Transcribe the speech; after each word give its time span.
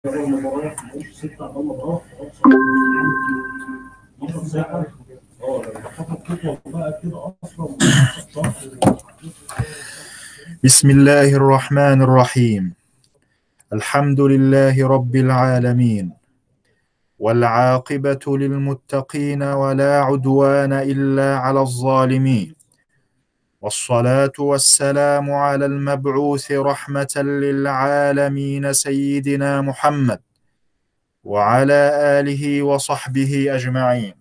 بسم 0.00 0.12
الله 10.90 11.28
الرحمن 11.34 12.02
الرحيم. 12.02 12.72
الحمد 13.72 14.20
لله 14.20 14.88
رب 14.88 15.16
العالمين. 15.16 16.12
والعاقبة 17.18 18.24
للمتقين 18.26 19.42
ولا 19.42 20.00
عدوان 20.00 20.72
إلا 20.72 21.36
على 21.36 21.60
الظالمين. 21.60 22.59
والصلاة 23.60 24.32
والسلام 24.38 25.30
على 25.30 25.66
المبعوث 25.66 26.52
رحمة 26.52 27.14
للعالمين 27.16 28.72
سيدنا 28.72 29.60
محمد 29.60 30.20
وعلى 31.24 31.80
آله 32.20 32.62
وصحبه 32.62 33.46
أجمعين. 33.56 34.14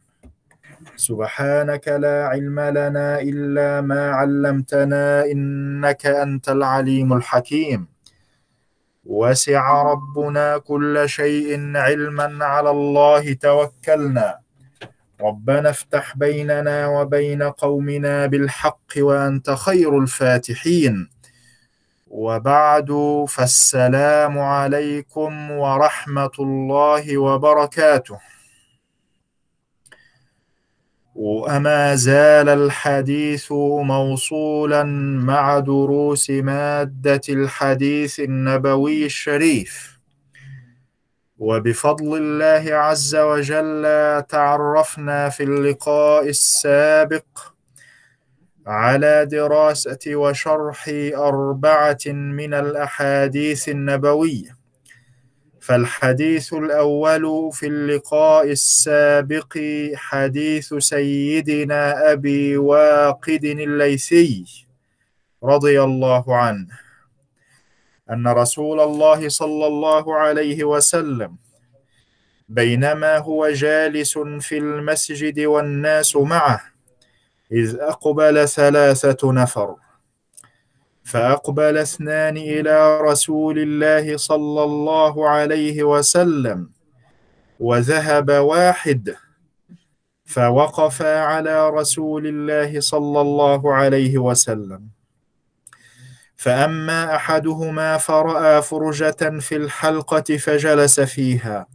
سبحانك 0.95 1.87
لا 1.87 2.27
علم 2.27 2.59
لنا 2.59 3.21
إلا 3.21 3.81
ما 3.81 4.11
علمتنا 4.11 5.25
إنك 5.25 6.05
أنت 6.05 6.49
العليم 6.49 7.13
الحكيم. 7.13 7.87
وسع 9.05 9.83
ربنا 9.83 10.57
كل 10.57 11.03
شيء 11.05 11.77
علما 11.77 12.45
على 12.45 12.69
الله 12.69 13.33
توكلنا. 13.33 14.39
ربنا 15.21 15.69
افتح 15.69 16.17
بيننا 16.17 16.87
وبين 16.87 17.43
قومنا 17.43 18.25
بالحق 18.25 18.91
وأنت 18.97 19.49
خير 19.49 19.99
الفاتحين. 19.99 21.09
وبعد 22.07 22.91
فالسلام 23.29 24.39
عليكم 24.39 25.51
ورحمة 25.51 26.31
الله 26.39 27.17
وبركاته. 27.17 28.19
وما 31.15 31.95
زال 31.95 32.49
الحديث 32.49 33.51
موصولا 33.51 34.83
مع 35.23 35.59
دروس 35.59 36.29
مادة 36.29 37.21
الحديث 37.29 38.19
النبوي 38.19 39.05
الشريف. 39.05 39.88
وبفضل 41.39 42.17
الله 42.17 42.75
عز 42.75 43.15
وجل 43.15 43.83
تعرفنا 44.29 45.29
في 45.29 45.43
اللقاء 45.43 46.29
السابق 46.29 47.25
على 48.67 49.25
دراسة 49.25 49.99
وشرح 50.07 50.89
أربعة 51.15 52.05
من 52.07 52.53
الأحاديث 52.53 53.69
النبوية. 53.69 54.57
فالحديث 55.61 56.53
الأول 56.53 57.49
في 57.53 57.67
اللقاء 57.67 58.51
السابق 58.51 59.57
حديث 59.95 60.73
سيدنا 60.73 62.11
أبي 62.11 62.57
واقد 62.57 63.43
الليثي 63.43 64.45
رضي 65.43 65.81
الله 65.83 66.35
عنه. 66.35 66.88
أن 68.11 68.27
رسول 68.27 68.79
الله 68.79 69.29
صلى 69.29 69.67
الله 69.67 70.15
عليه 70.15 70.63
وسلم 70.63 71.35
بينما 72.49 73.17
هو 73.17 73.49
جالس 73.49 74.17
في 74.17 74.57
المسجد 74.57 75.39
والناس 75.39 76.15
معه 76.15 76.61
إذ 77.51 77.75
أقبل 77.79 78.47
ثلاثة 78.47 79.31
نفر. 79.33 79.75
فأقبل 81.03 81.77
اثنان 81.77 82.37
إلى 82.37 83.01
رسول 83.01 83.59
الله 83.59 84.17
صلى 84.17 84.63
الله 84.63 85.29
عليه 85.29 85.83
وسلم 85.83 86.69
وذهب 87.59 88.29
واحد 88.29 89.15
فوقف 90.25 91.01
على 91.01 91.69
رسول 91.69 92.27
الله 92.27 92.79
صلى 92.79 93.21
الله 93.21 93.73
عليه 93.73 94.17
وسلم. 94.17 94.98
فأما 96.39 97.15
أحدهما 97.15 97.97
فرأى 97.97 98.61
فرجة 98.61 99.39
في 99.39 99.55
الحلقة 99.55 100.37
فجلس 100.37 100.99
فيها 100.99 101.67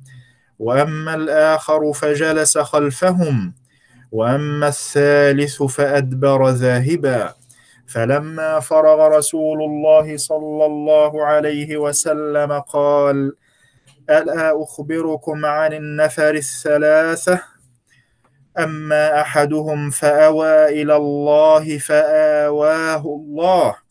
وأما 0.59 1.15
الآخر 1.15 1.93
فجلس 1.93 2.59
خلفهم 2.59 3.55
وأما 4.13 4.69
الثالث 4.69 5.63
فأدبر 5.63 6.49
ذاهبا. 6.51 7.35
فلما 7.87 8.61
فرغ 8.61 9.09
رسول 9.09 9.63
الله 9.63 10.17
صلى 10.17 10.67
الله 10.67 11.25
عليه 11.25 11.77
وسلم 11.77 12.53
قال 12.53 13.33
ألا 14.11 14.63
أخبركم 14.63 15.47
عن 15.47 15.73
النفر 15.73 16.35
الثلاثة؟ 16.35 17.43
أما 18.59 19.21
أحدهم 19.21 19.91
فأوى 19.91 20.83
إلى 20.83 20.97
الله 20.97 21.79
فآواه 21.79 23.05
الله. 23.07 23.84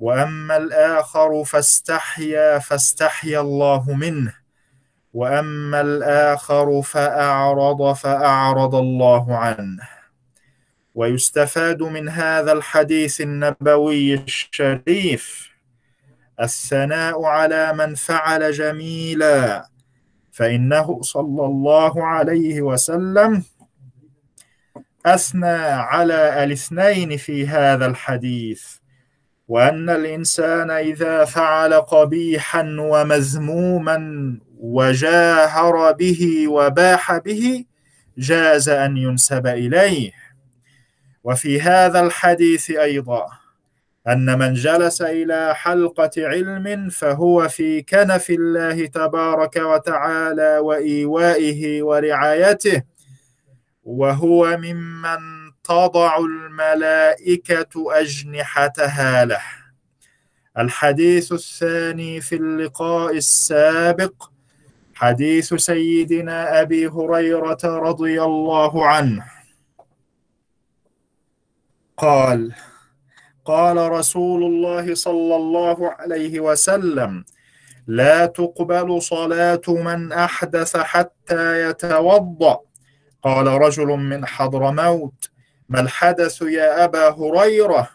وأما 0.00 0.56
الآخر 0.56 1.44
فاستحيا 1.44 2.58
فاستحيا 2.58 3.40
الله 3.40 3.94
منه. 3.94 4.34
وأما 5.12 5.80
الآخر 5.80 6.82
فأعرض 6.82 7.92
فأعرض 7.92 8.74
الله 8.74 9.36
عنه. 9.36 9.88
ويستفاد 10.94 11.82
من 11.82 12.08
هذا 12.08 12.52
الحديث 12.52 13.20
النبوي 13.20 14.14
الشريف 14.14 15.50
الثناء 16.40 17.24
على 17.24 17.72
من 17.72 17.94
فعل 17.94 18.52
جميلا 18.52 19.68
فإنه 20.32 21.02
صلى 21.02 21.44
الله 21.44 22.06
عليه 22.06 22.60
وسلم 22.62 23.44
أثنى 25.06 25.56
على 25.92 26.44
الاثنين 26.44 27.16
في 27.16 27.46
هذا 27.46 27.86
الحديث. 27.86 28.79
وأن 29.50 29.90
الإنسان 29.90 30.70
إذا 30.70 31.24
فعل 31.24 31.74
قبيحا 31.74 32.76
ومذموما 32.80 33.98
وجاهر 34.60 35.92
به 35.92 36.48
وباح 36.48 37.18
به 37.18 37.64
جاز 38.18 38.68
أن 38.68 38.96
ينسب 38.96 39.46
إليه. 39.46 40.10
وفي 41.24 41.60
هذا 41.60 42.00
الحديث 42.00 42.70
أيضا 42.70 43.26
أن 44.08 44.38
من 44.38 44.54
جلس 44.54 45.02
إلى 45.02 45.54
حلقة 45.54 46.10
علم 46.18 46.88
فهو 46.88 47.48
في 47.48 47.82
كنف 47.82 48.30
الله 48.30 48.86
تبارك 48.86 49.56
وتعالى 49.56 50.58
وإيوائه 50.58 51.82
ورعايته 51.82 52.82
وهو 53.84 54.56
ممن 54.56 55.39
تضع 55.70 56.18
الملائكة 56.18 58.00
أجنحتها 58.00 59.24
له. 59.24 59.42
الحديث 60.58 61.32
الثاني 61.32 62.20
في 62.20 62.34
اللقاء 62.34 63.16
السابق 63.16 64.30
حديث 64.94 65.54
سيدنا 65.54 66.60
أبي 66.60 66.86
هريرة 66.86 67.58
رضي 67.64 68.22
الله 68.22 68.86
عنه. 68.86 69.24
قال 71.96 72.54
قال 73.44 73.92
رسول 73.92 74.44
الله 74.44 74.94
صلى 74.94 75.36
الله 75.36 75.90
عليه 75.90 76.40
وسلم 76.40 77.24
لا 77.86 78.26
تقبل 78.26 79.02
صلاة 79.02 79.62
من 79.68 80.12
أحدث 80.12 80.76
حتى 80.76 81.68
يتوضأ. 81.68 82.60
قال 83.22 83.46
رجل 83.46 83.86
من 83.86 84.26
حضرموت 84.26 85.30
ما 85.70 85.80
الحدث 85.80 86.42
يا 86.42 86.84
أبا 86.84 87.08
هريرة؟ 87.08 87.90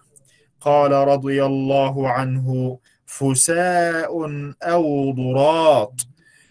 قال 0.61 0.91
رضي 0.91 1.45
الله 1.45 2.09
عنه 2.09 2.79
فساء 3.05 4.11
أو 4.63 5.11
ضراط. 5.11 5.93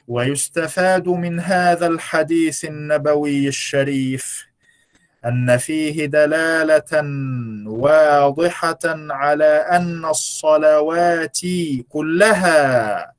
ويستفاد 0.09 1.09
من 1.09 1.41
هذا 1.41 1.87
الحديث 1.87 2.65
النبوي 2.65 3.49
الشريف 3.49 4.47
أن 5.25 5.57
فيه 5.57 6.07
دلالة 6.07 7.03
واضحة 7.67 8.79
على 9.11 9.67
أن 9.71 10.05
الصلوات 10.05 11.41
كلها 11.89 13.13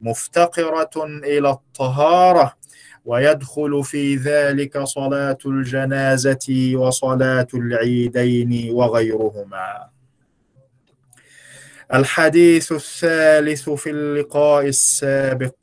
مفتقرة 0.00 1.04
إلى 1.06 1.50
الطهارة. 1.50 2.56
ويدخل 3.04 3.84
في 3.84 4.16
ذلك 4.16 4.78
صلاة 4.78 5.38
الجنازة 5.46 6.72
وصلاة 6.74 7.46
العيدين 7.54 8.74
وغيرهما. 8.74 9.88
الحديث 11.94 12.72
الثالث 12.72 13.70
في 13.70 13.90
اللقاء 13.90 14.66
السابق 14.66 15.54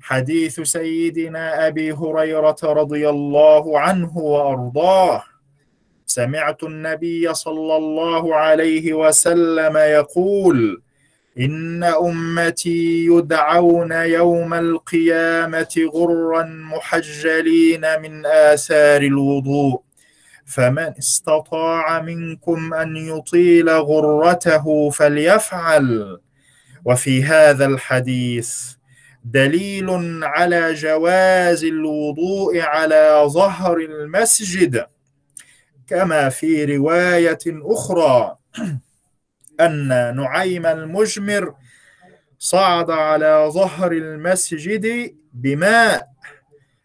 حديث 0.00 0.60
سيدنا 0.60 1.66
أبي 1.66 1.92
هريرة 1.92 2.56
رضي 2.62 3.08
الله 3.08 3.80
عنه 3.80 4.18
وأرضاه 4.18 5.22
سمعت 6.06 6.62
النبي 6.62 7.34
صلى 7.34 7.76
الله 7.76 8.34
عليه 8.34 8.94
وسلم 8.94 9.76
يقول 9.76 10.82
إن 11.40 11.84
أمتي 11.84 13.06
يدعون 13.06 13.92
يوم 13.92 14.54
القيامة 14.54 15.90
غرا 15.94 16.42
محجلين 16.42 17.80
من 18.02 18.26
آثار 18.26 19.02
الوضوء 19.02 19.82
فمن 20.46 20.92
استطاع 20.98 22.02
منكم 22.02 22.74
أن 22.74 22.96
يطيل 22.96 23.70
غرته 23.70 24.90
فليفعل. 24.90 26.18
وفي 26.84 27.24
هذا 27.24 27.66
الحديث 27.66 28.54
دليل 29.24 29.88
على 30.24 30.74
جواز 30.74 31.64
الوضوء 31.64 32.60
على 32.60 33.22
ظهر 33.26 33.76
المسجد 33.76 34.86
كما 35.86 36.28
في 36.28 36.76
رواية 36.76 37.38
أخرى. 37.46 38.36
أن 39.60 39.88
نعيم 40.16 40.66
المجمر 40.66 41.54
صعد 42.38 42.90
على 42.90 43.48
ظهر 43.52 43.92
المسجد 43.92 45.14
بماء 45.32 46.08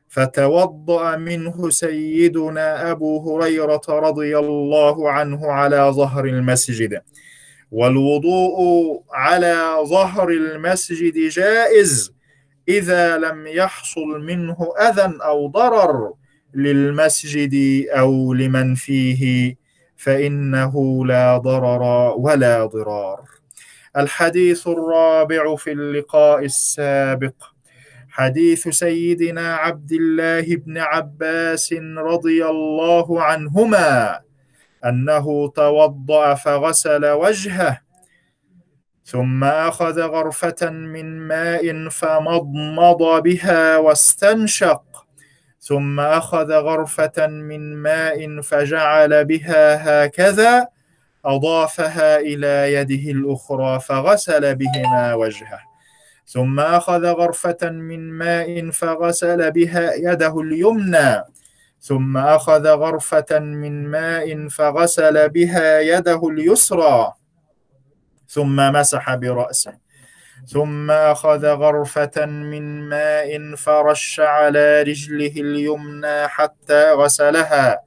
فتوضأ 0.10 1.16
منه 1.18 1.70
سيدنا 1.70 2.92
أبو 2.92 3.36
هريرة 3.38 3.82
رضي 3.90 4.38
الله 4.38 5.12
عنه 5.12 5.52
على 5.52 5.92
ظهر 5.96 6.26
المسجد. 6.26 7.02
والوضوء 7.72 9.04
على 9.14 9.76
ظهر 9.84 10.30
المسجد 10.30 11.14
جائز 11.30 12.14
إذا 12.70 13.18
لم 13.18 13.48
يحصل 13.48 14.08
منه 14.22 14.74
أذى 14.80 15.18
أو 15.22 15.48
ضرر 15.48 16.14
للمسجد 16.56 17.86
أو 17.90 18.34
لمن 18.34 18.76
فيه 18.76 19.56
فإنه 20.02 21.06
لا 21.06 21.38
ضرر 21.38 21.84
ولا 22.18 22.66
ضرار. 22.66 23.22
الحديث 23.98 24.68
الرابع 24.68 25.56
في 25.56 25.72
اللقاء 25.72 26.46
السابق. 26.46 27.36
حديث 28.10 28.68
سيدنا 28.68 29.56
عبد 29.56 29.92
الله 29.92 30.56
بن 30.56 30.78
عباس 30.78 31.74
رضي 31.98 32.46
الله 32.46 33.24
عنهما 33.24 34.20
أنه 34.86 35.48
توضأ 35.56 36.34
فغسل 36.34 37.06
وجهه 37.06 37.82
ثم 39.06 39.44
أخذ 39.44 40.02
غرفة 40.02 40.70
من 40.70 41.28
ماء 41.28 41.90
فمضمض 41.90 43.24
بها 43.24 43.78
واستنشق. 43.78 44.84
ثم 45.62 46.00
أخذ 46.00 46.54
غرفة 46.54 47.28
من 47.28 47.76
ماء 47.76 48.42
فجعل 48.42 49.26
بها 49.26 49.64
هكذا 50.06 50.68
أضافها 51.26 52.20
إلى 52.20 52.74
يده 52.74 53.12
الأخرى 53.12 53.80
فغسل 53.80 54.56
بهما 54.56 55.14
وجهه. 55.14 55.60
ثم 56.26 56.60
أخذ 56.60 57.06
غرفة 57.06 57.70
من 57.70 58.12
ماء 58.12 58.70
فغسل 58.70 59.52
بها 59.52 59.94
يده 59.94 60.42
اليمنى. 60.42 61.24
ثم 61.80 62.18
أخذ 62.18 62.68
غرفة 62.68 63.40
من 63.40 63.88
ماء 63.88 64.48
فغسل 64.48 65.30
بها 65.30 65.80
يده 65.80 66.30
اليسرى. 66.30 67.14
ثم 68.28 68.56
مسح 68.56 69.16
برأسه. 69.16 69.91
ثم 70.48 70.92
أخذ 70.92 71.46
غرفة 71.46 72.26
من 72.26 72.90
ماء 72.90 73.56
فرش 73.56 74.20
على 74.20 74.82
رجله 74.82 75.34
اليمنى 75.38 76.28
حتى 76.28 76.92
غسلها. 76.92 77.84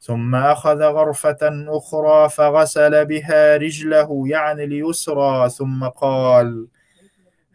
ثم 0.00 0.34
أخذ 0.34 0.82
غرفة 0.82 1.38
أخرى 1.68 2.28
فغسل 2.28 3.04
بها 3.04 3.56
رجله 3.56 4.24
يعني 4.26 4.64
اليسرى. 4.64 5.50
ثم 5.50 5.84
قال 5.88 6.66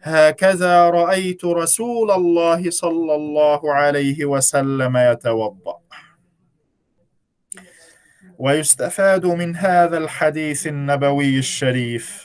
هكذا 0.02 0.90
رأيت 0.90 1.44
رسول 1.44 2.10
الله 2.10 2.70
صلى 2.70 3.14
الله 3.14 3.74
عليه 3.74 4.24
وسلم 4.24 4.96
يتوضأ. 4.96 5.78
ويستفاد 8.38 9.26
من 9.26 9.56
هذا 9.56 9.98
الحديث 9.98 10.66
النبوي 10.66 11.38
الشريف. 11.38 12.23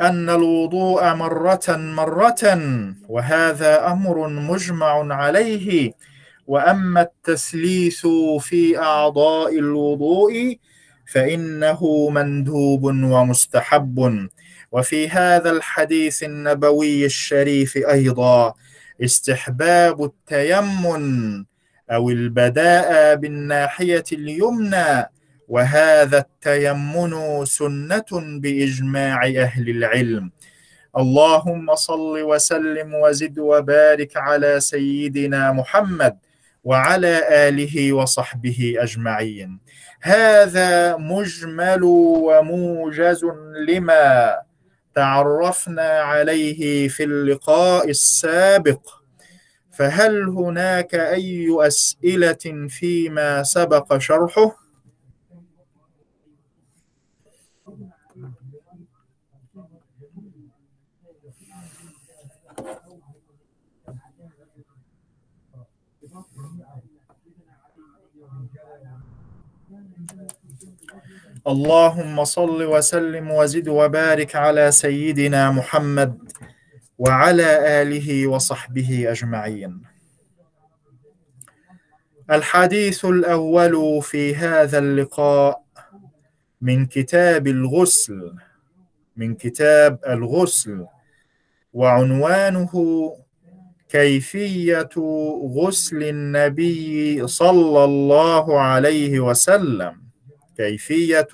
أن 0.00 0.30
الوضوء 0.30 1.14
مرة 1.14 1.68
مرة 1.68 2.44
وهذا 3.08 3.86
أمر 3.92 4.28
مجمع 4.28 5.14
عليه. 5.14 5.92
وأما 6.46 7.00
التثليث 7.00 8.06
في 8.40 8.78
أعضاء 8.78 9.58
الوضوء 9.58 10.56
فإنه 11.06 12.08
مندوب 12.10 12.84
ومستحب. 12.84 14.28
وفي 14.72 15.08
هذا 15.08 15.50
الحديث 15.50 16.22
النبوي 16.22 17.04
الشريف 17.04 17.76
أيضا 17.76 18.54
استحباب 19.04 20.04
التيمن 20.04 21.44
أو 21.90 22.10
البداء 22.10 23.14
بالناحية 23.16 24.04
اليمنى 24.12 25.10
وهذا 25.48 26.18
التيمن 26.18 27.44
سنة 27.44 28.10
بإجماع 28.12 29.26
أهل 29.26 29.68
العلم. 29.68 30.30
اللهم 30.96 31.74
صل 31.74 32.22
وسلم 32.22 32.94
وزد 32.94 33.38
وبارك 33.38 34.16
على 34.16 34.60
سيدنا 34.60 35.52
محمد 35.52 36.18
وعلى 36.64 37.48
آله 37.48 37.92
وصحبه 37.92 38.74
أجمعين. 38.78 39.60
هذا 40.00 40.96
مجمل 40.96 41.80
وموجز 41.82 43.24
لما 43.68 44.36
تعرفنا 44.94 45.90
عليه 46.00 46.88
في 46.88 47.04
اللقاء 47.04 47.90
السابق. 47.90 48.88
فهل 49.72 50.28
هناك 50.28 50.94
أي 50.94 51.48
أسئلة 51.60 52.68
فيما 52.68 53.42
سبق 53.42 53.98
شرحه؟ 53.98 54.63
اللهم 71.46 72.24
صل 72.24 72.62
وسلم 72.62 73.30
وزد 73.30 73.68
وبارك 73.68 74.36
على 74.36 74.72
سيدنا 74.72 75.50
محمد 75.50 76.18
وعلى 76.98 77.82
آله 77.82 78.26
وصحبه 78.26 79.04
أجمعين. 79.12 79.82
الحديث 82.30 83.04
الأول 83.04 84.02
في 84.02 84.36
هذا 84.36 84.78
اللقاء 84.78 85.62
من 86.60 86.86
كتاب 86.86 87.46
الغسل 87.46 88.32
من 89.16 89.34
كتاب 89.34 89.98
الغسل 90.08 90.86
وعنوانه 91.72 92.72
كيفية 93.88 94.88
غسل 95.56 96.02
النبي 96.02 97.26
صلى 97.26 97.84
الله 97.84 98.60
عليه 98.60 99.20
وسلم. 99.20 100.03
كيفية 100.56 101.28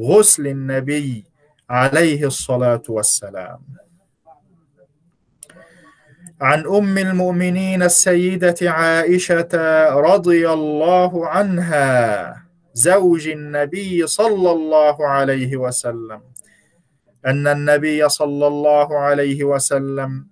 غسل 0.00 0.46
النبي 0.46 1.24
عليه 1.70 2.26
الصلاة 2.26 2.82
والسلام. 2.88 3.60
عن 6.40 6.66
أم 6.66 6.98
المؤمنين 6.98 7.82
السيدة 7.82 8.56
عائشة 8.62 9.48
رضي 9.90 10.50
الله 10.50 11.28
عنها 11.28 12.42
زوج 12.74 13.28
النبي 13.28 14.06
صلى 14.06 14.50
الله 14.50 15.06
عليه 15.06 15.56
وسلم 15.56 16.20
أن 17.26 17.46
النبي 17.46 18.08
صلى 18.08 18.46
الله 18.46 18.98
عليه 18.98 19.44
وسلم 19.44 20.26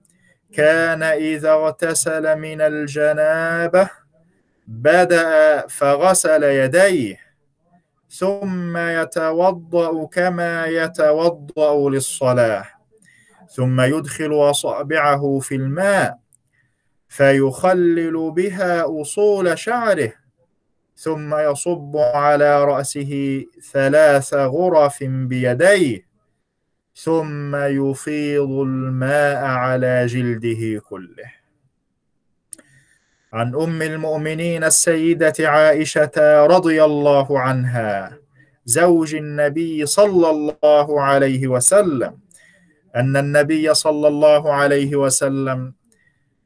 كان 0.53 1.03
إذا 1.03 1.51
اغتسل 1.51 2.39
من 2.39 2.61
الجنابة 2.61 3.91
بدأ 4.67 5.67
فغسل 5.67 6.43
يديه. 6.43 7.28
ثم 8.11 8.77
يتوضأ 8.77 10.07
كما 10.07 10.67
يتوضأ 10.67 11.91
للصلاة 11.91 12.65
ثم 13.51 13.81
يدخل 13.81 14.35
أصابعه 14.51 15.39
في 15.39 15.55
الماء 15.55 16.19
فيخلل 17.09 18.31
بها 18.31 19.01
أصول 19.01 19.59
شعره 19.59 20.13
ثم 20.97 21.35
يصب 21.35 21.97
على 21.97 22.65
رأسه 22.65 23.45
ثلاث 23.73 24.35
غرف 24.35 25.05
بيديه 25.05 26.09
ثم 26.95 27.57
يفيض 27.57 28.51
الماء 28.51 29.45
على 29.45 30.07
جلده 30.07 30.81
كله. 30.89 31.38
عن 33.33 33.55
أم 33.55 33.83
المؤمنين 33.83 34.65
السيدة 34.65 35.35
عائشة 35.41 36.47
رضي 36.47 36.85
الله 36.85 37.41
عنها 37.41 38.19
زوج 38.65 39.15
النبي 39.15 39.87
صلى 39.87 40.31
الله 40.31 41.03
عليه 41.03 41.47
وسلم 41.49 42.19
أن 42.97 43.17
النبي 43.17 43.75
صلى 43.75 44.09
الله 44.09 44.53
عليه 44.53 44.97
وسلم 44.97 45.75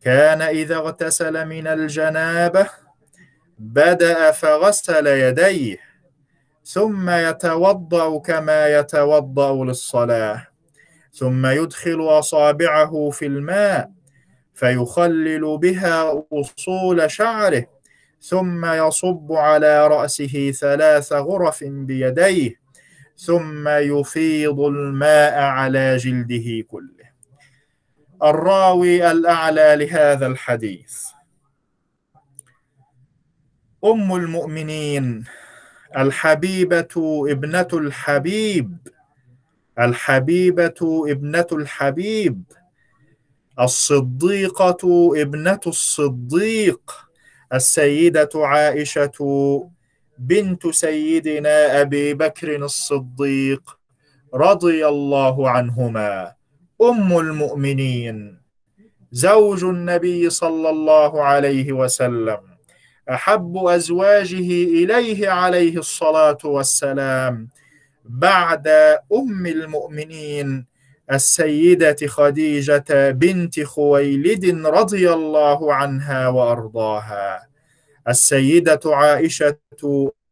كان 0.01 0.43
إذا 0.43 0.77
اغتسل 0.77 1.47
من 1.47 1.67
الجنابة 1.67 2.67
بدأ 3.59 4.31
فغسل 4.31 5.07
يديه 5.07 5.79
ثم 6.65 7.11
يتوضأ 7.11 8.19
كما 8.19 8.79
يتوضأ 8.79 9.65
للصلاة 9.65 10.47
ثم 11.13 11.47
يدخل 11.47 12.03
أصابعه 12.09 13.11
في 13.11 13.27
الماء 13.27 13.91
فيخلل 14.55 15.59
بها 15.59 16.25
أصول 16.33 17.11
شعره 17.11 17.67
ثم 18.21 18.65
يصب 18.67 19.33
على 19.33 19.87
رأسه 19.87 20.51
ثلاث 20.51 21.13
غرف 21.13 21.65
بيديه 21.65 22.63
ثم 23.17 23.69
يفيض 23.69 24.61
الماء 24.61 25.39
على 25.43 25.97
جلده 25.97 26.67
كله. 26.69 27.13
الراوي 28.23 29.11
الأعلى 29.11 29.77
لهذا 29.77 30.27
الحديث. 30.27 31.07
أم 33.85 34.15
المؤمنين 34.15 35.25
الحبيبة 35.97 37.25
ابنة 37.29 37.69
الحبيب 37.73 38.77
الحبيبة 39.79 41.05
ابنة 41.09 41.47
الحبيب. 41.53 42.43
الصديقة 43.63 45.13
ابنة 45.17 45.61
الصديق 45.67 47.09
السيدة 47.55 48.29
عائشة 48.35 49.19
بنت 50.19 50.67
سيدنا 50.67 51.81
أبي 51.81 52.15
بكر 52.15 52.57
الصديق 52.57 53.79
رضي 54.35 54.87
الله 54.89 55.51
عنهما. 55.51 56.33
أم 56.83 57.19
المؤمنين. 57.19 58.41
زوج 59.13 59.65
النبي 59.65 60.31
صلى 60.31 60.71
الله 60.71 61.23
عليه 61.23 61.73
وسلم. 61.73 62.39
أحب 63.11 63.57
أزواجه 63.57 64.51
إليه 64.81 65.29
عليه 65.31 65.79
الصلاة 65.79 66.39
والسلام 66.45 67.49
بعد 68.05 68.69
أم 69.13 69.47
المؤمنين 69.47 70.72
السيدة 71.11 71.97
خديجة 72.07 73.11
بنت 73.11 73.61
خويلد 73.61 74.67
رضي 74.67 75.13
الله 75.13 75.75
عنها 75.75 76.29
وأرضاها. 76.29 77.47
السيدة 78.09 78.81
عائشة 78.87 79.59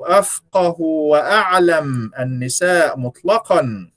أفقه 0.00 0.80
وأعلم 0.80 2.10
النساء 2.18 2.98
مطلقا. 2.98 3.90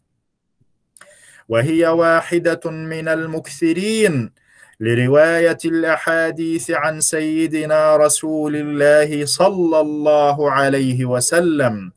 وهي 1.49 1.87
واحدة 1.87 2.71
من 2.71 3.07
المكثرين 3.07 4.31
لرواية 4.79 5.57
الأحاديث 5.65 6.71
عن 6.71 7.01
سيدنا 7.01 7.97
رسول 7.97 8.55
الله 8.55 9.25
صلى 9.25 9.79
الله 9.79 10.51
عليه 10.51 11.05
وسلم. 11.05 11.91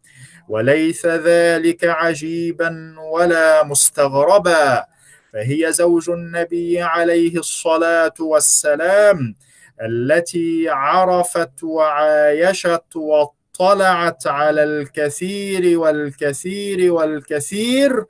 وليس 0.48 1.06
ذلك 1.06 1.84
عجيبا 1.84 2.94
ولا 3.12 3.64
مستغربا. 3.64 4.84
فهي 5.32 5.72
زوج 5.72 6.10
النبي 6.10 6.80
عليه 6.80 7.38
الصلاة 7.38 8.14
والسلام 8.20 9.34
التي 9.82 10.68
عرفت 10.68 11.62
وعايشت 11.62 12.96
واطلعت 12.96 14.26
على 14.26 14.64
الكثير 14.64 15.78
والكثير 15.78 16.92
والكثير 16.92 18.04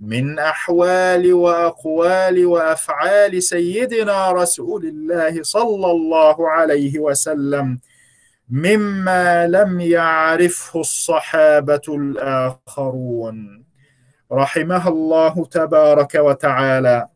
من 0.00 0.38
أحوال 0.38 1.32
وأقوال 1.32 2.46
وأفعال 2.46 3.42
سيدنا 3.42 4.32
رسول 4.32 4.84
الله 4.86 5.42
صلى 5.42 5.90
الله 5.90 6.50
عليه 6.50 6.98
وسلم. 6.98 7.78
مما 8.50 9.46
لم 9.46 9.80
يعرفه 9.80 10.80
الصحابة 10.80 11.80
الآخرون. 11.88 13.64
رحمها 14.32 14.88
الله 14.88 15.44
تبارك 15.44 16.14
وتعالى. 16.14 17.08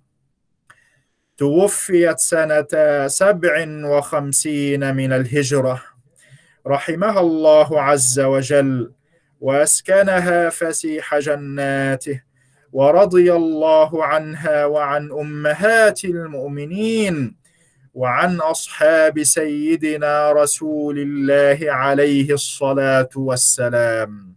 توفيت 1.37 2.19
سنة 2.19 2.67
سبع 3.07 3.67
وخمسين 3.85 4.97
من 4.97 5.13
الهجرة. 5.13 5.83
رحمها 6.67 7.21
الله 7.21 7.83
عز 7.83 8.21
وجل. 8.21 8.93
وأسكنها 9.41 10.49
فسيح 10.49 11.19
جناته. 11.19 12.23
ورضي 12.73 13.33
الله 13.33 14.05
عنها 14.05 14.65
وعن 14.65 15.13
أمهات 15.13 16.05
المؤمنين. 16.05 17.38
وعن 17.95 18.41
أصحاب 18.41 19.23
سيدنا 19.23 20.33
رسول 20.33 20.99
الله 20.99 21.73
عليه 21.73 22.33
الصلاة 22.35 23.09
والسلام. 23.17 24.35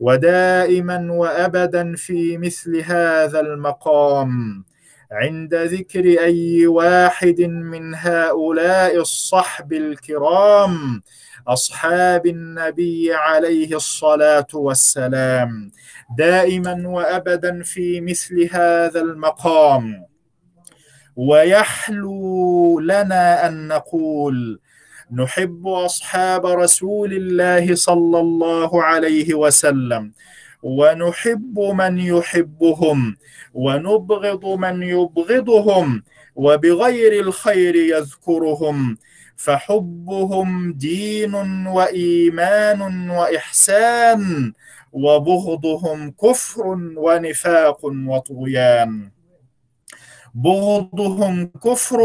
ودائما 0.00 1.12
وأبدا 1.12 1.94
في 1.96 2.38
مثل 2.38 2.76
هذا 2.76 3.40
المقام. 3.40 4.64
عند 5.12 5.54
ذكر 5.54 6.04
أي 6.04 6.66
واحد 6.66 7.40
من 7.40 7.94
هؤلاء 7.94 9.00
الصحب 9.00 9.72
الكرام 9.72 11.02
أصحاب 11.48 12.26
النبي 12.26 13.14
عليه 13.14 13.76
الصلاة 13.76 14.46
والسلام. 14.54 15.70
دائما 16.18 16.88
وابدا 16.88 17.62
في 17.62 18.00
مثل 18.00 18.48
هذا 18.52 19.00
المقام. 19.00 20.06
ويحلو 21.16 22.80
لنا 22.80 23.46
أن 23.46 23.68
نقول 23.68 24.60
نحب 25.12 25.66
أصحاب 25.66 26.46
رسول 26.46 27.12
الله 27.12 27.74
صلى 27.74 28.20
الله 28.20 28.82
عليه 28.82 29.34
وسلم 29.34 30.12
ونحب 30.62 31.58
من 31.58 31.98
يحبهم 31.98 33.16
ونبغض 33.54 34.46
من 34.46 34.82
يبغضهم 34.82 36.02
وبغير 36.36 37.12
الخير 37.20 37.76
يذكرهم. 37.76 38.96
فحبهم 39.36 40.72
دين 40.72 41.34
وإيمان 41.66 43.10
وإحسان 43.10 44.52
وبغضهم 44.92 46.10
كفر 46.10 46.66
ونفاق 46.96 47.84
وطغيان. 47.84 49.15
بغضهم 50.36 51.50
كفر 51.64 52.00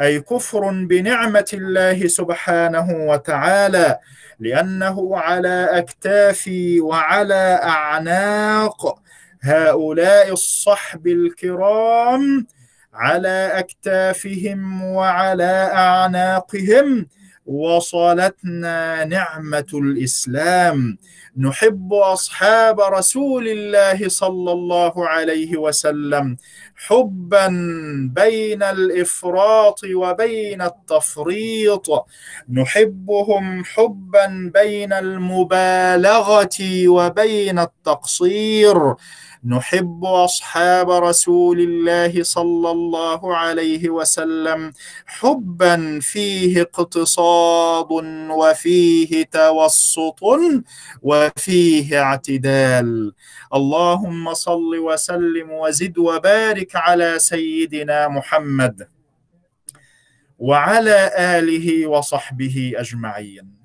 أي 0.00 0.20
كفر 0.20 0.70
بنعمة 0.70 1.50
الله 1.52 2.06
سبحانه 2.06 2.88
وتعالى 2.90 3.98
لأنه 4.40 5.18
على 5.18 5.68
أكتاف 5.72 6.50
وعلى 6.80 7.60
أعناق. 7.62 8.98
هؤلاء 9.42 10.32
الصحب 10.32 11.06
الكرام 11.06 12.46
على 12.94 13.50
أكتافهم 13.54 14.82
وعلى 14.82 15.70
أعناقهم 15.72 17.06
وصلتنا 17.46 19.04
نعمة 19.04 19.70
الإسلام. 19.74 20.98
نحب 21.38 21.92
أصحاب 21.92 22.80
رسول 22.80 23.48
الله 23.48 24.08
صلى 24.08 24.52
الله 24.52 25.08
عليه 25.08 25.56
وسلم 25.56 26.36
حبا 26.86 27.46
بين 28.14 28.62
الإفراط 28.62 29.80
وبين 29.94 30.62
التفريط. 30.62 31.86
نحبهم 32.52 33.64
حبا 33.64 34.50
بين 34.54 34.92
المبالغة 34.92 36.58
وبين 36.86 37.58
التقصير. 37.58 38.94
نحب 39.46 40.04
أصحاب 40.04 40.90
رسول 40.90 41.60
الله 41.60 42.22
صلى 42.22 42.70
الله 42.70 43.36
عليه 43.36 43.90
وسلم 43.90 44.72
حبا 45.06 45.98
فيه 46.02 46.60
اقتصاد 46.60 47.90
وفيه 48.30 49.24
توسط 49.24 50.20
وفيه 51.02 52.02
اعتدال. 52.02 53.12
اللهم 53.54 54.34
صل 54.34 54.78
وسلم 54.78 55.50
وزد 55.50 55.98
وبارك 55.98 56.69
على 56.76 57.18
سيدنا 57.18 58.08
محمد 58.08 58.88
وعلى 60.38 61.10
آله 61.38 61.86
وصحبه 61.86 62.72
أجمعين. 62.76 63.60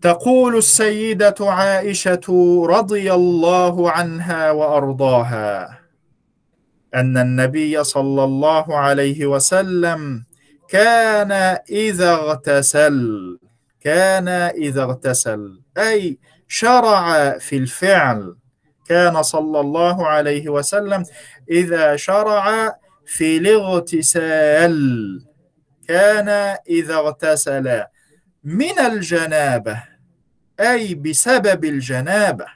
تقول 0.00 0.56
السيدة 0.56 1.34
عائشة 1.40 2.26
رضي 2.68 3.12
الله 3.12 3.90
عنها 3.90 4.50
وأرضاها 4.50 5.78
أن 6.94 7.18
النبي 7.18 7.84
صلى 7.84 8.24
الله 8.24 8.76
عليه 8.78 9.26
وسلم 9.26 10.24
كان 10.68 11.32
إذا 11.70 12.12
اغتسل 12.12 13.38
كان 13.80 14.28
إذا 14.28 14.82
اغتسل 14.82 15.60
أي 15.78 16.18
شرع 16.48 17.38
في 17.38 17.56
الفعل 17.56 18.36
كان 18.88 19.22
صلى 19.22 19.60
الله 19.60 20.06
عليه 20.06 20.48
وسلم 20.48 21.04
إذا 21.50 21.96
شرع 21.96 22.76
في 23.06 23.36
الاغتسال. 23.36 24.78
كان 25.88 26.28
إذا 26.68 26.94
اغتسل. 26.94 27.84
من 28.44 28.78
الجنابة 28.78 29.82
أي 30.60 30.94
بسبب 30.94 31.64
الجنابة 31.64 32.46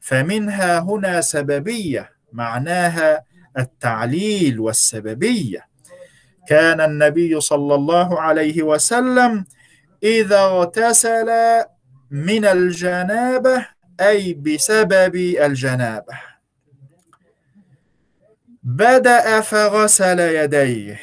فمنها 0.00 0.78
هنا 0.78 1.20
سببية 1.20 2.10
معناها 2.32 3.22
التعليل 3.58 4.60
والسببية. 4.60 5.66
كان 6.48 6.80
النبي 6.80 7.40
صلى 7.40 7.74
الله 7.74 8.20
عليه 8.20 8.62
وسلم 8.62 9.44
إذا 10.02 10.38
اغتسل 10.40 11.30
من 12.10 12.44
الجنابة 12.44 13.66
أي 14.00 14.34
بسبب 14.34 15.16
الجنابة. 15.16 16.20
بدأ 18.62 19.40
فغسل 19.40 20.20
يديه. 20.20 21.00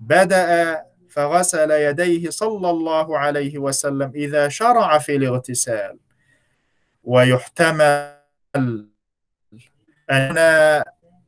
بدأ 0.00 0.82
فغسل 1.10 1.70
يديه 1.70 2.30
صلى 2.30 2.70
الله 2.70 3.18
عليه 3.18 3.58
وسلم 3.58 4.12
إذا 4.14 4.48
شرع 4.48 4.98
في 4.98 5.16
الاغتسال. 5.16 5.98
ويحتمل 7.04 8.88
أن 10.10 10.38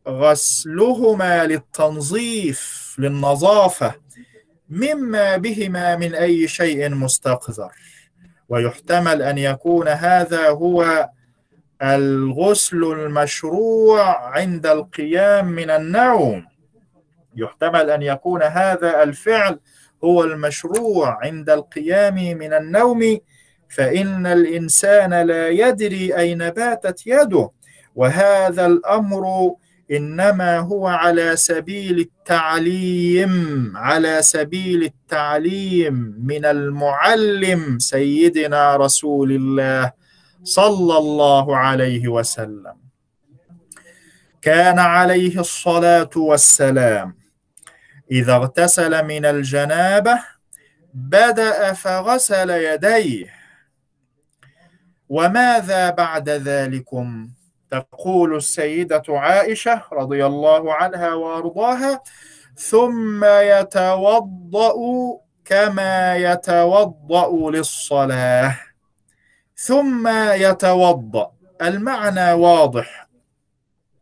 غسلهما 0.09 1.47
للتنظيف 1.47 2.94
للنظافة 2.99 3.94
مما 4.68 5.37
بهما 5.37 5.97
من 5.97 6.14
أي 6.14 6.49
شيء 6.49 6.88
مستقذر. 6.88 7.73
ويحتمل 8.50 9.23
أن 9.23 9.38
يكون 9.38 9.88
هذا 9.88 10.49
هو 10.49 11.09
الغسل 11.83 12.85
المشروع 12.85 14.30
عند 14.38 14.66
القيام 14.66 15.47
من 15.47 15.71
النوم. 15.71 16.47
يحتمل 17.37 17.90
أن 17.90 18.02
يكون 18.02 18.42
هذا 18.42 19.02
الفعل 19.02 19.59
هو 20.04 20.25
المشروع 20.25 21.19
عند 21.25 21.50
القيام 21.50 22.14
من 22.14 22.52
النوم 22.52 23.19
فإن 23.69 24.26
الإنسان 24.26 25.14
لا 25.14 25.49
يدري 25.49 26.16
أين 26.16 26.50
باتت 26.50 27.07
يده 27.07 27.50
وهذا 27.97 28.66
الأمر 28.66 29.54
إنما 29.90 30.59
هو 30.59 30.87
على 30.87 31.37
سبيل 31.37 31.99
التعليم 31.99 33.32
على 33.76 34.23
سبيل 34.23 34.82
التعليم 34.82 35.94
من 36.18 36.44
المعلم 36.44 37.78
سيدنا 37.78 38.76
رسول 38.76 39.32
الله 39.32 39.92
صلى 40.42 40.99
الله 40.99 41.56
عليه 41.56 42.09
وسلم. 42.09 42.76
كان 44.42 44.78
عليه 44.78 45.40
الصلاة 45.40 46.11
والسلام. 46.16 47.16
إذا 48.11 48.35
اغتسل 48.35 49.04
من 49.06 49.25
الجنابة 49.25 50.18
بدأ 50.94 51.73
فغسل 51.73 52.50
يديه. 52.50 53.26
وماذا 55.09 55.90
بعد 55.90 56.28
ذلكم؟ 56.28 57.30
تقول 57.71 58.37
السيدة 58.37 59.03
عائشة 59.09 59.83
رضي 59.93 60.27
الله 60.27 60.75
عنها 60.75 61.15
وأرضاها 61.15 62.03
ثم 62.57 63.25
يتوضأ 63.25 64.75
كما 65.45 66.17
يتوضأ 66.17 67.50
للصلاة 67.50 68.59
ثم 69.57 70.09
يتوضأ. 70.33 71.33
المعنى 71.62 72.33
واضح 72.33 73.09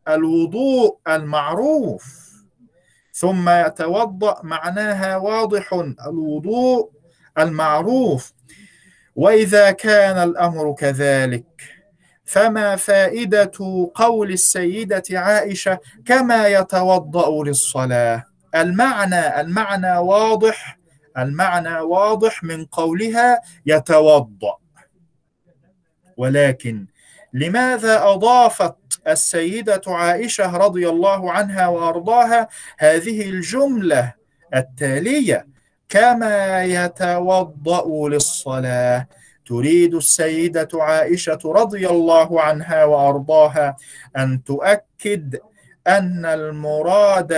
الوضوء 0.09 0.99
المعروف 1.09 2.29
ثم 3.13 3.49
يتوضأ 3.49 4.41
معناها 4.43 5.17
واضح 5.17 5.73
الوضوء 6.07 6.91
المعروف 7.39 8.33
وإذا 9.17 9.71
كان 9.71 10.29
الأمر 10.29 10.73
كذلك. 10.73 11.78
فما 12.29 12.77
فائدة 12.77 13.51
قول 13.95 14.33
السيدة 14.33 15.03
عائشة 15.13 15.79
كما 16.07 16.49
يتوضأ 16.49 17.45
للصلاة؟ 17.45 18.25
المعنى 18.55 19.41
المعنى 19.41 19.99
واضح 19.99 20.79
المعنى 21.19 21.81
واضح 21.81 22.45
من 22.45 22.65
قولها 22.65 23.41
يتوضأ. 23.67 24.57
ولكن 26.17 26.87
لماذا 27.33 28.03
أضافت 28.05 28.77
السيدة 29.09 29.83
عائشة 29.87 30.57
رضي 30.57 30.89
الله 30.89 31.33
عنها 31.33 31.67
وأرضاها 31.69 32.49
هذه 32.79 33.29
الجملة 33.29 34.15
التالية؟ 34.55 35.47
كما 35.89 36.65
يتوضأ 36.65 38.09
للصلاة. 38.09 39.07
تريد 39.49 39.95
السيدة 39.95 40.69
عائشة 40.75 41.39
رضي 41.45 41.89
الله 41.89 42.41
عنها 42.41 42.85
وأرضاها 42.85 43.77
أن 44.17 44.45
تؤكد 44.45 45.39
أن 45.87 46.25
المراد 46.25 47.33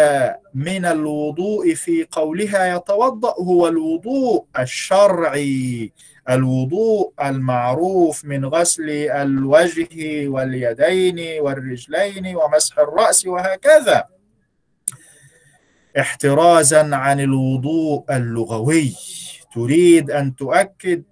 من 0.54 0.84
الوضوء 0.84 1.74
في 1.74 2.06
قولها 2.12 2.76
يتوضأ 2.76 3.34
هو 3.38 3.68
الوضوء 3.68 4.44
الشرعي 4.58 5.92
الوضوء 6.30 7.12
المعروف 7.22 8.24
من 8.24 8.44
غسل 8.46 8.90
الوجه 8.90 10.28
واليدين 10.28 11.40
والرجلين 11.40 12.36
ومسح 12.36 12.78
الرأس 12.78 13.26
وهكذا. 13.26 14.04
احترازا 15.98 16.96
عن 16.96 17.20
الوضوء 17.20 18.04
اللغوي. 18.10 18.94
تريد 19.54 20.10
أن 20.10 20.36
تؤكد 20.36 21.02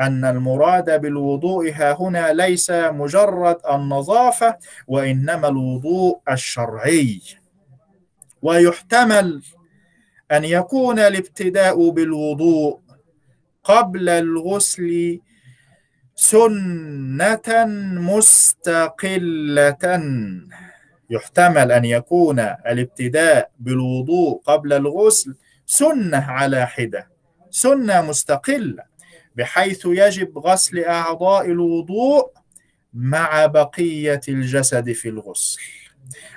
أن 0.00 0.24
المراد 0.24 1.00
بالوضوء 1.00 1.72
ها 1.72 1.96
هنا 2.00 2.32
ليس 2.32 2.70
مجرد 2.70 3.56
النظافة 3.70 4.56
وإنما 4.86 5.48
الوضوء 5.48 6.20
الشرعي. 6.30 7.20
ويحتمل 8.42 9.42
أن 10.32 10.44
يكون 10.44 10.98
الابتداء 10.98 11.90
بالوضوء 11.90 12.80
قبل 13.64 14.08
الغسل 14.08 15.20
سنة 16.14 17.64
مستقلة. 18.16 19.78
يحتمل 21.10 21.72
أن 21.72 21.84
يكون 21.84 22.40
الابتداء 22.40 23.50
بالوضوء 23.58 24.42
قبل 24.42 24.72
الغسل 24.72 25.36
سنة 25.66 26.18
على 26.18 26.66
حدة 26.66 27.08
سنة 27.50 28.02
مستقلة. 28.02 28.93
بحيث 29.34 29.82
يجب 29.86 30.38
غسل 30.38 30.78
أعضاء 30.78 31.46
الوضوء 31.46 32.30
مع 32.94 33.46
بقية 33.46 34.20
الجسد 34.28 34.92
في 34.92 35.08
الغسل. 35.08 35.60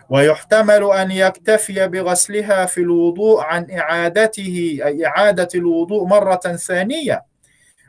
ويحتمل 0.10 0.92
أن 0.92 1.12
يكتفي 1.12 1.88
بغسلها 1.88 2.66
في 2.66 2.82
الوضوء 2.82 3.42
عن 3.42 3.72
إعادته 3.72 4.80
أي 4.86 5.06
إعادة 5.06 5.48
الوضوء 5.56 6.06
مرة 6.06 6.56
ثانية. 6.56 7.26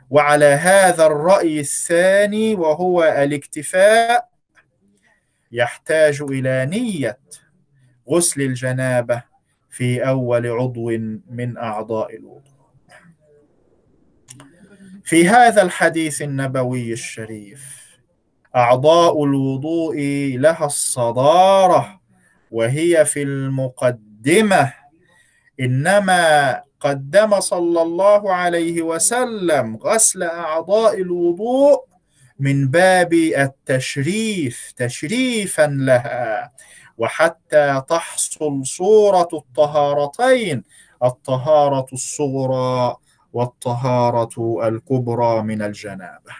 وعلى 0.09 0.45
هذا 0.45 1.05
الرأي 1.05 1.59
الثاني 1.59 2.55
وهو 2.55 3.03
الاكتفاء 3.03 4.29
يحتاج 5.51 6.21
إلى 6.21 6.65
نية 6.65 7.19
غسل 8.09 8.41
الجنابة 8.41 9.23
في 9.69 10.07
أول 10.07 10.47
عضو 10.47 10.89
من 11.29 11.57
أعضاء 11.57 12.15
الوضوء. 12.15 12.48
في 15.09 15.27
هذا 15.29 15.61
الحديث 15.61 16.21
النبوي 16.21 16.93
الشريف 16.93 17.87
أعضاء 18.55 19.23
الوضوء 19.23 19.97
لها 20.37 20.65
الصدارة 20.65 22.01
وهي 22.51 23.05
في 23.05 23.21
المقدمة. 23.21 24.73
إنما 25.59 26.61
قدم 26.79 27.39
صلى 27.39 27.81
الله 27.81 28.33
عليه 28.33 28.81
وسلم 28.81 29.77
غسل 29.77 30.23
أعضاء 30.23 31.01
الوضوء 31.01 31.85
من 32.39 32.67
باب 32.67 33.13
التشريف 33.13 34.73
تشريفا 34.77 35.67
لها. 35.67 36.51
وحتى 36.97 37.81
تحصل 37.89 38.65
صورة 38.65 39.29
الطهارتين 39.33 40.63
الطهارة 41.03 41.85
الصغرى 41.93 42.95
والطهارة 43.33 44.67
الكبرى 44.67 45.41
من 45.41 45.61
الجنابة. 45.61 46.35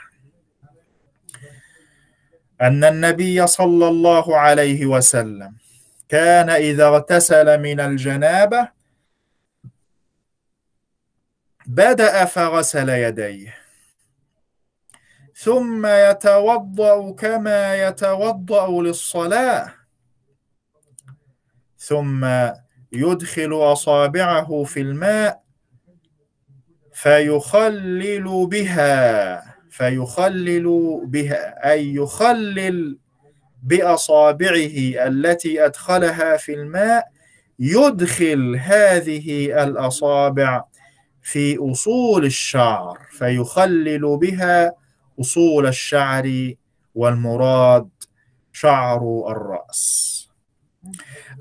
أن 2.62 2.84
النبي 2.84 3.48
صلى 3.48 3.88
الله 3.88 4.38
عليه 4.38 4.86
وسلم 4.86 5.56
كان 6.10 6.50
إذا 6.50 6.88
اغتسل 6.88 7.62
من 7.62 7.80
الجنابة 7.80 8.70
بدأ 11.66 12.26
فغسل 12.26 12.90
يديه. 12.90 13.56
ثم 15.36 15.86
يتوضأ 15.86 17.12
كما 17.12 17.88
يتوضأ 17.88 18.82
للصلاة. 18.82 19.74
ثم 21.78 22.26
يدخل 22.92 23.54
أصابعه 23.54 24.64
في 24.64 24.82
الماء. 24.82 25.49
فيخلل 27.02 28.48
بها 28.48 29.44
فيخلل 29.70 31.00
بها 31.06 31.72
أي 31.72 31.94
يخلل 31.96 32.98
بأصابعه 33.64 35.08
التي 35.08 35.66
أدخلها 35.66 36.38
في 36.38 36.54
الماء 36.54 37.08
يدخل 37.60 38.60
هذه 38.62 39.64
الأصابع 39.64 40.64
في 41.22 41.58
أصول 41.72 42.26
الشعر 42.26 43.00
فيخلل 43.12 44.18
بها 44.18 44.74
أصول 45.20 45.68
الشعر 45.68 46.54
والمراد 46.96 47.90
شعر 48.54 49.26
الرأس. 49.30 50.10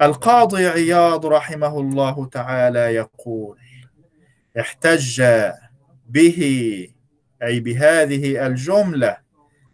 القاضي 0.03 0.67
عياض 0.67 1.27
رحمه 1.27 1.81
الله 1.81 2.27
تعالى 2.27 2.79
يقول 2.95 3.68
احتج 4.61 5.23
به 6.09 6.39
أي 7.43 7.61
بهذه 7.61 8.47
الجملة 8.47 9.17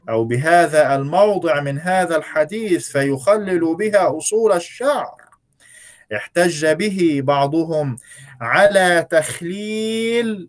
أو 0.08 0.24
بهذا 0.24 0.96
الموضع 0.96 1.60
من 1.60 1.78
هذا 1.78 2.16
الحديث 2.16 2.88
فيخلل 2.88 3.76
بها 3.76 4.18
أصول 4.18 4.52
الشعر. 4.52 5.14
احتج 6.16 6.66
به 6.66 7.20
بعضهم 7.24 7.96
على 8.40 9.06
تخليل 9.10 10.48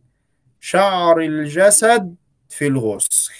شعر 0.59 1.19
الجسد 1.19 2.15
في 2.49 2.67
الغسل 2.67 3.33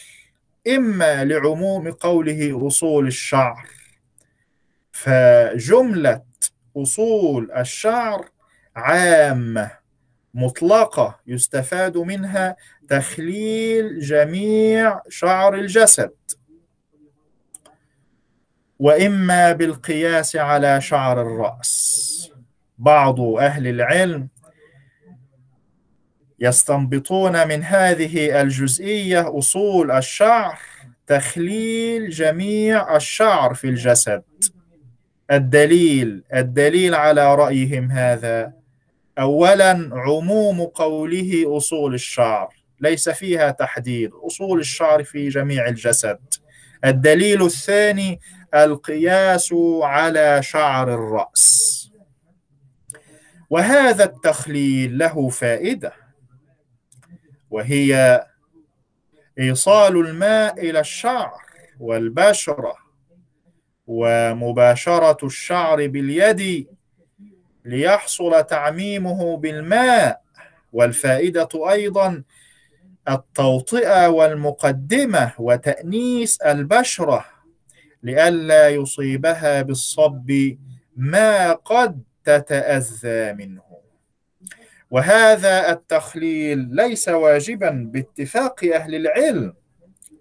إما 0.67 1.23
لعموم 1.23 1.91
قوله 1.91 2.67
أصول 2.67 3.08
الشعر. 3.08 3.67
فجملة 4.91 6.21
أصول 6.77 7.51
الشعر 7.51 8.29
عامة. 8.75 9.85
مطلقة 10.36 11.19
يستفاد 11.28 11.98
منها 11.98 12.56
تخليل 12.89 14.00
جميع 14.00 15.02
شعر 15.10 15.56
الجسد. 15.56 16.12
وإما 18.80 19.52
بالقياس 19.52 20.36
على 20.36 20.82
شعر 20.82 21.21
الرأس. 21.21 22.32
بعض 22.78 23.19
أهل 23.19 23.67
العلم 23.67 24.28
يستنبطون 26.39 27.48
من 27.48 27.63
هذه 27.63 28.41
الجزئية 28.41 29.38
أصول 29.38 29.91
الشعر 29.91 30.60
تخليل 31.08 32.10
جميع 32.10 32.95
الشعر 32.95 33.54
في 33.54 33.67
الجسد. 33.69 34.24
الدليل 35.32 36.24
الدليل 36.34 36.95
على 36.95 37.36
رأيهم 37.36 37.91
هذا 37.91 38.64
أولا 39.19 39.89
عموم 39.93 40.62
قوله 40.62 41.58
أصول 41.58 41.93
الشعر 41.93 42.54
ليس 42.80 43.10
فيها 43.10 43.51
تحديد 43.51 44.12
أصول 44.13 44.60
الشعر 44.60 45.04
في 45.04 45.30
جميع 45.30 45.67
الجسد. 45.67 46.19
الدليل 46.86 47.43
الثاني 47.45 48.19
القياس 48.54 49.54
على 49.82 50.43
شعر 50.43 50.93
الرأس. 50.93 51.75
وهذا 53.49 54.04
التخليل 54.04 54.97
له 54.97 55.30
فائدة 55.30 55.93
وهي 57.49 58.25
إيصال 59.39 59.97
الماء 59.97 60.69
إلى 60.69 60.80
الشعر 60.80 61.34
والبشرة 61.80 62.75
ومباشرة 63.88 65.25
الشعر 65.25 65.88
باليد 65.88 66.67
ليحصل 67.65 68.43
تعميمه 68.43 69.38
بالماء 69.38 70.21
والفائدة 70.73 71.49
أيضا 71.71 72.23
التوطئة 73.10 74.08
والمقدمة 74.08 75.32
وتأنيس 75.39 76.41
البشرة 76.41 77.25
لئلا 78.04 78.69
يصيبها 78.69 79.62
بالصب 79.62 80.32
ما 80.95 81.54
قد 81.54 82.04
تتأذى 82.23 83.34
منه. 83.34 83.62
وهذا 84.91 85.71
التخليل 85.71 86.60
ليس 86.75 87.10
واجبا 87.10 87.89
باتفاق 87.93 88.63
أهل 88.63 88.95
العلم. 88.95 89.54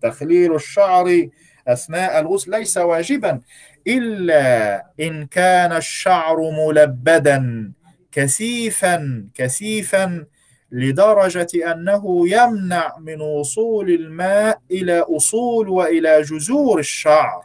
تخليل 0.02 0.54
الشعر 0.54 1.28
أثناء 1.68 2.20
الغسل 2.20 2.50
ليس 2.50 2.76
واجبا. 2.76 3.40
إلا 3.86 4.86
إن 5.00 5.26
كان 5.26 5.72
الشعر 5.72 6.36
ملبدا 6.50 7.72
كثيفا 8.12 9.28
كثيفا 9.34 10.26
لدرجة 10.72 11.72
أنه 11.72 12.28
يمنع 12.28 12.98
من 12.98 13.20
وصول 13.20 13.90
الماء 13.90 14.60
إلى 14.70 14.98
أصول 14.98 15.68
وإلى 15.68 16.22
جذور 16.22 16.78
الشعر. 16.78 17.44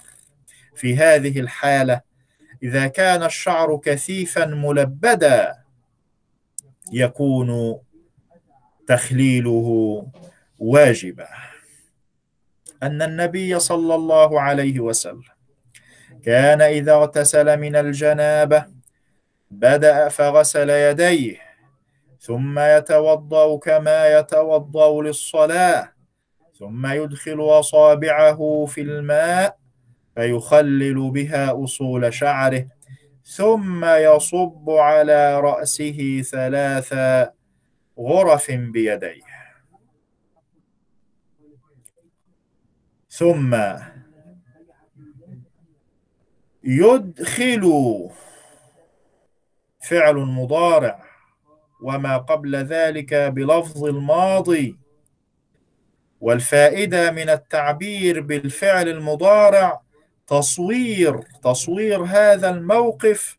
في 0.75 0.95
هذه 0.95 1.39
الحالة 1.39 2.01
إذا 2.63 2.87
كان 2.87 3.23
الشعر 3.23 3.77
كثيفا 3.83 4.45
ملبدا 4.45 5.55
يكون 6.91 7.79
تخليله 8.87 10.07
واجبا. 10.59 11.27
أن 12.83 13.01
النبي 13.01 13.59
صلى 13.59 13.95
الله 13.95 14.41
عليه 14.41 14.79
وسلم 14.79 15.38
كان 16.23 16.61
إذا 16.61 16.93
اغتسل 16.93 17.57
من 17.59 17.75
الجنابة 17.75 18.65
بدأ 19.51 20.09
فغسل 20.09 20.69
يديه 20.69 21.37
ثم 22.19 22.59
يتوضأ 22.59 23.57
كما 23.57 24.19
يتوضأ 24.19 25.01
للصلاة 25.01 25.93
ثم 26.59 26.87
يدخل 26.87 27.41
أصابعه 27.41 28.65
في 28.65 28.81
الماء 28.81 29.57
فيخلل 30.15 31.11
بها 31.11 31.63
أصول 31.63 32.13
شعره 32.13 32.67
ثم 33.23 33.85
يصب 33.85 34.69
على 34.69 35.39
رأسه 35.39 36.21
ثلاث 36.31 36.93
غرف 37.99 38.51
بيديه. 38.51 39.29
ثم 43.09 43.55
يدخل 46.69 47.63
فعل 49.89 50.15
مضارع 50.15 51.03
وما 51.81 52.17
قبل 52.17 52.55
ذلك 52.55 53.13
بلفظ 53.13 53.85
الماضي. 53.85 54.77
والفائدة 56.21 57.11
من 57.11 57.29
التعبير 57.29 58.21
بالفعل 58.21 58.89
المضارع 58.89 59.81
تصوير 60.27 61.19
تصوير 61.43 62.03
هذا 62.03 62.49
الموقف 62.49 63.37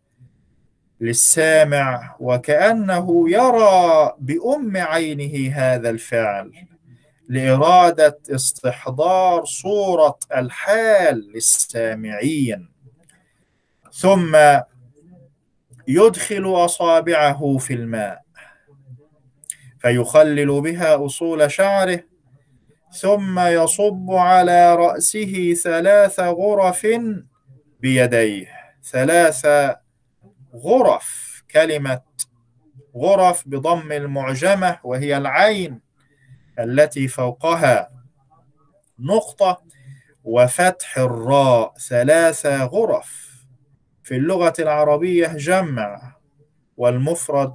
للسامع 1.00 2.16
وكأنه 2.20 3.30
يرى 3.30 4.14
بأم 4.18 4.76
عينه 4.76 5.54
هذا 5.54 5.90
الفعل 5.90 6.52
لإرادة 7.28 8.18
استحضار 8.30 9.44
صورة 9.44 10.18
الحال 10.36 11.30
للسامعين. 11.34 12.79
ثم 14.00 14.36
يدخل 15.88 16.64
أصابعه 16.64 17.56
في 17.58 17.74
الماء 17.74 18.22
فيخلل 19.80 20.60
بها 20.60 21.06
أصول 21.06 21.50
شعره 21.50 22.00
ثم 22.92 23.38
يصب 23.38 24.10
على 24.10 24.74
رأسه 24.74 25.54
ثلاث 25.64 26.20
غرف 26.20 26.86
بيديه. 27.80 28.46
ثلاث 28.84 29.46
غرف 30.54 31.42
كلمة 31.50 32.00
غرف 32.96 33.48
بضم 33.48 33.92
المعجمة 33.92 34.78
وهي 34.84 35.16
العين 35.16 35.80
التي 36.58 37.08
فوقها. 37.08 37.90
نقطة 38.98 39.62
وفتح 40.24 40.98
الراء 40.98 41.74
ثلاث 41.88 42.46
غرف. 42.46 43.29
في 44.10 44.16
اللغة 44.16 44.52
العربية 44.58 45.26
جمع 45.26 46.16
والمفرد 46.76 47.54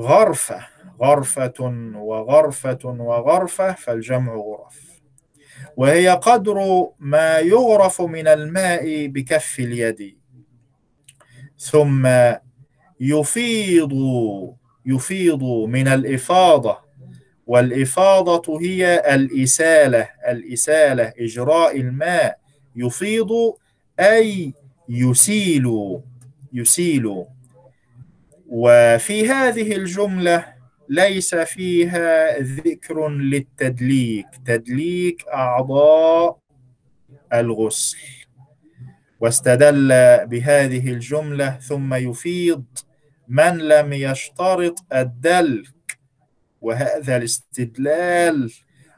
غرفة 0.00 0.66
غرفة 1.02 1.54
وغرفة 1.96 2.78
وغرفة 2.84 3.72
فالجمع 3.72 4.34
غرف. 4.34 5.00
وهي 5.76 6.08
قدر 6.08 6.88
ما 6.98 7.38
يغرف 7.38 8.02
من 8.02 8.28
الماء 8.28 9.06
بكف 9.06 9.58
اليد. 9.58 10.18
ثم 11.58 12.08
يفيض 13.00 13.92
يفيض 14.86 15.42
من 15.44 15.88
الإفاضة. 15.88 16.78
والإفاضة 17.46 18.60
هي 18.60 19.14
الإسالة 19.14 20.08
الإسالة 20.28 21.12
إجراء 21.18 21.80
الماء. 21.80 22.38
يفيض 22.76 23.30
أي 24.00 24.54
يسيل 24.88 25.98
يسيل. 26.52 27.24
وفي 28.48 29.28
هذه 29.28 29.76
الجملة 29.76 30.54
ليس 30.88 31.34
فيها 31.34 32.38
ذكر 32.38 33.08
للتدليك. 33.08 34.26
تدليك 34.46 35.24
أعضاء 35.28 36.38
الغسل. 37.32 37.98
واستدل 39.20 39.88
بهذه 40.26 40.92
الجملة 40.92 41.50
ثم 41.50 41.94
يفيض 41.94 42.64
من 43.28 43.58
لم 43.58 43.92
يشترط 43.92 44.84
الدلك. 44.92 45.98
وهذا 46.60 47.16
الاستدلال 47.16 48.52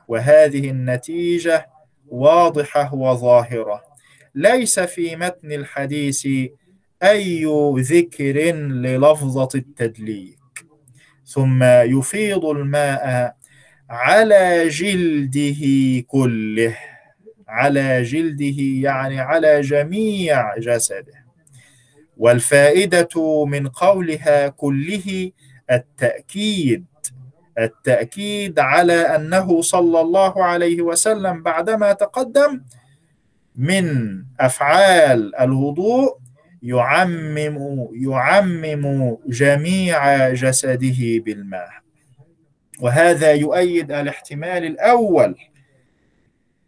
وهذه 0.09 0.71
النتيجة 0.71 1.71
واضحة 2.09 2.95
وظاهرة. 2.95 3.94
ليس 4.35 4.81
في 4.81 5.17
متن 5.17 5.53
الحديث 5.53 6.27
أي 7.03 7.45
ذكر 7.79 8.37
للفظة 8.57 9.49
التدليك. 9.55 10.39
ثم 11.27 11.63
يفيض 11.65 12.45
الماء 12.45 13.37
على 13.91 14.69
جلده 14.69 15.61
كله. 16.07 16.77
على 17.49 18.03
جلده 18.03 18.89
يعني 18.89 19.21
على 19.21 19.61
جميع 19.61 20.59
جسده. 20.59 21.25
والفائدة 22.17 23.45
من 23.45 23.69
قولها 23.69 24.49
كله 24.49 25.31
التأكيد. 25.71 26.85
التأكيد 27.59 28.59
على 28.59 28.93
أنه 28.93 29.63
صلى 29.63 30.01
الله 30.01 30.45
عليه 30.45 30.83
وسلم 30.83 31.43
بعدما 31.43 31.93
تقدم 31.93 32.61
من 33.57 34.17
أفعال 34.41 35.35
الوضوء 35.35 36.19
يعمم 36.63 37.89
يعمم 37.93 39.17
جميع 39.27 40.31
جسده 40.33 41.01
بالماء. 41.01 41.71
وهذا 42.81 43.33
يؤيد 43.33 43.93
الاحتمال 43.93 44.65
الأول 44.65 45.35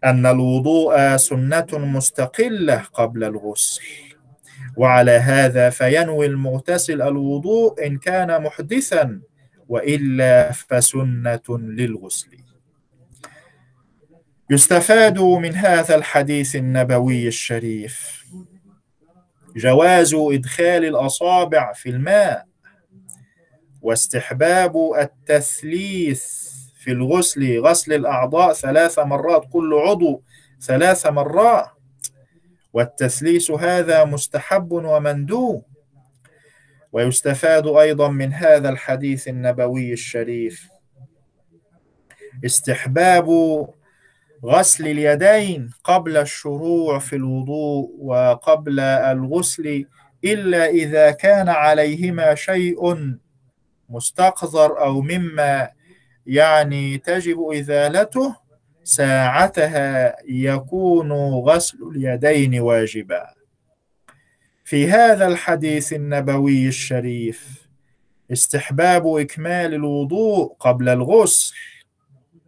أن 0.05 0.27
الوضوء 0.27 1.17
سنة 1.17 1.67
مستقلة 1.73 2.77
قبل 2.93 3.25
الغسل. 3.25 3.83
وعلى 4.77 5.11
هذا 5.11 5.71
فينوي 5.71 6.27
المغتسل 6.27 7.03
الوضوء 7.03 7.87
إن 7.87 7.99
كان 7.99 8.43
محدثا 8.43 9.21
وإلا 9.69 10.53
فسنة 10.53 11.49
للغسل. 11.49 12.46
يستفاد 14.51 15.19
من 15.19 15.55
هذا 15.55 15.95
الحديث 15.95 16.57
النبوي 16.57 17.29
الشريف. 17.29 18.25
جواز 19.57 20.15
إدخال 20.15 20.85
الأصابع 20.85 21.73
في 21.73 21.89
الماء 21.89 22.47
واستحباب 23.83 24.77
التثليث 24.99 26.25
في 26.75 26.91
الغسل 26.91 27.61
غسل 27.61 27.93
الأعضاء 27.93 28.53
ثلاث 28.53 28.99
مرات 28.99 29.45
كل 29.53 29.75
عضو 29.75 30.23
ثلاث 30.61 31.07
مرات. 31.07 31.69
والتثليث 32.73 33.51
هذا 33.51 34.05
مستحب 34.05 34.73
ومندوب. 34.73 35.65
ويستفاد 36.93 37.67
أيضا 37.67 38.09
من 38.09 38.33
هذا 38.33 38.69
الحديث 38.69 39.29
النبوي 39.29 39.93
الشريف. 39.93 40.69
استحباب 42.45 43.29
غسل 44.45 44.87
اليدين 44.89 45.71
قبل 45.85 46.17
الشروع 46.17 46.99
في 46.99 47.17
الوضوء 47.17 47.91
وقبل 47.99 48.81
الغسل 48.81 49.85
إلا 50.25 50.67
إذا 50.67 51.11
كان 51.11 51.49
عليهما 51.49 52.35
شيء 52.35 53.15
مستقذر 53.89 54.81
أو 54.85 55.01
مما 55.01 55.71
يعني 56.27 56.99
تجب 56.99 57.41
إزالته 57.53 58.37
ساعتها 58.85 60.17
يكون 60.29 61.13
غسل 61.35 61.79
اليدين 61.97 62.61
واجبا. 62.61 63.27
في 64.65 64.91
هذا 64.91 65.27
الحديث 65.27 65.93
النبوي 65.93 66.69
الشريف 66.69 67.69
استحباب 68.33 69.07
إكمال 69.07 69.75
الوضوء 69.75 70.55
قبل 70.61 70.89
الغسل. 70.89 71.55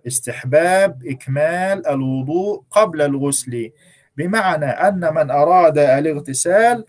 استحباب 0.08 1.06
إكمال 1.06 1.86
الوضوء 1.86 2.62
قبل 2.70 3.02
الغسل. 3.02 3.70
بمعنى 4.16 4.66
أن 4.66 5.14
من 5.14 5.30
أراد 5.30 5.78
الاغتسال 5.78 6.84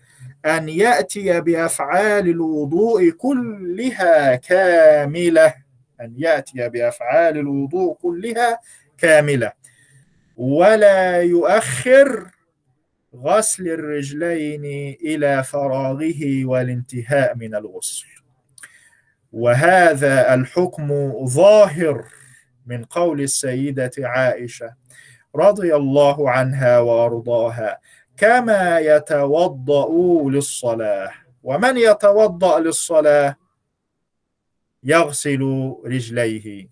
أن 0.46 0.68
يأتي 0.68 1.40
بأفعال 1.40 2.28
الوضوء 2.28 3.10
كلها 3.10 4.36
كاملة. 4.36 5.54
أن 6.00 6.14
يأتي 6.16 6.68
بأفعال 6.68 7.38
الوضوء 7.38 7.94
كلها 7.94 8.58
كاملة. 8.98 9.52
ولا 10.36 11.22
يؤخر 11.22 12.30
غسل 13.16 13.68
الرجلين 13.68 14.64
إلى 15.04 15.44
فراغه 15.44 16.44
والانتهاء 16.44 17.36
من 17.36 17.54
الغسل. 17.54 18.06
وهذا 19.32 20.34
الحكم 20.34 21.12
ظاهر. 21.26 22.04
من 22.70 22.84
قول 22.84 23.20
السيدة 23.20 23.90
عائشة 23.98 24.74
رضي 25.36 25.76
الله 25.76 26.30
عنها 26.30 26.78
وأرضاها 26.78 27.78
كما 28.16 28.78
يتوضأ 28.78 29.88
للصلاة 30.30 31.10
ومن 31.42 31.76
يتوضأ 31.76 32.60
للصلاة 32.60 33.36
يغسل 34.84 35.72
رجليه. 35.84 36.68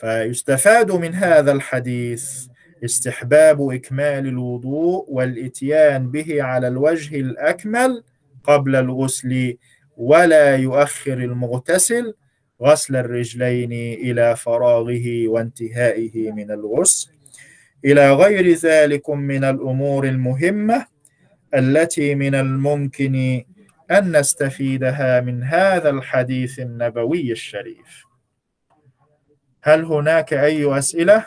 فيستفاد 0.00 0.92
من 0.92 1.14
هذا 1.14 1.52
الحديث 1.52 2.46
استحباب 2.84 3.70
إكمال 3.70 4.26
الوضوء 4.26 5.06
والإتيان 5.08 6.10
به 6.10 6.42
على 6.42 6.68
الوجه 6.68 7.20
الأكمل 7.20 8.04
قبل 8.44 8.76
الغسل 8.76 9.56
ولا 9.96 10.56
يؤخر 10.56 11.12
المغتسل 11.12 12.14
غسل 12.62 12.96
الرجلين 12.96 13.72
إلى 13.72 14.36
فراغه 14.36 15.28
وانتهائه 15.28 16.32
من 16.32 16.50
الغسل 16.50 17.10
إلى 17.84 18.12
غير 18.12 18.52
ذلك 18.52 19.10
من 19.10 19.44
الأمور 19.44 20.04
المهمة 20.08 20.86
التي 21.54 22.14
من 22.14 22.34
الممكن 22.34 23.44
أن 23.90 24.16
نستفيدها 24.16 25.20
من 25.20 25.42
هذا 25.42 25.90
الحديث 25.90 26.58
النبوي 26.58 27.32
الشريف 27.32 28.04
هل 29.62 29.84
هناك 29.84 30.32
أي 30.32 30.78
أسئلة؟ 30.78 31.26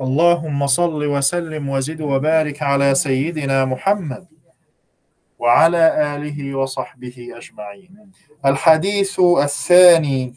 اللهم 0.00 0.66
صل 0.66 1.04
وسلم 1.04 1.68
وزد 1.68 2.00
وبارك 2.00 2.62
على 2.62 2.94
سيدنا 2.94 3.64
محمد 3.64 4.26
وعلى 5.38 6.16
آله 6.16 6.54
وصحبه 6.54 7.28
أجمعين. 7.36 8.12
الحديث 8.46 9.20
الثاني. 9.20 10.34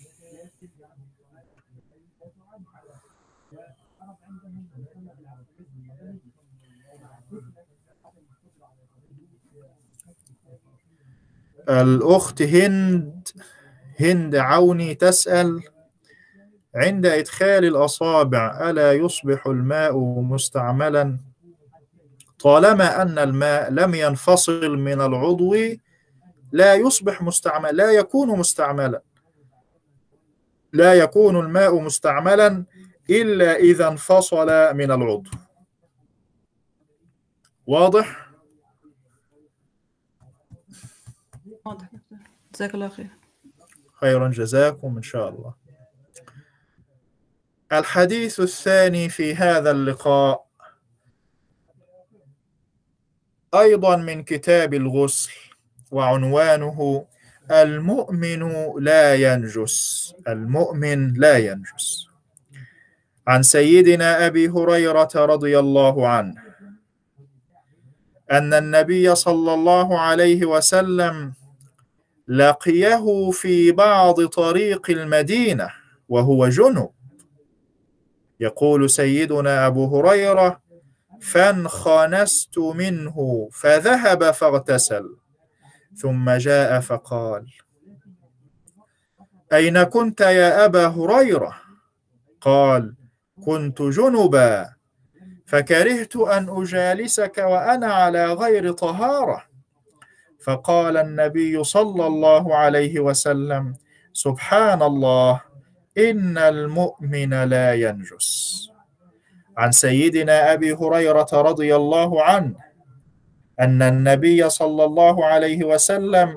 الأخت 11.69 12.41
هند 12.41 13.27
هند 13.99 14.35
عوني 14.35 14.95
تسأل 14.95 15.63
عند 16.75 17.05
إدخال 17.05 17.65
الأصابع 17.65 18.69
ألا 18.69 18.93
يصبح 18.93 19.47
الماء 19.47 19.97
مستعملا؟ 20.21 21.17
طالما 22.39 23.01
أن 23.01 23.19
الماء 23.19 23.71
لم 23.71 23.95
ينفصل 23.95 24.77
من 24.77 25.01
العضو 25.01 25.55
لا 26.51 26.75
يصبح 26.75 27.21
مستعمل 27.21 27.77
لا 27.77 27.91
يكون 27.91 28.39
مستعملا. 28.39 29.01
لا 30.73 30.93
يكون 30.93 31.39
الماء 31.39 31.79
مستعملا 31.79 32.65
إلا 33.09 33.55
إذا 33.55 33.87
انفصل 33.87 34.75
من 34.75 34.91
العضو. 34.91 35.29
واضح؟ 37.67 38.29
واضح. 41.65 41.89
جزاك 42.53 42.73
الله 42.73 42.89
خير. 42.89 43.09
خيرا 43.93 44.27
جزاكم 44.27 44.97
إن 44.97 45.03
شاء 45.03 45.29
الله. 45.29 45.62
الحديث 47.73 48.39
الثاني 48.39 49.09
في 49.09 49.35
هذا 49.35 49.71
اللقاء. 49.71 50.45
أيضا 53.53 53.95
من 53.95 54.23
كتاب 54.23 54.73
الغسل 54.73 55.31
وعنوانه 55.91 57.05
المؤمن 57.51 58.71
لا 58.79 59.15
ينجس. 59.15 60.13
المؤمن 60.27 61.13
لا 61.13 61.37
ينجس. 61.37 62.07
عن 63.27 63.43
سيدنا 63.43 64.25
أبي 64.27 64.49
هريرة 64.49 65.09
رضي 65.15 65.59
الله 65.59 66.07
عنه 66.07 66.35
أن 68.31 68.53
النبي 68.53 69.15
صلى 69.15 69.53
الله 69.53 69.99
عليه 69.99 70.45
وسلم 70.45 71.33
لقيه 72.27 73.31
في 73.31 73.71
بعض 73.71 74.25
طريق 74.25 74.89
المدينة 74.89 75.69
وهو 76.09 76.47
جنب 76.49 76.89
يقول 78.39 78.89
سيدنا 78.89 79.67
أبو 79.67 79.97
هريرة 79.99 80.61
فانخنست 81.21 82.57
منه 82.57 83.49
فذهب 83.51 84.31
فاغتسل. 84.31 85.15
ثم 85.95 86.31
جاء 86.31 86.79
فقال 86.79 87.45
أين 89.53 89.83
كنت 89.83 90.21
يا 90.21 90.65
أبا 90.65 90.87
هريرة؟ 90.87 91.57
قال 92.41 92.95
كنت 93.45 93.81
جنبا 93.81 94.73
فكرهت 95.45 96.15
أن 96.15 96.49
أجالسك 96.49 97.37
وأنا 97.37 97.93
على 97.93 98.33
غير 98.33 98.71
طهارة. 98.71 99.43
فقال 100.43 100.97
النبي 100.97 101.63
صلى 101.63 102.07
الله 102.07 102.55
عليه 102.55 102.99
وسلم 102.99 103.75
سبحان 104.13 104.81
الله. 104.81 105.41
إن 105.97 106.37
المؤمن 106.37 107.43
لا 107.43 107.73
ينجس 107.73 108.53
عن 109.57 109.71
سيدنا 109.71 110.53
أبي 110.53 110.73
هريرة 110.73 111.27
رضي 111.33 111.75
الله 111.75 112.23
عنه 112.23 112.55
أن 113.59 113.81
النبي 113.81 114.49
صلى 114.49 114.83
الله 114.83 115.25
عليه 115.25 115.63
وسلم 115.63 116.35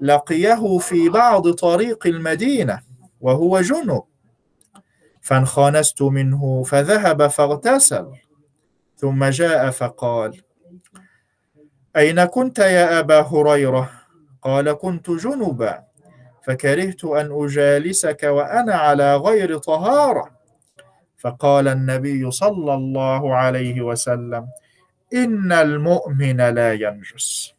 لقيه 0.00 0.78
في 0.78 1.08
بعض 1.08 1.50
طريق 1.50 2.06
المدينة 2.06 2.80
وهو 3.20 3.60
جنب 3.60 4.02
فانخنست 5.20 6.02
منه 6.02 6.62
فذهب 6.62 7.26
فاغتسل 7.26 8.12
ثم 8.96 9.24
جاء 9.24 9.70
فقال 9.70 10.42
أين 11.96 12.24
كنت 12.24 12.58
يا 12.58 12.98
أبا 12.98 13.20
هريرة؟ 13.20 13.90
قال 14.42 14.72
كنت 14.72 15.10
جنبا 15.10 15.84
فكرهت 16.42 17.04
أن 17.04 17.44
أجالسك 17.44 18.22
وأنا 18.22 18.74
على 18.74 19.16
غير 19.16 19.58
طهارة. 19.58 20.30
فقال 21.18 21.68
النبي 21.68 22.30
صلى 22.30 22.74
الله 22.74 23.36
عليه 23.36 23.80
وسلم 23.80 24.48
إن 25.14 25.52
المؤمن 25.52 26.36
لا 26.36 26.72
ينجس. 26.72 27.54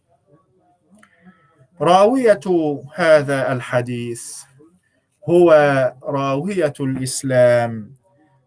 راوية 1.82 2.40
هذا 2.96 3.52
الحديث 3.54 4.24
هو 5.30 5.52
راوية 6.04 6.74
الإسلام 6.80 7.92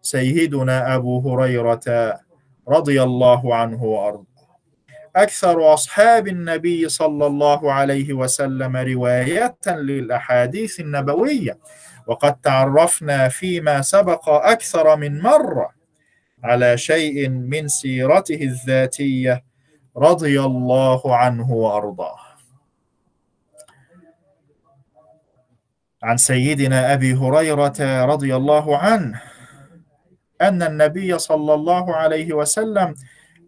سيدنا 0.01 0.95
أبو 0.95 1.19
هريرة 1.29 2.19
رضي 2.67 3.03
الله 3.03 3.55
عنه 3.55 3.83
وأرضاه. 3.83 4.34
أكثر 5.15 5.73
أصحاب 5.73 6.27
النبي 6.27 6.89
صلى 6.89 7.25
الله 7.27 7.73
عليه 7.73 8.13
وسلم 8.13 8.77
رواية 8.77 9.55
للأحاديث 9.67 10.79
النبوية. 10.79 11.57
وقد 12.07 12.41
تعرفنا 12.41 13.29
فيما 13.29 13.81
سبق 13.81 14.29
أكثر 14.29 14.95
من 14.95 15.21
مرة 15.21 15.69
على 16.43 16.77
شيء 16.77 17.29
من 17.29 17.67
سيرته 17.67 18.41
الذاتية 18.41 19.43
رضي 19.97 20.41
الله 20.41 21.15
عنه 21.15 21.51
وأرضاه. 21.51 22.17
عن 26.03 26.17
سيدنا 26.17 26.93
أبي 26.93 27.13
هريرة 27.13 28.05
رضي 28.05 28.35
الله 28.35 28.77
عنه 28.77 29.21
أن 30.41 30.63
النبي 30.63 31.17
صلى 31.19 31.53
الله 31.53 31.95
عليه 31.95 32.33
وسلم 32.33 32.95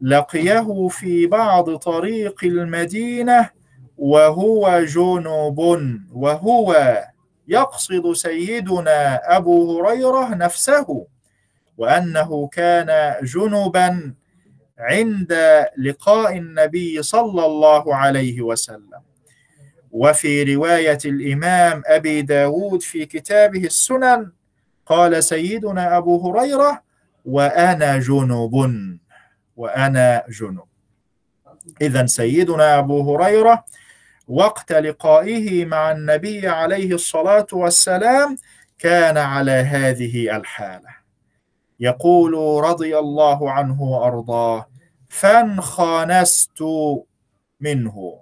لقيه 0.01 0.88
في 0.88 1.27
بعض 1.27 1.75
طريق 1.75 2.36
المدينة 2.43 3.49
وهو 3.97 4.83
جنوب 4.86 5.60
وهو 6.13 6.97
يقصد 7.47 8.13
سيدنا 8.13 9.21
أبو 9.38 9.79
هريرة 9.81 10.36
نفسه 10.36 11.05
وأنه 11.77 12.47
كان 12.47 13.15
جنبا 13.25 14.13
عند 14.79 15.33
لقاء 15.77 16.38
النبي 16.38 17.03
صلى 17.03 17.45
الله 17.45 17.95
عليه 17.95 18.41
وسلم. 18.41 19.01
وفي 19.91 20.55
رواية 20.55 20.97
الإمام 21.05 21.81
أبي 21.86 22.21
داود 22.21 22.81
في 22.81 23.05
كتابه 23.05 23.63
السنن 23.65 24.31
قال 24.86 25.23
سيدنا 25.23 25.97
أبو 25.97 26.29
هريرة 26.31 26.81
وأنا 27.25 27.97
جنب 27.97 28.51
وأنا 29.58 30.24
جنب 30.30 30.63
إذا 31.82 32.06
سيدنا 32.06 32.80
أبو 32.80 33.15
هريرة 33.15 33.65
وقت 34.28 34.72
لقائه 34.72 35.65
مع 35.65 35.91
النبي 35.91 36.48
عليه 36.48 36.93
الصلاة 36.93 37.48
والسلام 37.54 38.38
كان 38.80 39.17
على 39.17 39.52
هذه 39.52 40.38
الحالة. 40.38 40.89
يقول 41.80 42.63
رضي 42.63 42.98
الله 42.98 43.52
عنه 43.52 43.82
وأرضاه 43.82 44.70
فانخنست 45.10 46.63
منه. 47.60 48.20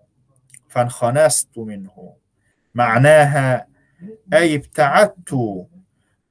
فانخنست 0.70 1.58
منه. 1.58 2.14
معناها 2.76 3.68
أي 4.34 4.56
ابتعدت 4.56 5.66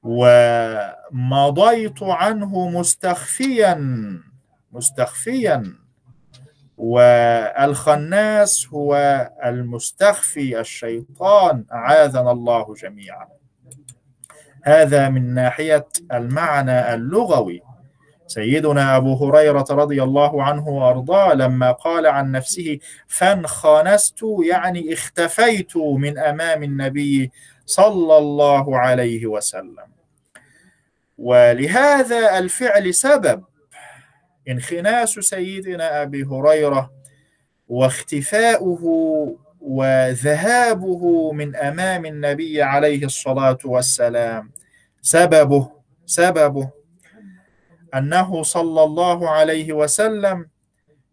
ومضيت 0.03 2.03
عنه 2.03 2.69
مستخفيا. 2.69 3.75
مستخفيا. 4.75 5.63
والخناس 6.77 8.67
هو 8.73 8.95
المستخفي 9.45 10.59
الشيطان 10.59 11.65
أعاذنا 11.73 12.31
الله 12.31 12.73
جميعا. 12.73 13.27
هذا 14.63 15.09
من 15.09 15.33
ناحية 15.33 15.87
المعنى 16.13 16.93
اللغوي. 16.93 17.61
سيدنا 18.27 18.97
أبو 18.97 19.25
هريرة 19.25 19.65
رضي 19.69 20.03
الله 20.03 20.43
عنه 20.43 20.67
وأرضاه 20.67 21.33
لما 21.33 21.71
قال 21.71 22.05
عن 22.05 22.31
نفسه 22.31 22.79
فانخنست 23.07 24.19
يعني 24.45 24.93
اختفيت 24.93 25.77
من 25.77 26.17
أمام 26.17 26.63
النبي 26.63 27.31
صلى 27.65 28.17
الله 28.17 28.77
عليه 28.79 29.25
وسلم. 29.25 29.87
ولهذا 31.17 32.37
الفعل 32.37 32.93
سبب. 32.93 33.43
انخناس 34.49 35.09
سيدنا 35.09 36.01
أبي 36.01 36.23
هريرة 36.23 36.91
واختفاؤه 37.67 38.81
وذهابه 39.61 41.31
من 41.31 41.55
أمام 41.55 42.05
النبي 42.05 42.61
عليه 42.61 43.05
الصلاة 43.05 43.57
والسلام. 43.65 44.51
سببه 45.01 45.71
سببه 46.05 46.69
أنه 47.95 48.43
صلى 48.43 48.83
الله 48.83 49.29
عليه 49.29 49.73
وسلم 49.73 50.47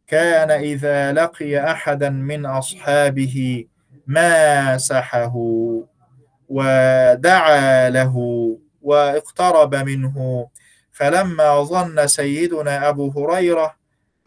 كان 0.06 0.50
إذا 0.50 1.12
لقي 1.12 1.70
أحدا 1.72 2.10
من 2.10 2.46
أصحابه 2.46 3.64
ماسحه 4.06 5.34
ودعا 6.48 7.90
له 7.90 8.16
واقترب 8.82 9.74
منه 9.74 10.46
فلما 10.92 11.62
ظن 11.62 12.06
سيدنا 12.06 12.88
أبو 12.88 13.10
هريرة 13.10 13.76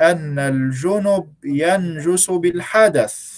أن 0.02 0.40
الجنب 0.40 1.34
ينجس 1.44 2.32
بالحدث 2.32 3.36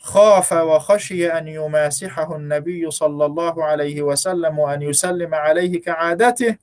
خاف 0.00 0.52
وخشي 0.52 1.32
أن 1.32 1.48
يماسحه 1.48 2.36
النبي 2.36 2.90
صلى 2.90 3.26
الله 3.26 3.64
عليه 3.64 4.02
وسلم 4.02 4.58
وأن 4.58 4.82
يسلم 4.82 5.34
عليه 5.34 5.80
كعادته 5.80 6.56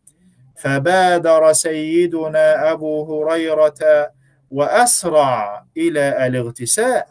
فبادر 0.56 1.54
سيدنا 1.54 2.72
أبو 2.72 3.24
هريرة 3.24 4.12
وأسرع 4.52 5.66
إلى 5.78 6.28
الاغتسال. 6.28 7.04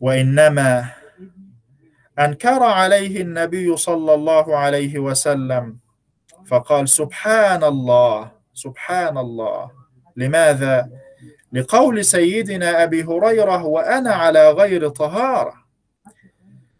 وإنما 0.00 1.01
أنكر 2.18 2.62
عليه 2.62 3.20
النبي 3.20 3.76
صلى 3.76 4.14
الله 4.14 4.56
عليه 4.56 4.98
وسلم 4.98 5.78
فقال 6.46 6.88
سبحان 6.88 7.64
الله 7.64 8.30
سبحان 8.54 9.18
الله 9.18 9.70
لماذا؟ 10.16 10.90
لقول 11.52 12.04
سيدنا 12.04 12.82
أبي 12.82 13.04
هريرة 13.04 13.64
وأنا 13.64 14.10
على 14.12 14.50
غير 14.50 14.88
طهارة. 14.88 15.54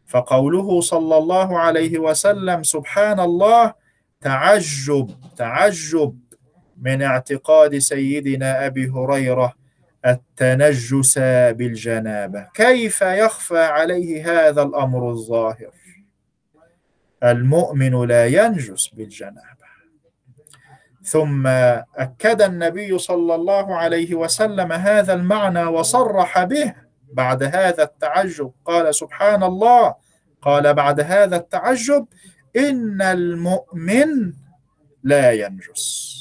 فقوله 0.06 0.80
صلى 0.80 1.18
الله 1.18 1.58
عليه 1.58 1.98
وسلم 1.98 2.62
سبحان 2.62 3.20
الله 3.20 3.74
تعجب 4.20 5.10
تعجب 5.36 6.18
من 6.76 7.02
اعتقاد 7.02 7.78
سيدنا 7.78 8.66
أبي 8.66 8.88
هريرة. 8.88 9.61
التنجس 10.06 11.18
بالجنابة. 11.58 12.48
كيف 12.54 13.02
يخفى 13.02 13.58
عليه 13.58 14.48
هذا 14.48 14.62
الأمر 14.62 15.10
الظاهر؟ 15.10 15.72
المؤمن 17.24 18.04
لا 18.08 18.26
ينجس 18.26 18.88
بالجنابة. 18.88 19.62
ثم 21.02 21.46
أكد 21.96 22.42
النبي 22.42 22.98
صلى 22.98 23.34
الله 23.34 23.76
عليه 23.76 24.14
وسلم 24.14 24.72
هذا 24.72 25.14
المعنى 25.14 25.64
وصرح 25.64 26.44
به. 26.44 26.74
بعد 27.12 27.42
هذا 27.42 27.82
التعجب 27.82 28.52
قال 28.64 28.94
سبحان 28.94 29.42
الله. 29.42 29.94
قال 30.42 30.74
بعد 30.74 31.00
هذا 31.00 31.36
التعجب 31.36 32.06
إن 32.56 33.02
المؤمن 33.02 34.32
لا 35.02 35.32
ينجس. 35.32 36.12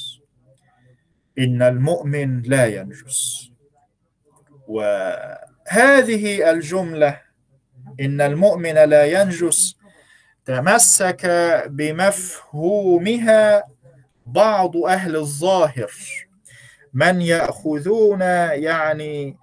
إن 1.38 1.62
المؤمن 1.62 2.42
لا 2.42 2.66
ينجس. 2.66 3.51
وهذه 4.72 6.50
الجملة 6.50 7.20
إن 8.00 8.20
المؤمن 8.20 8.74
لا 8.74 9.04
ينجس 9.04 9.76
تمسك 10.44 11.26
بمفهومها 11.70 13.64
بعض 14.26 14.76
أهل 14.76 15.16
الظاهر. 15.16 15.92
من 16.94 17.20
يأخذون 17.22 18.20
يعني 18.20 19.36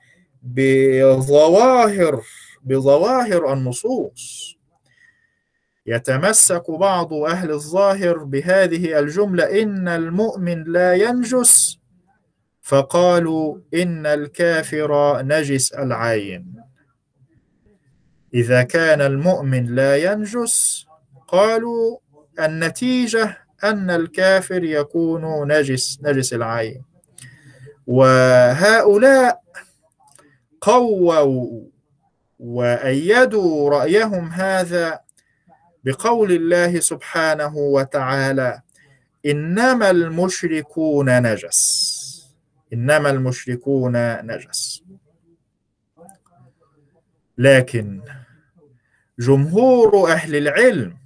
بظواهر 0.43 2.21
بظواهر 2.63 3.53
النصوص. 3.53 4.55
يتمسك 5.85 6.71
بعض 6.71 7.13
أهل 7.13 7.51
الظاهر 7.51 8.17
بهذه 8.17 8.99
الجملة 8.99 9.61
إن 9.61 9.87
المؤمن 9.87 10.63
لا 10.63 10.93
ينجس 10.93 11.78
فقالوا 12.69 13.57
إن 13.73 14.05
الكافر 14.05 15.21
نجس 15.21 15.73
العين. 15.73 16.55
إذا 18.33 18.63
كان 18.63 19.01
المؤمن 19.01 19.65
لا 19.75 19.97
ينجس 19.97 20.85
قالوا 21.27 21.97
النتيجة 22.39 23.37
أن 23.63 23.89
الكافر 23.89 24.63
يكون 24.63 25.51
نجس 25.51 25.99
نجس 26.03 26.33
العين. 26.33 26.83
وهؤلاء 27.87 29.41
قووا 30.61 31.61
وأيدوا 32.39 33.69
رأيهم 33.69 34.27
هذا 34.27 34.99
بقول 35.83 36.31
الله 36.31 36.79
سبحانه 36.79 37.57
وتعالى 37.57 38.61
إنما 39.25 39.89
المشركون 39.89 41.21
نجس. 41.21 41.98
إنما 42.73 43.09
المشركون 43.09 44.25
نجس. 44.25 44.83
لكن 47.37 48.01
جمهور 49.19 50.11
أهل 50.11 50.35
العلم 50.35 50.97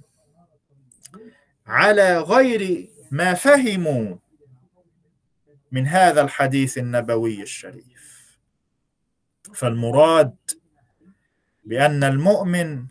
على 1.66 2.18
غير 2.18 2.88
ما 3.10 3.34
فهموا 3.34 4.16
من 5.72 5.86
هذا 5.86 6.20
الحديث 6.20 6.78
النبوي 6.78 7.42
الشريف. 7.42 8.38
فالمراد 9.54 10.36
بأن 11.64 12.04
المؤمن 12.04 12.86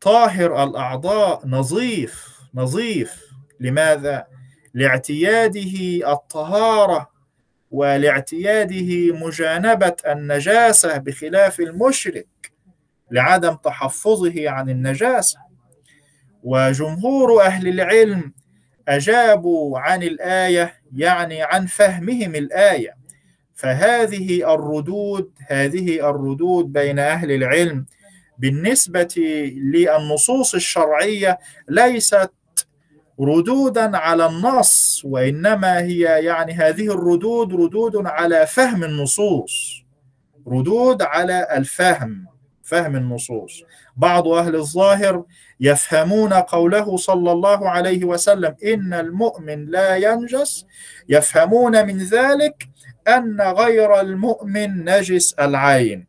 طاهر 0.00 0.64
الأعضاء 0.64 1.46
نظيف 1.46 2.40
نظيف. 2.54 3.32
لماذا؟ 3.60 4.26
لإعتياده 4.74 6.12
الطهارة 6.12 7.11
ولاعتياده 7.72 9.12
مجانبه 9.26 9.96
النجاسه 10.06 10.98
بخلاف 10.98 11.60
المشرك 11.60 12.52
لعدم 13.10 13.54
تحفظه 13.54 14.50
عن 14.50 14.70
النجاسه 14.70 15.38
وجمهور 16.42 17.42
أهل 17.42 17.68
العلم 17.68 18.32
اجابوا 18.88 19.78
عن 19.78 20.02
الايه 20.02 20.74
يعني 20.96 21.42
عن 21.42 21.66
فهمهم 21.66 22.34
الايه. 22.34 22.96
فهذه 23.54 24.54
الردود 24.54 25.30
هذه 25.48 26.10
الردود 26.10 26.72
بين 26.72 26.98
أهل 26.98 27.32
العلم 27.32 27.86
بالنسبة 28.38 29.14
للنصوص 29.56 30.54
الشرعية 30.54 31.38
ليست 31.68 32.30
ردودا 33.20 33.96
على 33.96 34.26
النص 34.26 35.02
وإنما 35.04 35.78
هي 35.78 36.24
يعني 36.24 36.52
هذه 36.52 36.94
الردود 36.94 37.54
ردود 37.54 38.06
على 38.06 38.46
فهم 38.46 38.84
النصوص. 38.84 39.82
ردود 40.46 41.02
على 41.02 41.48
الفهم 41.56 42.26
فهم 42.62 42.96
النصوص. 42.96 43.62
بعض 43.96 44.28
أهل 44.28 44.56
الظاهر 44.56 45.24
يفهمون 45.60 46.32
قوله 46.32 46.96
صلى 46.96 47.32
الله 47.32 47.68
عليه 47.68 48.04
وسلم 48.04 48.56
إن 48.64 48.94
المؤمن 48.94 49.66
لا 49.66 49.96
ينجس 49.96 50.66
يفهمون 51.08 51.86
من 51.86 51.98
ذلك 51.98 52.68
أن 53.08 53.40
غير 53.40 54.00
المؤمن 54.00 54.84
نجس 54.84 55.32
العين. 55.32 56.06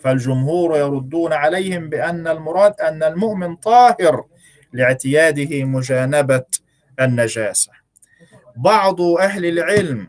فالجمهور 0.00 0.76
يردون 0.76 1.32
عليهم 1.32 1.88
بأن 1.88 2.28
المراد 2.28 2.80
أن 2.80 3.02
المؤمن 3.02 3.56
طاهر. 3.56 4.24
لاعتياده 4.72 5.64
مجانبة 5.64 6.44
النجاسة. 7.00 7.70
بعض 8.56 9.00
أهل 9.00 9.44
العلم 9.46 10.08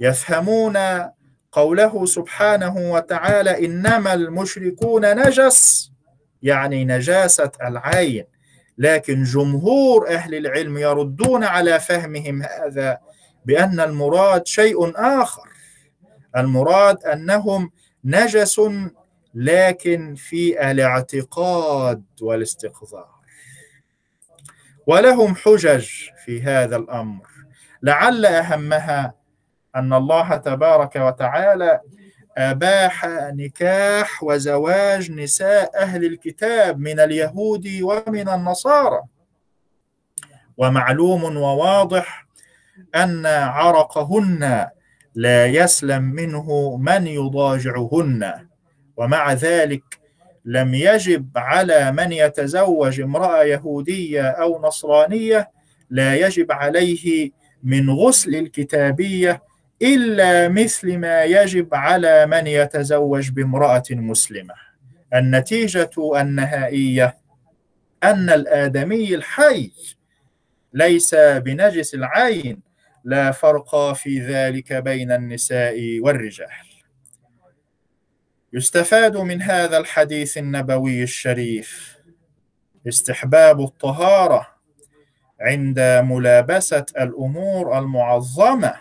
يفهمون 0.00 0.76
قوله 1.52 2.06
سبحانه 2.06 2.92
وتعالى 2.92 3.66
إنما 3.66 4.14
المشركون 4.14 5.26
نجس 5.26 5.90
يعني 6.42 6.84
نجاسة 6.84 7.50
العين. 7.62 8.24
لكن 8.78 9.22
جمهور 9.22 10.08
أهل 10.08 10.34
العلم 10.34 10.78
يردون 10.78 11.44
على 11.44 11.80
فهمهم 11.80 12.42
هذا 12.42 12.98
بأن 13.44 13.80
المراد 13.80 14.46
شيء 14.46 14.92
آخر. 14.96 15.48
المراد 16.36 17.04
أنهم 17.04 17.70
نجس 18.04 18.60
لكن 19.34 20.14
في 20.14 20.70
الاعتقاد 20.70 22.04
والاستقذار. 22.20 23.19
ولهم 24.90 25.34
حجج 25.36 25.88
في 26.24 26.42
هذا 26.42 26.76
الأمر. 26.76 27.26
لعل 27.82 28.26
أهمها 28.26 29.14
أن 29.76 29.92
الله 29.92 30.36
تبارك 30.36 30.96
وتعالى 30.96 31.80
أباح 32.36 33.06
نكاح 33.32 34.22
وزواج 34.22 35.10
نساء 35.10 35.82
أهل 35.82 36.04
الكتاب 36.04 36.78
من 36.78 37.00
اليهود 37.00 37.68
ومن 37.82 38.28
النصارى. 38.28 39.02
ومعلوم 40.56 41.36
وواضح 41.36 42.26
أن 42.94 43.26
عرقهن 43.26 44.68
لا 45.14 45.46
يسلم 45.46 46.02
منه 46.02 46.76
من 46.76 47.06
يضاجعهن. 47.06 48.48
ومع 48.96 49.32
ذلك 49.32 49.99
لم 50.44 50.74
يجب 50.74 51.28
على 51.36 51.92
من 51.92 52.12
يتزوج 52.12 53.00
امرأة 53.00 53.42
يهودية 53.44 54.22
أو 54.22 54.62
نصرانية 54.62 55.50
لا 55.90 56.14
يجب 56.14 56.52
عليه 56.52 57.30
من 57.62 57.90
غسل 57.90 58.34
الكتابية 58.34 59.42
إلا 59.82 60.48
مثل 60.48 60.98
ما 60.98 61.24
يجب 61.24 61.74
على 61.74 62.26
من 62.26 62.46
يتزوج 62.46 63.30
بامرأة 63.30 63.82
مسلمة. 63.90 64.54
النتيجة 65.14 65.90
النهائية 65.98 67.16
أن 68.04 68.30
الآدمي 68.30 69.14
الحي 69.14 69.72
ليس 70.74 71.14
بنجس 71.14 71.94
العين 71.94 72.60
لا 73.04 73.30
فرق 73.30 73.92
في 73.92 74.20
ذلك 74.20 74.72
بين 74.72 75.12
النساء 75.12 76.00
والرجال. 76.00 76.69
يستفاد 78.52 79.16
من 79.16 79.42
هذا 79.42 79.78
الحديث 79.78 80.38
النبوي 80.38 81.02
الشريف. 81.02 81.96
استحباب 82.88 83.60
الطهارة 83.60 84.46
عند 85.40 85.80
ملابسة 85.80 86.86
الأمور 87.00 87.78
المعظمة 87.78 88.74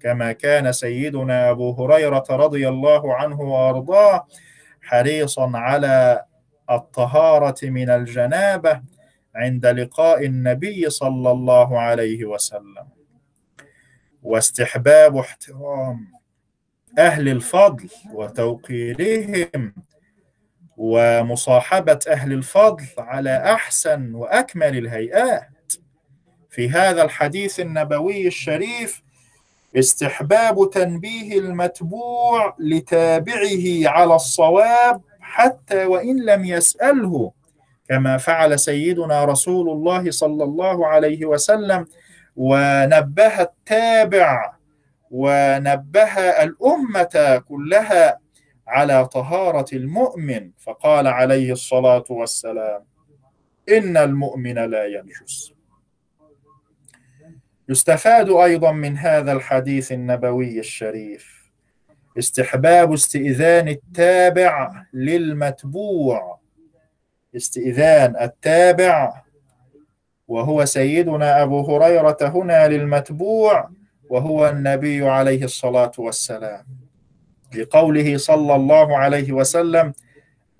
كما 0.00 0.32
كان 0.32 0.72
سيدنا 0.72 1.50
أبو 1.50 1.84
هريرة 1.84 2.24
رضي 2.30 2.68
الله 2.68 3.14
عنه 3.14 3.40
وأرضاه 3.40 4.26
حريصا 4.82 5.50
على 5.54 6.24
الطهارة 6.70 7.56
من 7.62 7.90
الجنابة 7.90 8.82
عند 9.34 9.66
لقاء 9.66 10.24
النبي 10.26 10.90
صلى 10.90 11.30
الله 11.30 11.80
عليه 11.80 12.24
وسلم. 12.24 12.88
واستحباب 14.22 15.16
احترام. 15.16 16.19
أهل 16.98 17.28
الفضل 17.28 17.88
وتوقيرهم 18.12 19.74
ومصاحبة 20.76 21.98
أهل 22.08 22.32
الفضل 22.32 22.84
على 22.98 23.52
أحسن 23.54 24.14
وأكمل 24.14 24.78
الهيئات. 24.78 25.48
في 26.50 26.70
هذا 26.70 27.02
الحديث 27.02 27.60
النبوي 27.60 28.26
الشريف 28.26 29.02
استحباب 29.76 30.70
تنبيه 30.72 31.38
المتبوع 31.38 32.56
لتابعه 32.58 33.88
على 33.88 34.14
الصواب 34.14 35.00
حتى 35.20 35.84
وإن 35.84 36.24
لم 36.24 36.44
يسأله 36.44 37.32
كما 37.88 38.16
فعل 38.16 38.58
سيدنا 38.58 39.24
رسول 39.24 39.70
الله 39.70 40.10
صلى 40.10 40.44
الله 40.44 40.86
عليه 40.86 41.24
وسلم 41.26 41.86
ونبه 42.36 43.40
التابع 43.40 44.52
ونبه 45.10 46.18
الأمة 46.42 47.42
كلها 47.48 48.18
على 48.66 49.06
طهارة 49.06 49.66
المؤمن. 49.72 50.50
فقال 50.58 51.06
عليه 51.06 51.52
الصلاة 51.52 52.04
والسلام 52.10 52.84
إن 53.68 53.96
المؤمن 53.96 54.54
لا 54.54 54.86
ينجس. 54.86 55.52
يستفاد 57.68 58.30
أيضا 58.30 58.72
من 58.72 58.98
هذا 58.98 59.32
الحديث 59.32 59.92
النبوي 59.92 60.58
الشريف. 60.58 61.50
استحباب 62.18 62.92
استئذان 62.92 63.68
التابع 63.68 64.84
للمتبوع. 64.92 66.40
استئذان 67.36 68.16
التابع 68.20 69.22
وهو 70.28 70.64
سيدنا 70.64 71.42
أبو 71.42 71.76
هريرة 71.76 72.16
هنا 72.22 72.68
للمتبوع. 72.68 73.70
وهو 74.10 74.48
النبي 74.48 75.08
عليه 75.08 75.44
الصلاة 75.44 75.92
والسلام. 75.98 76.64
لقوله 77.56 78.16
صلى 78.16 78.54
الله 78.54 78.96
عليه 78.98 79.32
وسلم 79.32 79.92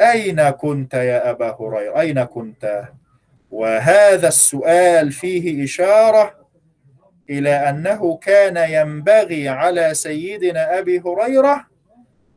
أين 0.01 0.51
كنت 0.51 0.95
يا 0.95 1.31
أبا 1.31 1.57
هريرة؟ 1.61 2.01
أين 2.01 2.25
كنت؟ 2.25 2.89
وهذا 3.51 4.29
السؤال 4.29 5.13
فيه 5.13 5.65
إشارة 5.65 6.35
إلى 7.31 7.51
أنه 7.51 8.17
كان 8.17 8.57
ينبغي 8.57 9.49
على 9.49 9.95
سيدنا 9.95 10.79
أبي 10.79 11.03
هريرة 11.07 11.67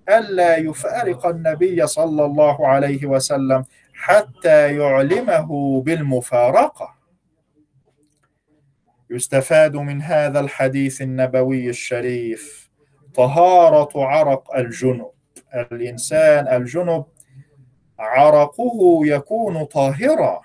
ألا 0.10 0.58
يفارق 0.58 1.26
النبي 1.26 1.88
صلى 1.88 2.26
الله 2.26 2.68
عليه 2.68 3.06
وسلم 3.06 3.66
حتى 3.94 4.78
يعلمه 4.78 5.82
بالمفارقة. 5.82 6.96
يستفاد 9.14 9.76
من 9.76 10.02
هذا 10.02 10.40
الحديث 10.40 11.02
النبوي 11.02 11.70
الشريف. 11.70 12.70
طهارة 13.16 14.06
عرق 14.06 14.56
الجنب. 14.56 15.10
الإنسان 15.56 16.48
الجنب 16.48 17.06
عرقه 18.00 19.02
يكون 19.04 19.64
طاهرا. 19.64 20.42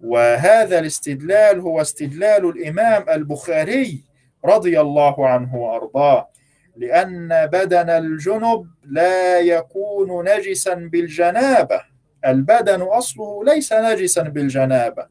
وهذا 0.00 0.78
الاستدلال 0.78 1.60
هو 1.60 1.80
استدلال 1.80 2.48
الإمام 2.48 3.08
البخاري 3.08 4.04
رضي 4.44 4.80
الله 4.80 5.28
عنه 5.28 5.56
وأرضاه 5.56 6.28
لأن 6.76 7.46
بدن 7.46 7.90
الجنب 7.90 8.66
لا 8.84 9.38
يكون 9.38 10.24
نجسا 10.28 10.74
بالجنابة. 10.74 11.80
البدن 12.26 12.82
أصله 12.82 13.44
ليس 13.44 13.72
نجسا 13.72 14.22
بالجنابة. 14.22 15.06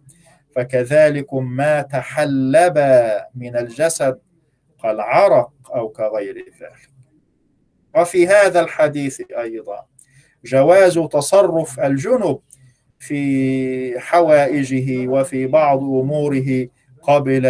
فكذلك 0.56 1.34
ما 1.34 1.82
تحلب 1.82 2.78
من 3.36 3.58
الجسد 3.58 4.20
كالعرق 4.84 5.52
أو 5.76 5.90
كغير 5.90 6.36
ذلك. 6.38 6.90
وفي 7.96 8.28
هذا 8.28 8.60
الحديث 8.60 9.22
أيضا 9.40 9.86
جواز 10.46 11.00
تصرف 11.00 11.80
الجنب 11.80 12.40
في 13.00 14.00
حوائجه 14.00 15.08
وفي 15.08 15.48
بعض 15.48 15.78
أموره 15.80 16.68
قبل 17.02 17.46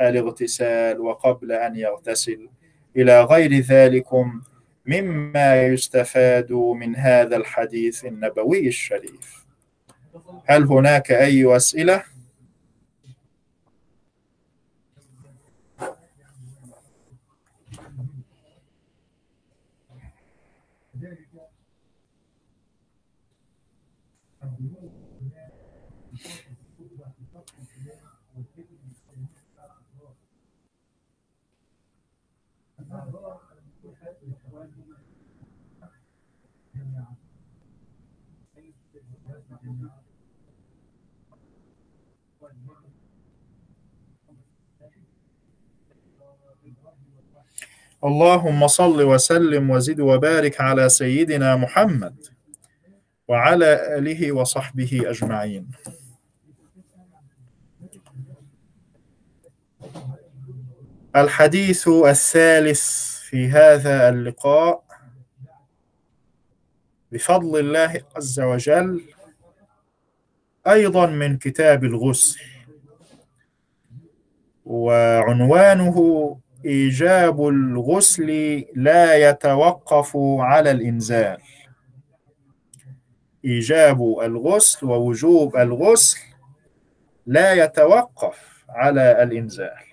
الاغتسال 0.00 1.00
وقبل 1.00 1.52
أن 1.52 1.76
يغتسل. 1.76 2.48
إلى 2.96 3.24
غير 3.24 3.60
ذلكم 3.60 4.42
مما 4.86 5.62
يستفاد 5.62 6.52
من 6.52 6.96
هذا 6.96 7.36
الحديث 7.36 8.04
النبوي 8.04 8.68
الشريف. 8.68 9.46
هل 10.46 10.64
هناك 10.64 11.12
أي 11.12 11.56
أسئلة؟ 11.56 12.15
اللهم 48.04 48.66
صل 48.66 49.02
وسلم 49.02 49.70
وزد 49.70 50.00
وبارك 50.00 50.60
على 50.60 50.88
سيدنا 50.88 51.56
محمد 51.56 52.26
وعلى 53.28 53.98
آله 53.98 54.32
وصحبه 54.32 55.02
أجمعين. 55.04 55.70
الحديث 61.16 61.88
الثالث 61.88 62.82
في 63.20 63.48
هذا 63.48 64.08
اللقاء 64.08 64.84
بفضل 67.12 67.58
الله 67.60 68.00
عز 68.16 68.40
وجل 68.40 69.02
أيضا 70.66 71.06
من 71.06 71.38
كتاب 71.38 71.84
الغسل 71.84 72.40
وعنوانه 74.64 75.96
إيجاب 76.66 77.48
الغسل 77.48 78.64
لا 78.74 79.28
يتوقف 79.30 80.12
على 80.38 80.70
الانزال 80.70 81.38
إيجاب 83.44 84.02
الغسل 84.02 84.86
ووجوب 84.86 85.56
الغسل 85.56 86.18
لا 87.26 87.52
يتوقف 87.52 88.64
على 88.68 89.22
الانزال 89.22 89.86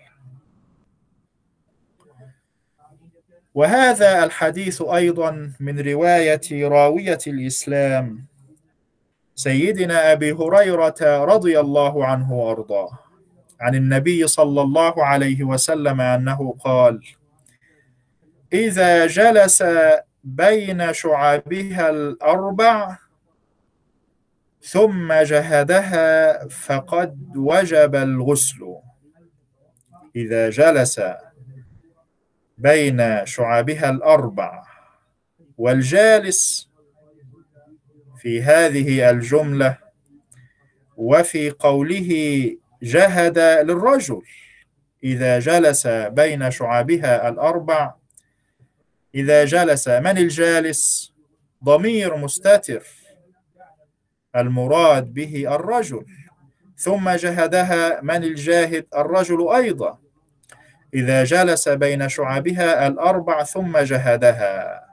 وهذا 3.53 4.23
الحديث 4.23 4.81
أيضا 4.81 5.53
من 5.59 5.79
رواية 5.79 6.67
راوية 6.67 7.19
الإسلام 7.27 8.25
سيدنا 9.35 10.11
أبي 10.11 10.31
هريرة 10.31 11.23
رضي 11.25 11.59
الله 11.59 12.05
عنه 12.05 12.33
وأرضاه. 12.33 13.02
عن 13.63 13.75
النبي 13.75 14.27
صلى 14.27 14.61
الله 14.61 15.05
عليه 15.05 15.43
وسلم 15.43 16.01
أنه 16.01 16.55
قال 16.59 16.99
إذا 18.53 19.07
جلس 19.07 19.63
بين 20.23 20.93
شعابها 20.93 21.89
الأربع 21.89 22.97
ثم 24.61 25.13
جهدها 25.13 26.47
فقد 26.47 27.17
وجب 27.35 27.95
الغسل. 27.95 28.75
إذا 30.15 30.49
جلس 30.49 31.01
بين 32.57 33.25
شعابها 33.25 33.89
الأربع 33.89 34.63
والجالس 35.57 36.69
في 38.17 38.41
هذه 38.43 39.09
الجملة 39.09 39.77
وفي 40.97 41.49
قوله 41.49 42.09
جهد 42.83 43.39
للرجل. 43.39 44.21
إذا 45.03 45.39
جلس 45.39 45.87
بين 45.87 46.51
شعابها 46.51 47.29
الأربع 47.29 47.93
إذا 49.15 49.45
جلس 49.45 49.87
من 49.87 50.17
الجالس؟ 50.17 51.13
ضمير 51.63 52.15
مستتر. 52.17 52.83
المراد 54.35 55.13
به 55.13 55.55
الرجل. 55.55 56.05
ثم 56.77 57.09
جهدها 57.09 58.01
من 58.01 58.23
الجاهد؟ 58.23 58.85
الرجل 58.95 59.49
أيضا. 59.55 59.97
إذا 60.93 61.23
جلس 61.23 61.69
بين 61.69 62.09
شعابها 62.09 62.87
الأربع 62.87 63.43
ثم 63.43 63.77
جهدها. 63.77 64.83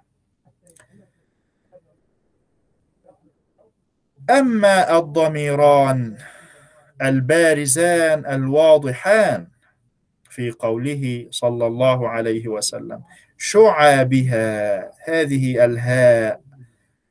أما 4.31 4.99
الضميران 4.99 6.17
البارزان 7.03 8.27
الواضحان 8.27 9.47
في 10.31 10.51
قوله 10.51 11.27
صلى 11.31 11.67
الله 11.67 12.09
عليه 12.09 12.49
وسلم. 12.49 13.03
شعابها 13.39 14.91
هذه 15.09 15.65
الهاء 15.65 16.41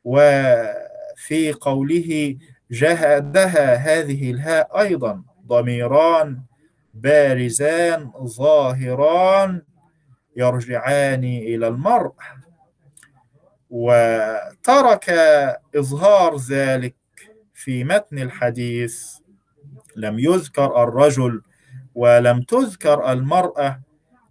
وفي 0.03 1.51
قوله 1.61 2.37
جهدها 2.71 3.75
هذه 3.75 4.31
الهاء 4.31 4.79
أيضا. 4.79 5.23
ضميران 5.47 6.41
بارزان 6.93 8.11
ظاهران 8.23 9.61
يرجعان 10.35 11.23
إلى 11.23 11.67
المرء. 11.67 12.13
وترك 13.69 15.09
إظهار 15.75 16.37
ذلك 16.37 16.95
في 17.53 17.83
متن 17.83 18.19
الحديث 18.19 19.18
لم 19.99 20.19
يذكر 20.19 20.83
الرجل 20.83 21.41
ولم 21.95 22.41
تذكر 22.41 23.11
المرأة 23.11 23.81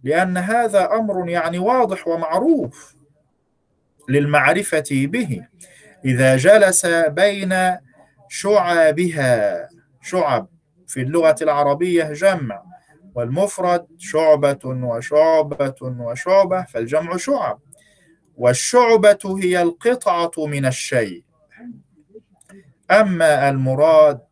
لأن 0.03 0.37
هذا 0.37 0.91
أمر 0.93 1.29
يعني 1.29 1.59
واضح 1.59 2.07
ومعروف 2.07 2.95
للمعرفة 4.09 4.83
به. 4.91 5.47
إذا 6.05 6.37
جلس 6.37 6.85
بين 7.07 7.55
شعابها 8.29 9.67
شعب 10.01 10.47
في 10.87 11.01
اللغة 11.01 11.35
العربية 11.41 12.03
جمع 12.03 12.63
والمفرد 13.15 13.87
شعبة 13.97 14.59
وشعبة 14.65 15.75
وشعبة 15.81 16.63
فالجمع 16.63 17.17
شعب. 17.17 17.59
والشعبة 18.37 19.39
هي 19.43 19.61
القطعة 19.61 20.31
من 20.37 20.65
الشيء. 20.65 21.23
أما 22.91 23.49
المراد 23.49 24.28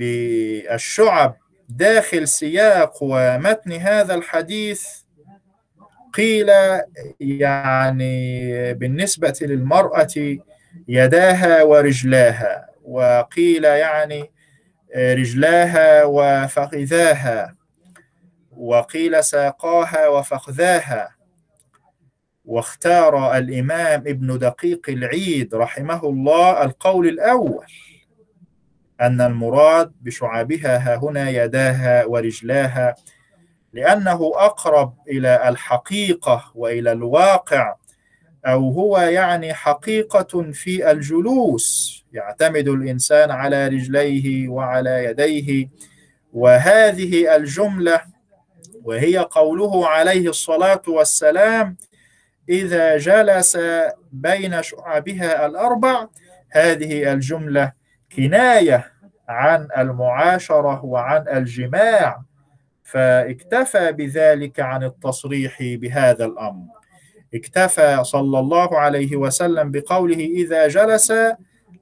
بالشعب 0.00 1.36
داخل 1.68 2.28
سياق 2.28 2.92
ومتن 3.02 3.72
هذا 3.72 4.14
الحديث 4.14 4.86
قيل 6.14 6.50
يعني 7.20 8.74
بالنسبة 8.74 9.38
للمرأة 9.40 10.38
يداها 10.88 11.62
ورجلاها 11.62 12.66
وقيل 12.84 13.64
يعني 13.64 14.30
رجلاها 14.96 16.04
وفخذاها 16.04 17.56
وقيل 18.56 19.24
ساقاها 19.24 20.08
وفخذاها. 20.08 21.14
واختار 22.44 23.36
الإمام 23.36 24.00
ابن 24.00 24.38
دقيق 24.38 24.80
العيد 24.88 25.54
رحمه 25.54 26.04
الله 26.04 26.64
القول 26.64 27.08
الأول. 27.08 27.66
أن 29.00 29.20
المراد 29.20 29.92
بشعابها 30.00 30.76
ها 30.78 30.96
هنا 30.96 31.30
يداها 31.30 32.04
ورجلاها 32.04 32.94
لأنه 33.72 34.32
أقرب 34.34 34.94
إلى 35.08 35.48
الحقيقة 35.48 36.52
وإلى 36.54 36.92
الواقع 36.92 37.74
أو 38.46 38.70
هو 38.70 38.98
يعني 38.98 39.54
حقيقة 39.54 40.52
في 40.52 40.90
الجلوس 40.90 42.00
يعتمد 42.12 42.68
الإنسان 42.68 43.30
على 43.30 43.68
رجليه 43.68 44.48
وعلى 44.48 45.04
يديه. 45.04 45.68
وهذه 46.32 47.36
الجملة 47.36 48.00
وهي 48.84 49.18
قوله 49.18 49.88
عليه 49.88 50.28
الصلاة 50.28 50.82
والسلام 50.88 51.76
إذا 52.48 52.96
جلس 52.96 53.58
بين 54.12 54.62
شعبها 54.62 55.46
الأربع 55.46 56.06
هذه 56.50 57.12
الجملة 57.12 57.72
كناية 58.16 58.89
عن 59.30 59.68
المعاشرة 59.78 60.84
وعن 60.84 61.28
الجماع 61.28 62.22
فاكتفى 62.82 63.92
بذلك 63.92 64.60
عن 64.60 64.84
التصريح 64.84 65.58
بهذا 65.60 66.24
الأمر. 66.24 66.66
اكتفى 67.34 68.04
صلى 68.04 68.38
الله 68.38 68.78
عليه 68.78 69.16
وسلم 69.16 69.70
بقوله 69.70 70.16
إذا 70.16 70.68
جلس 70.68 71.12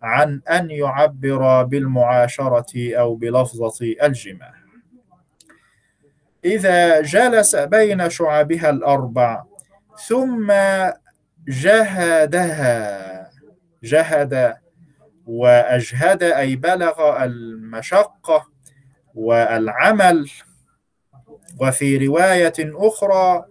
عن 0.03 0.41
أن 0.51 0.71
يعبر 0.71 1.63
بالمعاشرة 1.63 2.97
أو 2.99 3.15
بلفظة 3.15 3.95
الجماع. 4.03 4.55
إذا 6.45 7.01
جلس 7.01 7.57
بين 7.57 8.11
شعبها 8.11 8.71
الأربع 8.71 9.45
ثم 10.07 10.53
جهدها 11.49 13.31
جهد 13.83 14.55
وأجهد 15.29 16.23
أي 16.23 16.57
بلغ 16.57 17.25
المشقة 17.25 18.47
والعمل. 19.15 20.31
وفي 21.61 22.07
رواية 22.07 22.53
أخرى 22.59 23.45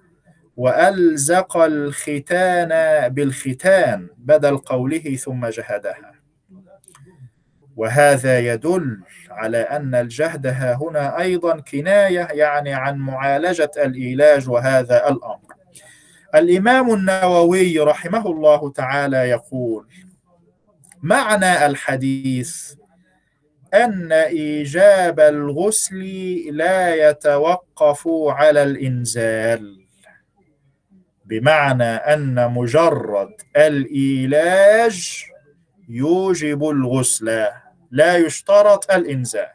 وألزق 0.57 1.57
الختان 1.57 2.69
بالختان 3.09 4.07
بدل 4.17 4.57
قوله 4.57 5.15
ثم 5.15 5.45
جهدها. 5.45 6.11
وهذا 7.75 8.39
يدل 8.39 8.99
على 9.29 9.57
أن 9.57 9.95
الجهد 9.95 10.47
ها 10.47 10.73
هنا 10.81 11.19
أيضا 11.19 11.59
كناية 11.59 12.27
يعني 12.31 12.73
عن 12.73 12.97
معالجة 12.97 13.71
الإيلاج 13.77 14.49
وهذا 14.49 15.09
الأمر. 15.09 15.39
الإمام 16.35 16.93
النووي 16.93 17.79
رحمه 17.79 18.27
الله 18.27 18.71
تعالى 18.71 19.17
يقول 19.17 19.87
معنى 21.01 21.65
الحديث 21.65 22.73
أن 23.73 24.11
إيجاب 24.11 25.19
الغسل 25.19 26.03
لا 26.51 27.09
يتوقف 27.09 28.07
على 28.07 28.63
الإنزال 28.63 29.87
بمعنى 31.25 31.83
أن 31.83 32.51
مجرد 32.51 33.29
الإيلاج 33.57 35.23
يوجب 35.89 36.69
الغسل 36.69 37.45
لا 37.91 38.17
يشترط 38.17 38.91
الإنزال. 38.91 39.47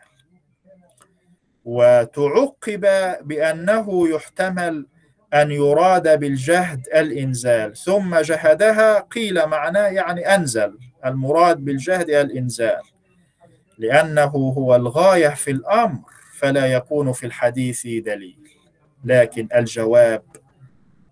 وتعقب 1.65 2.87
بأنه 3.23 4.09
يحتمل 4.09 4.87
أن 5.35 5.51
يراد 5.51 6.19
بالجهد 6.21 6.87
الإنزال 6.95 7.77
ثم 7.77 8.17
جهدها 8.21 8.99
قيل 9.01 9.47
معناه 9.47 9.87
يعني 9.87 10.35
أنزل. 10.35 10.79
المراد 11.07 11.65
بالجهد 11.65 12.11
الإنزال 12.11 12.83
لأنه 13.79 14.25
هو 14.31 14.77
الغاية 14.77 15.29
في 15.29 15.51
الأمر 15.51 16.01
فلا 16.39 16.67
يكون 16.67 17.13
في 17.13 17.27
الحديث 17.27 17.87
دليل. 17.87 18.39
لكن 19.05 19.49
الجواب 19.55 20.23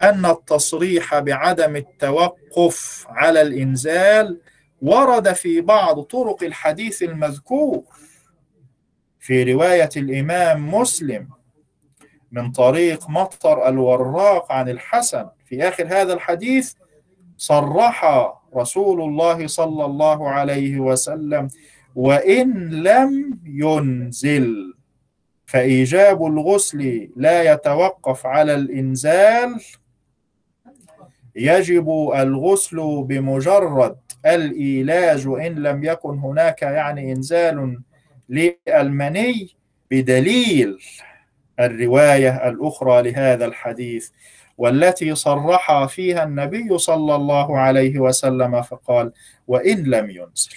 أن 0.02 0.26
التصريح 0.26 1.18
بعدم 1.18 1.76
التوقف 1.76 3.06
على 3.08 3.42
الإنزال 3.42 4.40
ورد 4.82 5.32
في 5.32 5.60
بعض 5.60 6.00
طرق 6.00 6.42
الحديث 6.42 7.02
المذكور. 7.02 7.82
في 9.18 9.52
رواية 9.52 9.90
الإمام 9.96 10.74
مسلم 10.74 11.28
من 12.32 12.52
طريق 12.52 13.10
مطر 13.10 13.68
الوراق 13.68 14.52
عن 14.52 14.68
الحسن 14.68 15.28
في 15.44 15.68
آخر 15.68 15.86
هذا 15.86 16.12
الحديث 16.12 16.74
صرح 17.40 18.04
رسول 18.56 19.00
الله 19.00 19.46
صلى 19.46 19.84
الله 19.84 20.28
عليه 20.28 20.78
وسلم 20.80 21.48
وإن 21.94 22.70
لم 22.70 23.38
ينزل 23.46 24.74
فإيجاب 25.46 26.26
الغسل 26.26 27.10
لا 27.16 27.52
يتوقف 27.52 28.26
على 28.26 28.54
الإنزال 28.54 29.60
يجب 31.36 31.88
الغسل 32.14 33.02
بمجرد 33.08 33.96
الإيلاج 34.26 35.28
وإن 35.28 35.54
لم 35.54 35.84
يكن 35.84 36.18
هناك 36.18 36.62
يعني 36.62 37.12
إنزال 37.12 37.80
للمني 38.28 39.56
بدليل 39.90 40.78
الرواية 41.60 42.48
الأخرى 42.48 43.10
لهذا 43.10 43.44
الحديث. 43.44 44.10
والتي 44.60 45.14
صرح 45.14 45.84
فيها 45.86 46.24
النبي 46.24 46.78
صلى 46.78 47.14
الله 47.14 47.58
عليه 47.58 47.98
وسلم 47.98 48.62
فقال 48.62 49.12
وإن 49.46 49.82
لم 49.82 50.10
ينزل 50.10 50.52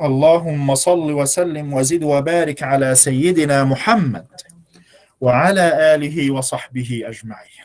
اللهم 0.00 0.74
صل 0.74 1.12
وسلم 1.12 1.72
وزد 1.72 2.02
وبارك 2.02 2.62
على 2.62 2.94
سيدنا 2.94 3.64
محمد 3.64 4.26
وعلى 5.20 5.94
آله 5.94 6.30
وصحبه 6.30 7.02
أجمعين. 7.04 7.55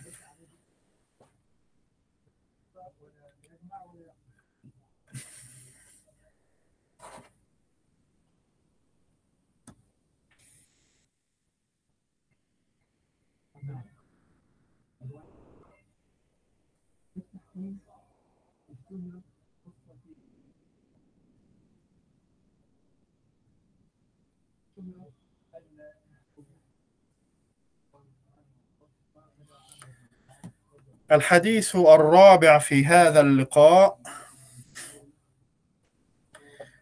الحديث 31.11 31.75
الرابع 31.75 32.57
في 32.57 32.85
هذا 32.85 33.21
اللقاء 33.21 33.99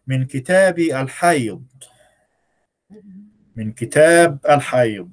من 0.08 0.26
كتاب 0.26 0.80
الحيض. 0.80 1.64
من 3.56 3.72
كتاب 3.72 4.40
الحيض. 4.50 5.10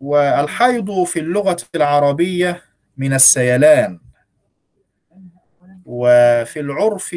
والحيض 0.00 1.04
في 1.04 1.20
اللغة 1.20 1.56
العربية 1.74 2.62
من 2.96 3.12
السيلان. 3.12 4.00
وفي 5.84 6.60
العرف 6.60 7.16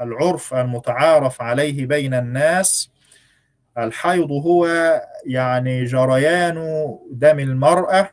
العرف 0.00 0.54
المتعارف 0.54 1.42
عليه 1.42 1.86
بين 1.86 2.14
الناس 2.14 2.90
الحيض 3.78 4.32
هو 4.32 4.66
يعني 5.26 5.84
جريان 5.84 6.54
دم 7.10 7.38
المرأة 7.38 8.10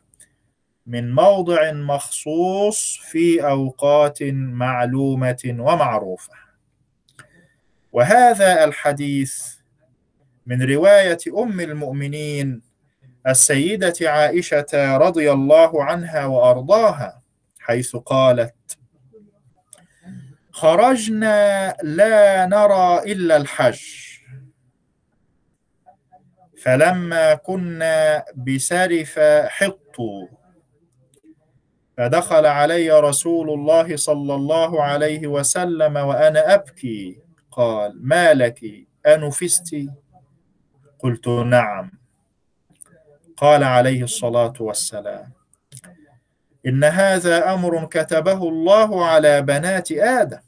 من 0.90 1.12
موضع 1.12 1.72
مخصوص 1.72 2.98
في 3.02 3.48
أوقات 3.48 4.24
معلومة 4.34 5.56
ومعروفة. 5.60 6.34
وهذا 7.92 8.64
الحديث 8.64 9.44
من 10.46 10.62
رواية 10.64 11.18
أم 11.38 11.60
المؤمنين 11.60 12.62
السيدة 13.28 13.94
عائشة 14.02 14.98
رضي 14.98 15.32
الله 15.32 15.84
عنها 15.84 16.26
وأرضاها 16.26 17.22
حيث 17.60 17.96
قالت 17.96 18.56
خرجنا 20.52 21.76
لا 21.84 22.46
نرى 22.46 23.12
إلا 23.12 23.38
الحج. 23.38 23.82
فلما 26.58 27.34
كنا 27.34 28.26
بسرف 28.36 29.20
حط 29.48 29.96
فدخل 32.00 32.46
علي 32.46 32.92
رسول 33.00 33.50
الله 33.50 33.96
صلى 33.96 34.36
الله 34.36 34.84
عليه 34.84 35.28
وسلم 35.28 35.96
وأنا 35.96 36.54
أبكي. 36.54 37.20
قال 37.52 38.00
ما 38.08 38.34
لك؟ 38.34 38.88
أنفست؟ 39.08 39.76
قلت 41.00 41.28
نعم. 41.28 41.92
قال 43.38 43.64
عليه 43.64 44.04
الصلاة 44.04 44.54
والسلام 44.60 45.32
إن 46.66 46.84
هذا 46.84 47.54
أمر 47.54 47.86
كتبه 47.86 48.50
الله 48.50 49.06
على 49.06 49.42
بنات 49.42 49.92
آدم 49.92 50.40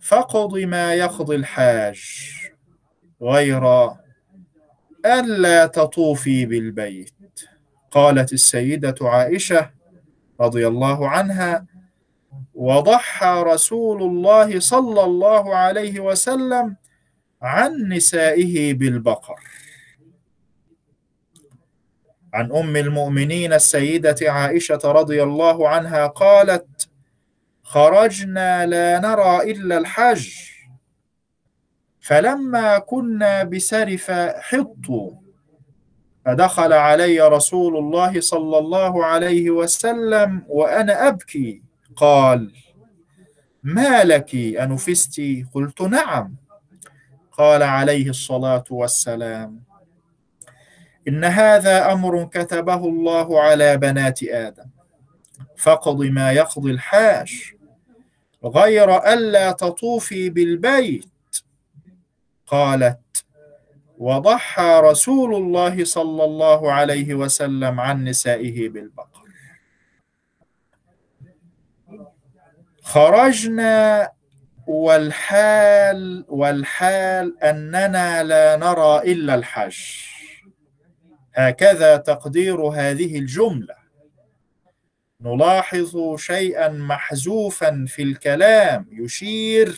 فاقض 0.00 0.58
ما 0.58 0.94
يقضي 0.94 1.36
الحاج 1.36 2.30
غير 3.22 3.90
ألا 5.04 5.66
تطوفي 5.66 6.46
بالبيت. 6.46 7.14
قالت 7.90 8.32
السيدة 8.32 8.94
عائشة 9.00 9.75
رضي 10.40 10.66
الله 10.66 11.08
عنها 11.08 11.66
وضحى 12.54 13.42
رسول 13.46 14.02
الله 14.02 14.60
صلى 14.60 15.04
الله 15.04 15.56
عليه 15.56 16.00
وسلم 16.00 16.76
عن 17.42 17.88
نسائه 17.88 18.74
بالبقر. 18.74 19.40
عن 22.34 22.52
أم 22.52 22.76
المؤمنين 22.76 23.52
السيدة 23.52 24.16
عائشة 24.22 24.78
رضي 24.84 25.22
الله 25.22 25.68
عنها 25.68 26.06
قالت 26.06 26.88
خرجنا 27.62 28.66
لا 28.66 28.98
نرى 28.98 29.50
إلا 29.52 29.78
الحج 29.78 30.28
فلما 32.00 32.78
كنا 32.78 33.42
بسرف 33.44 34.10
حط 34.40 34.86
فدخل 36.26 36.72
علي 36.72 37.20
رسول 37.20 37.76
الله 37.76 38.20
صلى 38.20 38.58
الله 38.58 39.04
عليه 39.04 39.50
وسلم 39.50 40.44
وأنا 40.48 41.08
أبكي. 41.08 41.62
قال 41.96 42.52
ما 43.62 44.04
لك 44.04 44.34
أنفست؟ 44.34 45.22
قلت 45.54 45.80
نعم. 45.82 46.36
قال 47.32 47.62
عليه 47.62 48.08
الصلاة 48.10 48.64
والسلام 48.70 49.62
إن 51.08 51.24
هذا 51.24 51.92
أمر 51.92 52.24
كتبه 52.24 52.84
الله 52.88 53.40
على 53.40 53.76
بنات 53.76 54.22
آدم 54.22 54.66
فاقض 55.56 56.02
ما 56.02 56.32
يقضي 56.32 56.70
الحاج 56.70 57.52
غير 58.44 58.96
ألا 59.12 59.52
تطوفي 59.52 60.30
بالبيت. 60.30 61.06
قالت 62.46 63.05
وضحى 63.98 64.80
رسول 64.84 65.34
الله 65.34 65.84
صلى 65.84 66.24
الله 66.24 66.72
عليه 66.72 67.14
وسلم 67.14 67.80
عن 67.80 68.04
نسائه 68.04 68.68
بالبقر. 68.68 69.22
خرجنا 72.82 74.10
والحال 74.66 76.24
والحال 76.28 77.42
أننا 77.42 78.22
لا 78.22 78.56
نرى 78.56 79.12
إلا 79.12 79.34
الحج. 79.34 79.78
هكذا 81.34 81.96
تقدير 81.96 82.60
هذه 82.60 83.18
الجملة. 83.18 83.74
نلاحظ 85.20 86.16
شيئا 86.16 86.68
محذوفا 86.68 87.84
في 87.88 88.02
الكلام. 88.02 88.86
يشير 88.92 89.76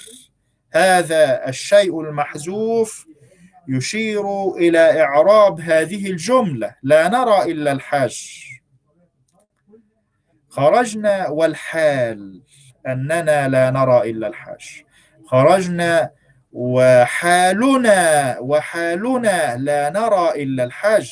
هذا 0.72 1.48
الشيء 1.48 2.00
المحذوف 2.00 3.07
يشير 3.68 4.50
إلى 4.50 5.02
إعراب 5.02 5.60
هذه 5.60 6.10
الجملة 6.10 6.74
لا 6.82 7.08
نرى 7.08 7.52
إلا 7.52 7.72
الحج 7.72 8.18
خرجنا 10.48 11.28
والحال 11.28 12.42
أننا 12.86 13.48
لا 13.48 13.70
نرى 13.70 14.10
إلا 14.10 14.26
الحج 14.26 14.82
خرجنا 15.26 16.10
وحالنا 16.52 18.36
وحالنا 18.40 19.56
لا 19.56 19.90
نرى 19.90 20.42
إلا 20.42 20.64
الحج 20.64 21.10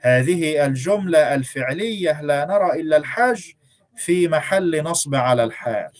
هذه 0.00 0.66
الجملة 0.66 1.34
الفعلية 1.34 2.22
لا 2.22 2.44
نرى 2.44 2.80
إلا 2.80 2.96
الحج 2.96 3.52
في 3.96 4.28
محل 4.28 4.82
نصب 4.82 5.14
على 5.14 5.44
الحال. 5.44 5.90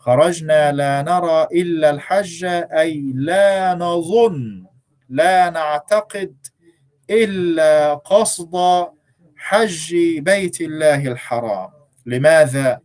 خرجنا 0.00 0.72
لا 0.72 1.02
نرى 1.02 1.46
إلا 1.52 1.90
الحج 1.90 2.44
أي 2.44 3.12
لا 3.14 3.74
نظن 3.74 4.66
لا 5.08 5.50
نعتقد 5.50 6.36
إلا 7.10 7.94
قصد 7.94 8.56
حج 9.36 9.94
بيت 10.18 10.60
الله 10.60 11.06
الحرام 11.06 11.70
لماذا؟ 12.06 12.80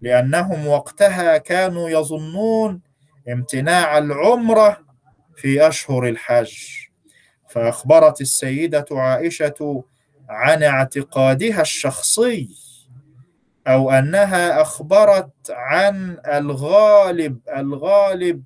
لأنهم 0.00 0.66
وقتها 0.66 1.36
كانوا 1.36 1.90
يظنون 1.90 2.80
امتناع 3.28 3.98
العمرة 3.98 4.78
في 5.36 5.68
أشهر 5.68 6.08
الحج 6.08 6.56
فأخبرت 7.48 8.20
السيدة 8.20 8.86
عائشة 8.90 9.84
عن 10.28 10.62
اعتقادها 10.62 11.60
الشخصي 11.60 12.48
أو 13.66 13.90
أنها 13.90 14.62
أخبرت 14.62 15.32
عن 15.50 16.18
الغالب 16.26 17.38
الغالب 17.56 18.44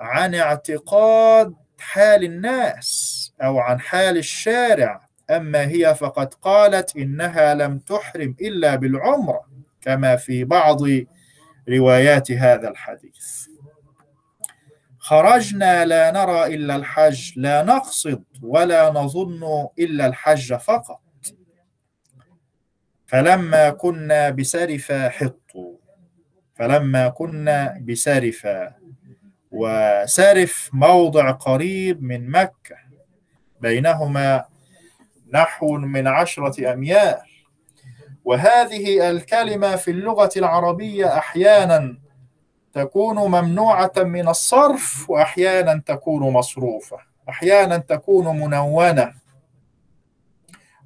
عن 0.00 0.34
اعتقاد 0.34 1.54
حال 1.78 2.24
الناس 2.24 3.32
أو 3.42 3.58
عن 3.58 3.80
حال 3.80 4.16
الشارع. 4.16 5.08
أما 5.30 5.60
هي 5.60 5.94
فقد 5.94 6.34
قالت 6.34 6.96
إنها 6.96 7.54
لم 7.54 7.78
تحرم 7.78 8.36
إلا 8.40 8.76
بالعمرة 8.76 9.40
كما 9.80 10.16
في 10.16 10.44
بعض 10.44 10.80
روايات 11.68 12.32
هذا 12.32 12.68
الحديث. 12.68 13.46
خرجنا 14.98 15.84
لا 15.84 16.10
نرى 16.10 16.54
إلا 16.54 16.76
الحج 16.76 17.32
لا 17.36 17.62
نقصد 17.62 18.24
ولا 18.42 18.90
نظن 18.90 19.68
إلا 19.78 20.06
الحج 20.06 20.54
فقط. 20.54 21.03
فلما 23.06 23.70
كنا 23.70 24.30
بسرف 24.30 24.92
حط 24.92 25.50
فلما 26.54 27.08
كنا 27.08 27.78
بسرف. 27.82 28.48
وسرف 29.50 30.70
موضع 30.72 31.30
قريب 31.30 32.02
من 32.02 32.30
مكة. 32.30 32.76
بينهما 33.60 34.44
نحو 35.32 35.76
من 35.78 36.06
عشرة 36.06 36.72
أميال. 36.72 37.20
وهذه 38.24 39.10
الكلمة 39.10 39.76
في 39.76 39.90
اللغة 39.90 40.30
العربية 40.36 41.18
أحيانا 41.18 41.98
تكون 42.72 43.16
ممنوعة 43.16 43.92
من 43.96 44.28
الصرف 44.28 45.10
وأحيانا 45.10 45.82
تكون 45.86 46.32
مصروفة. 46.32 46.98
أحيانا 47.28 47.78
تكون 47.78 48.40
منونة. 48.40 49.14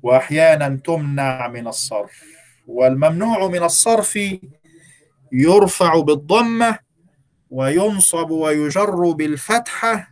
وأحيانا 0.03 0.80
تمنع 0.84 1.49
من 1.49 1.66
الصرف 1.66 2.22
والممنوع 2.66 3.49
من 3.49 3.62
الصرف 3.62 4.18
يرفع 5.32 6.01
بالضمة 6.01 6.78
وينصب 7.51 8.30
ويجر 8.30 9.11
بالفتحة 9.11 10.09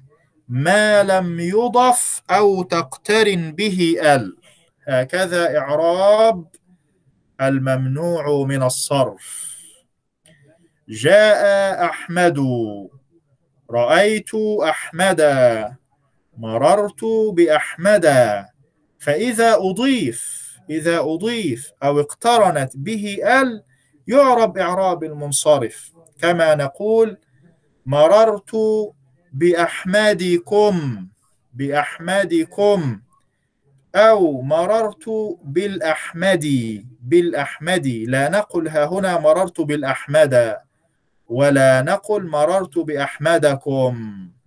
ما 0.49 1.03
لم 1.03 1.41
يضف 1.41 2.23
أو 2.31 2.63
تقترن 2.63 3.53
به 3.53 3.97
ال. 4.01 4.37
هكذا 4.89 5.59
إعراب 5.59 6.47
الممنوع 7.41 8.45
من 8.47 8.63
الصرف. 8.63 9.57
جاء 10.89 11.85
أحمد 11.85 12.39
رأيت 13.71 14.31
أحمدا 14.63 15.75
مررت 16.39 17.05
بأحمدا. 17.33 18.49
فإذا 19.07 19.55
أضيف 19.55 20.47
إذا 20.71 20.99
أضيف 21.01 21.73
أو 21.83 22.01
اقترنت 22.01 22.77
به 22.77 23.19
ال 23.41 23.63
يعرب 24.09 24.59
إعراب 24.59 25.05
المنصرف. 25.05 25.93
كما 26.23 26.55
نقول 26.55 27.19
مررت 27.87 28.57
بأحمدكم 29.33 31.07
بأحمدكم. 31.55 33.01
أو 33.95 34.43
مررت 34.43 35.05
بالأحمدي 35.45 36.87
بالأحمدي 37.03 38.07
لا 38.07 38.29
نقل 38.29 38.69
ها 38.69 38.85
هنا 38.85 39.19
مررت 39.19 39.61
بالأحمد 39.61 40.57
ولا 41.29 41.83
نقل 41.83 42.27
مررت 42.27 42.79
بأحمدكم. 42.79 43.93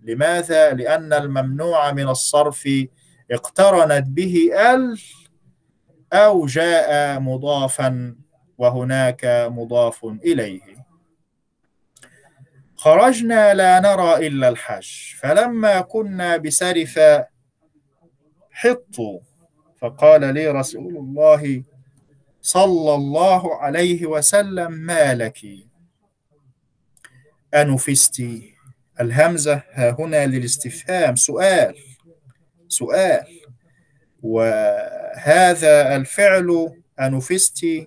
لماذا؟ 0.00 0.70
لأن 0.72 1.12
الممنوع 1.12 1.92
من 1.92 2.08
الصرف 2.08 2.68
اقترنت 3.30 4.06
به 4.06 4.50
ال 4.54 5.00
أو 6.12 6.46
جاء 6.46 7.20
مضافا 7.20 8.16
وهناك 8.58 9.24
مضاف 9.50 10.04
إليه. 10.04 10.60
خرجنا 12.76 13.54
لا 13.54 13.80
نرى 13.80 14.26
إلا 14.26 14.48
الحج. 14.48 15.14
فلما 15.18 15.80
كنا 15.80 16.36
بسرف 16.36 17.00
حطوا. 18.50 19.20
فقال 19.80 20.34
لي 20.34 20.48
رسول 20.48 20.96
الله 20.96 21.64
صلى 22.42 22.94
الله 22.94 23.56
عليه 23.56 24.06
وسلم 24.06 24.72
ما 24.72 25.14
لك؟ 25.14 25.40
أنفستي 27.54 28.54
الهمزة؟ 29.00 29.62
ها 29.72 29.96
هنا 29.98 30.26
للاستفهام. 30.26 31.16
سؤال 31.16 31.89
سؤال. 32.70 33.40
وهذا 34.22 35.96
الفعل 35.96 36.76
أنفستي 37.00 37.86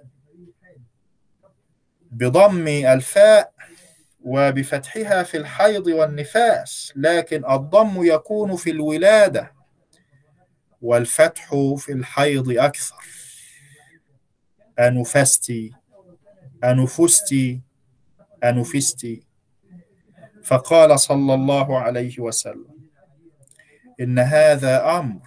بضم 2.11 2.67
الفاء 2.67 3.53
وبفتحها 4.21 5.23
في 5.23 5.38
الحيض 5.38 5.88
والنفاس 5.88 6.93
لكن 6.95 7.51
الضم 7.51 8.03
يكون 8.03 8.55
في 8.55 8.69
الولادة 8.69 9.53
والفتح 10.81 11.49
في 11.77 11.91
الحيض 11.91 12.49
أكثر. 12.51 13.03
أنفستي 14.79 15.71
أنفستي 16.63 17.61
أنفستي 18.43 19.23
فقال 20.43 20.99
صلى 20.99 21.34
الله 21.34 21.79
عليه 21.79 22.19
وسلم 22.19 22.82
إن 24.02 24.20
هذا 24.20 25.00
أمر. 25.00 25.20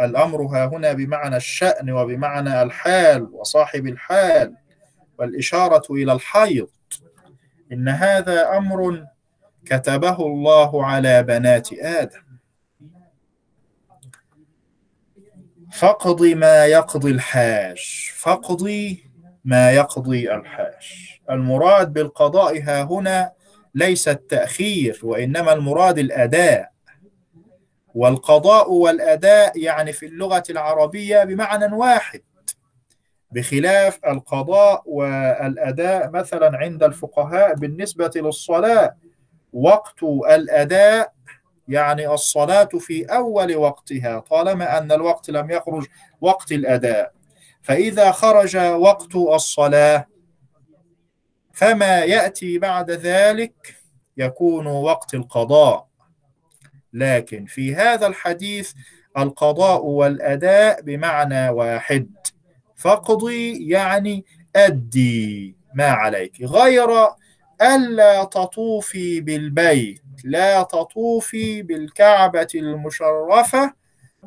الأمر 0.00 0.42
ها 0.42 0.66
هنا 0.66 0.92
بمعنى 0.92 1.36
الشأن 1.36 1.90
وبمعنى 1.90 2.62
الحال 2.62 3.28
وصاحب 3.32 3.86
الحال 3.86 4.56
والإشارة 5.18 5.82
إلى 5.90 6.12
الحيض. 6.12 6.68
إن 7.72 7.88
هذا 7.88 8.56
أمر 8.56 9.06
كتبه 9.66 10.26
الله 10.26 10.86
على 10.86 11.22
بنات 11.22 11.72
آدم. 11.72 12.24
فاقضي 15.72 16.34
ما 16.34 16.66
يقضي 16.66 17.10
الحاج 17.10 18.10
فاقضي 18.16 19.10
ما 19.44 19.72
يقضي 19.72 20.34
الحاج. 20.34 21.12
المراد 21.30 21.92
بالقضاء 21.92 22.62
ها 22.62 22.82
هنا 22.82 23.32
ليس 23.74 24.08
التأخير 24.08 25.00
وإنما 25.02 25.52
المراد 25.52 25.98
الأداء. 25.98 26.73
والقضاء 27.94 28.72
والأداء 28.72 29.58
يعني 29.58 29.92
في 29.92 30.06
اللغة 30.06 30.42
العربية 30.50 31.24
بمعنى 31.24 31.74
واحد 31.74 32.20
بخلاف 33.30 33.98
القضاء 34.06 34.82
والأداء 34.86 36.10
مثلا 36.10 36.58
عند 36.58 36.82
الفقهاء 36.82 37.54
بالنسبة 37.54 38.10
للصلاة 38.16 38.96
وقت 39.52 40.02
الأداء 40.02 41.12
يعني 41.68 42.08
الصلاة 42.08 42.64
في 42.64 43.04
أول 43.04 43.56
وقتها 43.56 44.20
طالما 44.20 44.78
أن 44.78 44.92
الوقت 44.92 45.30
لم 45.30 45.50
يخرج 45.50 45.86
وقت 46.20 46.52
الأداء. 46.52 47.12
فإذا 47.62 48.10
خرج 48.10 48.56
وقت 48.56 49.14
الصلاة 49.16 50.06
فما 51.52 51.98
يأتي 52.00 52.58
بعد 52.58 52.90
ذلك 52.90 53.76
يكون 54.16 54.66
وقت 54.66 55.14
القضاء. 55.14 55.86
لكن 56.94 57.44
في 57.44 57.74
هذا 57.74 58.06
الحديث 58.06 58.72
القضاء 59.18 59.84
والأداء 59.84 60.80
بمعنى 60.82 61.48
واحد. 61.48 62.10
فاقضي 62.76 63.68
يعني 63.68 64.24
أدي 64.56 65.56
ما 65.74 65.86
عليك 65.86 66.42
غير 66.42 66.88
ألا 67.62 68.24
تطوفي 68.24 69.20
بالبيت 69.20 70.02
لا 70.24 70.62
تطوفي 70.62 71.62
بالكعبة 71.62 72.48
المشرفة. 72.54 73.74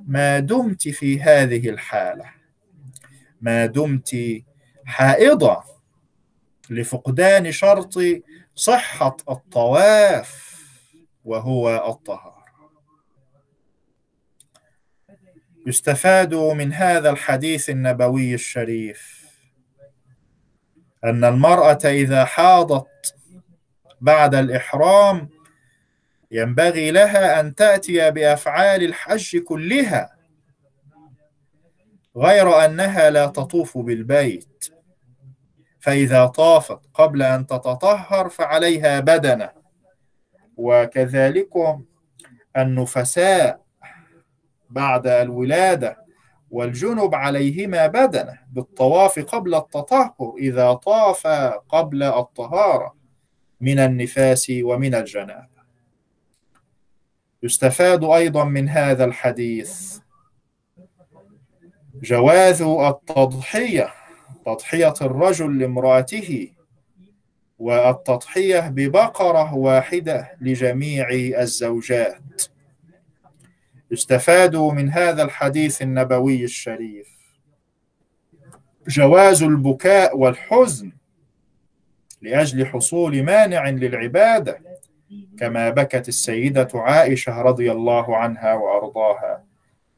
ما 0.07 0.39
دمت 0.39 0.87
في 0.89 1.21
هذه 1.21 1.69
الحالة 1.69 2.25
ما 3.41 3.65
دمت 3.65 4.15
حائضة 4.85 5.63
لفقدان 6.69 7.51
شرط 7.51 7.99
صحة 8.55 9.17
الطواف 9.29 10.57
وهو 11.25 11.89
الطهارة. 11.89 12.36
يستفاد 15.67 16.33
من 16.33 16.73
هذا 16.73 17.09
الحديث 17.09 17.69
النبوي 17.69 18.33
الشريف. 18.33 19.27
أن 21.03 21.23
المرأة 21.23 21.79
إذا 21.85 22.25
حاضت 22.25 23.15
بعد 24.01 24.35
الإحرام 24.35 25.29
ينبغي 26.31 26.91
لها 26.91 27.39
أن 27.39 27.55
تأتي 27.55 28.11
بأفعال 28.11 28.83
الحج 28.83 29.37
كلها 29.37 30.17
غير 32.17 32.65
أنها 32.65 33.09
لا 33.09 33.25
تطوف 33.25 33.77
بالبيت. 33.77 34.73
فإذا 35.79 36.25
طافت 36.25 36.79
قبل 36.93 37.21
أن 37.21 37.47
تتطهر 37.47 38.29
فعليها 38.29 38.99
بدنة. 38.99 39.49
وكذلك 40.57 41.49
النفساء 42.57 43.66
بعد 44.69 45.07
الولادة 45.07 45.97
والجنب 46.51 47.15
عليهما 47.15 47.87
بدنة 47.87 48.39
بالطواف 48.51 49.19
قبل 49.19 49.55
التطهر 49.55 50.33
إذا 50.37 50.73
طاف 50.73 51.27
قبل 51.69 52.03
الطهارة 52.03 52.95
من 53.61 53.79
النفاس 53.79 54.51
ومن 54.61 54.95
الجنابة. 54.95 55.57
يستفاد 57.43 58.03
أيضا 58.03 58.43
من 58.43 58.69
هذا 58.69 59.05
الحديث 59.05 59.99
جواز 62.03 62.61
التضحية 62.61 63.93
تضحية 64.45 64.93
الرجل 65.01 65.59
لامرأته 65.59 66.53
والتضحية 67.59 68.69
ببقرة 68.69 69.55
واحدة 69.55 70.31
لجميع 70.41 71.09
الزوجات. 71.41 72.43
يستفاد 73.91 74.55
من 74.55 74.89
هذا 74.89 75.23
الحديث 75.23 75.81
النبوي 75.81 76.43
الشريف. 76.43 77.17
جواز 78.87 79.43
البكاء 79.43 80.17
والحزن 80.17 80.91
لأجل 82.21 82.65
حصول 82.65 83.23
مانع 83.23 83.69
للعبادة 83.69 84.61
كما 85.39 85.69
بكت 85.69 86.07
السيدة 86.07 86.67
عائشة 86.73 87.41
رضي 87.41 87.71
الله 87.71 88.17
عنها 88.17 88.53
وأرضاها 88.53 89.43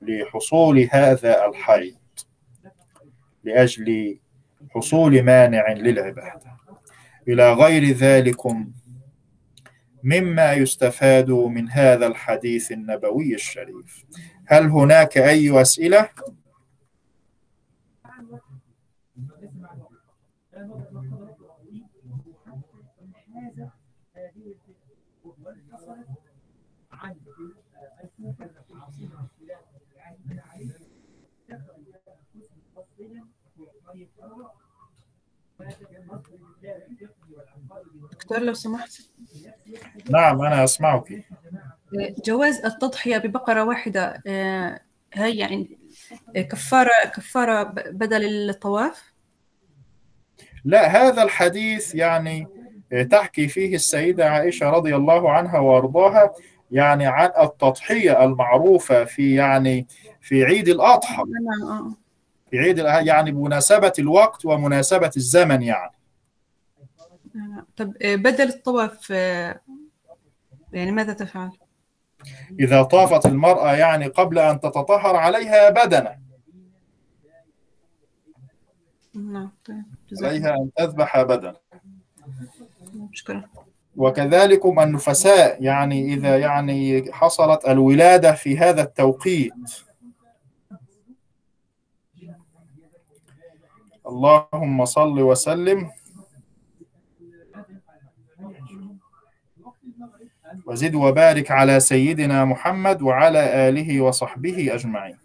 لحصول 0.02 0.90
هذا 0.92 1.46
الحيض 1.46 1.96
لأجل 3.44 4.20
حصول 4.70 5.24
مانع 5.24 5.72
للعبادة. 5.72 6.60
إلى 7.28 7.54
غير 7.54 7.84
ذلكم 7.84 8.72
مما 10.04 10.54
يستفاد 10.54 11.30
من 11.32 11.70
هذا 11.70 12.08
الحديث 12.08 12.72
النبوي 12.72 13.36
الشريف 13.36 14.06
هل 14.46 14.66
هناك 14.66 15.18
أي 15.18 15.62
أسئلة؟ 15.62 16.10
دكتور 38.12 38.40
لو 38.40 38.54
سمحت 38.54 39.09
نعم 40.10 40.42
أنا 40.42 40.64
أسمعك. 40.64 41.24
جواز 42.26 42.66
التضحية 42.66 43.18
ببقرة 43.18 43.64
واحدة 43.64 44.22
آه، 44.28 44.80
هي 45.14 45.38
يعني 45.38 45.80
كفارة 46.36 47.06
كفارة 47.16 47.64
بدل 47.92 48.50
الطواف؟ 48.50 49.14
لا 50.66 50.88
هذا 50.88 51.24
الحديث 51.24 51.96
يعني 51.96 52.48
تحكي 53.12 53.48
فيه 53.48 53.76
السيدة 53.76 54.30
عائشة 54.30 54.70
رضي 54.70 54.96
الله 54.96 55.32
عنها 55.32 55.60
وأرضاها 55.60 56.34
يعني 56.72 57.08
عن 57.08 57.30
التضحية 57.40 58.24
المعروفة 58.24 59.04
في 59.04 59.36
يعني 59.36 59.88
في 60.22 60.44
عيد 60.46 60.68
الأضحى. 60.68 61.24
أنا 61.24 61.72
آه. 61.72 61.94
في 62.52 62.60
عيد 62.60 62.78
يعني 63.08 63.32
بمناسبة 63.32 63.94
الوقت 64.00 64.46
ومناسبة 64.46 65.12
الزمن 65.18 65.62
يعني. 65.62 65.99
طب 67.78 67.94
آه، 68.02 68.16
بدل 68.16 68.48
الطواف 68.48 69.08
آه، 69.12 69.62
يعني 70.74 70.92
ماذا 70.92 71.14
تفعل؟ 71.14 71.52
إذا 72.60 72.84
طافت 72.84 73.26
المرأة 73.26 73.74
يعني 73.76 74.08
قبل 74.08 74.40
أن 74.40 74.60
تتطهر 74.60 75.16
عليها 75.16 75.70
بدنة 75.70 76.20
نعم 79.14 79.52
طيب 79.66 79.84
عليها 80.24 80.56
أن 80.56 80.70
تذبح 80.78 81.22
بدنة 81.22 81.56
شكرا. 83.12 83.44
وكذلك 83.96 84.66
النفساء 84.66 85.64
يعني 85.64 86.14
إذا 86.14 86.38
يعني 86.38 87.12
حصلت 87.14 87.66
الولادة 87.68 88.32
في 88.32 88.58
هذا 88.58 88.82
التوقيت. 88.82 89.54
اللهم 94.08 94.86
صل 94.86 95.20
وسلم. 95.22 95.92
وزد 100.70 100.96
وبارك 100.96 101.52
على 101.52 101.80
سيدنا 101.80 102.46
محمد 102.46 103.02
وعلى 103.02 103.70
آله 103.70 104.02
وصحبه 104.02 104.74
أجمعين. 104.74 105.18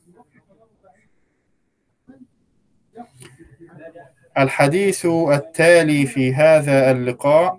الحديث 4.38 5.06
التالي 5.06 6.06
في 6.06 6.34
هذا 6.34 6.90
اللقاء. 6.90 7.58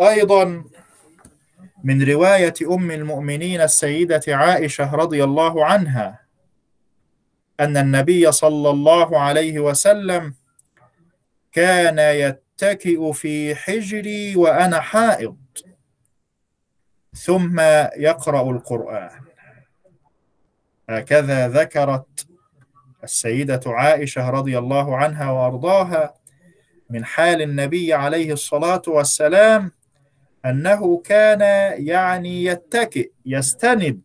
أيضا 0.00 0.64
من 1.84 2.02
رواية 2.02 2.54
أم 2.70 2.90
المؤمنين 2.90 3.60
السيدة 3.60 4.22
عائشة 4.28 4.94
رضي 4.94 5.24
الله 5.24 5.64
عنها 5.66 6.20
أن 7.60 7.76
النبي 7.76 8.32
صلى 8.32 8.70
الله 8.70 9.18
عليه 9.20 9.60
وسلم 9.60 10.34
كان 11.52 11.98
يتكئ 12.62 13.12
في 13.12 13.54
حجري 13.54 14.36
وأنا 14.36 14.80
حائض. 14.80 15.36
ثم 17.14 17.60
يقرأ 17.96 18.50
القرآن. 18.50 19.20
هكذا 20.88 21.48
ذكرت 21.48 22.26
السيدة 23.04 23.60
عائشة 23.66 24.30
رضي 24.30 24.58
الله 24.58 24.96
عنها 24.96 25.30
وأرضاها 25.30 26.14
من 26.90 27.04
حال 27.04 27.42
النبي 27.42 27.94
عليه 27.94 28.32
الصلاة 28.32 28.82
والسلام 28.86 29.72
أنه 30.46 31.02
كان 31.04 31.40
يعني 31.86 32.44
يتكئ 32.44 33.10
يستند 33.26 34.00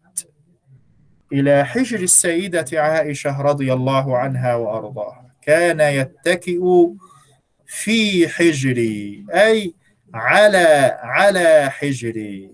إلى 1.33 1.65
حجر 1.65 1.99
السيدة 1.99 2.65
عائشة 2.73 3.41
رضي 3.41 3.73
الله 3.73 4.17
عنها 4.17 4.55
وأرضاها. 4.55 5.31
كان 5.41 5.79
يتكئ 5.79 6.61
في 7.67 8.27
حجري 8.27 9.25
أي 9.33 9.73
على 10.13 10.97
على 11.03 11.69
حجري. 11.71 12.51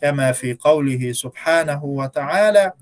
كما 0.00 0.32
في 0.32 0.54
قوله 0.54 1.12
سبحانه 1.12 1.84
وتعالى 1.84 2.72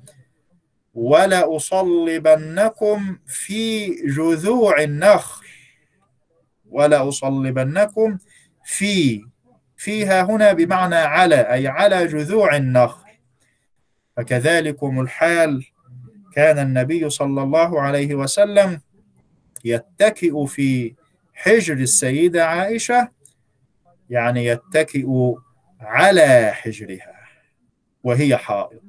ولأصلبنكم 1.88 3.18
في 3.26 3.86
جذوع 4.06 4.82
النخل 4.82 5.46
ولأصلبنكم 6.70 8.18
في 8.64 9.24
فيها 9.76 10.22
هنا 10.22 10.52
بمعنى 10.52 10.94
على 10.94 11.34
أي 11.52 11.66
على 11.68 12.06
جذوع 12.06 12.56
النخل. 12.56 13.08
فكذلكم 14.16 15.00
الحال 15.00 15.64
كان 16.34 16.58
النبي 16.58 17.10
صلى 17.10 17.42
الله 17.42 17.80
عليه 17.80 18.14
وسلم 18.14 18.80
يتكئ 19.64 20.46
في 20.46 20.94
حجر 21.38 21.74
السيدة 21.74 22.46
عائشة 22.46 23.08
يعني 24.10 24.44
يتكئ 24.44 25.06
على 25.80 26.52
حجرها 26.52 27.14
وهي 28.04 28.36
حائض 28.36 28.80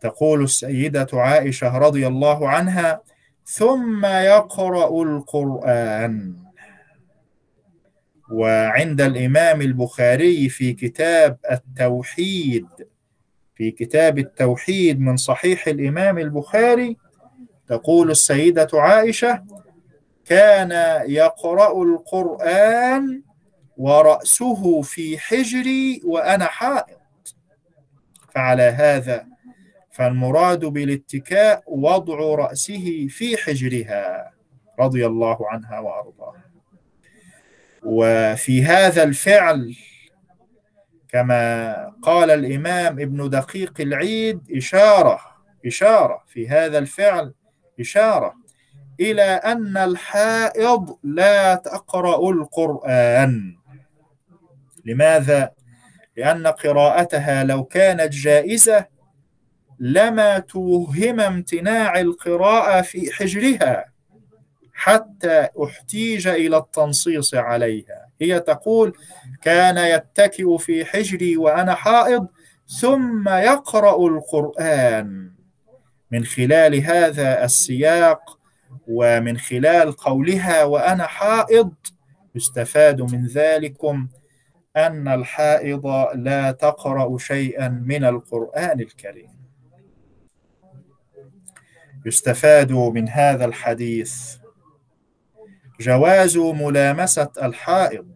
تقول 0.00 0.42
السيدة 0.42 1.06
عائشة 1.12 1.78
رضي 1.78 2.06
الله 2.06 2.48
عنها 2.48 3.02
ثم 3.44 4.06
يقرأ 4.06 5.02
القرآن. 5.02 6.36
وعند 8.30 9.00
الإمام 9.00 9.60
البخاري 9.60 10.48
في 10.48 10.72
كتاب 10.72 11.38
التوحيد 11.50 12.66
في 13.54 13.70
كتاب 13.70 14.18
التوحيد 14.18 15.00
من 15.00 15.16
صحيح 15.16 15.68
الإمام 15.68 16.18
البخاري 16.18 16.96
تقول 17.68 18.10
السيدة 18.10 18.68
عائشة 18.74 19.44
كان 20.24 21.02
يقرأ 21.10 21.82
القرآن 21.82 23.22
ورأسه 23.76 24.82
في 24.82 25.18
حجري 25.18 26.00
وأنا 26.04 26.44
حائض 26.44 26.96
فعلى 28.34 28.62
هذا 28.62 29.26
فالمراد 29.90 30.64
بالاتكاء 30.64 31.62
وضع 31.66 32.34
رأسه 32.34 33.06
في 33.10 33.36
حجرها 33.36 34.32
رضي 34.80 35.06
الله 35.06 35.38
عنها 35.50 35.78
وأرضاها. 35.80 36.44
وفي 37.82 38.62
هذا 38.64 39.02
الفعل 39.02 39.76
كما 41.08 41.74
قال 42.02 42.30
الإمام 42.30 43.00
ابن 43.00 43.30
دقيق 43.30 43.80
العيد 43.80 44.40
إشارة 44.56 45.20
إشارة 45.66 46.22
في 46.26 46.48
هذا 46.48 46.78
الفعل 46.78 47.34
إشارة 47.80 48.34
إلى 49.00 49.22
أن 49.22 49.76
الحائض 49.76 50.98
لا 51.02 51.54
تقرأ 51.54 52.30
القرآن. 52.30 53.56
لماذا؟ 54.84 55.50
لأن 56.16 56.46
قراءتها 56.46 57.44
لو 57.44 57.64
كانت 57.64 58.12
جائزة 58.12 58.86
لما 59.78 60.38
توهم 60.38 61.20
امتناع 61.20 62.00
القراءة 62.00 62.82
في 62.82 63.12
حجرها 63.12 63.84
حتى 64.74 65.48
أحتيج 65.64 66.28
إلى 66.28 66.56
التنصيص 66.56 67.34
عليها. 67.34 68.06
هي 68.20 68.40
تقول 68.40 68.92
كان 69.42 69.78
يتكئ 69.78 70.56
في 70.58 70.84
حجري 70.84 71.36
وأنا 71.36 71.74
حائض 71.74 72.26
ثم 72.80 73.28
يقرأ 73.28 74.08
القرآن. 74.08 75.30
من 76.10 76.24
خلال 76.24 76.74
هذا 76.74 77.44
السياق 77.44 78.38
ومن 78.88 79.38
خلال 79.38 79.92
قولها 79.92 80.64
وأنا 80.64 81.06
حائض 81.06 81.72
يستفاد 82.34 83.00
من 83.02 83.26
ذلكم 83.26 84.08
أن 84.76 85.08
الحائض 85.08 85.86
لا 86.14 86.50
تقرأ 86.50 87.18
شيئا 87.18 87.68
من 87.68 88.04
القرآن 88.04 88.80
الكريم. 88.80 89.30
يستفاد 92.06 92.72
من 92.72 93.08
هذا 93.08 93.44
الحديث 93.44 94.36
جواز 95.80 96.36
ملامسة 96.38 97.30
الحائض 97.42 98.06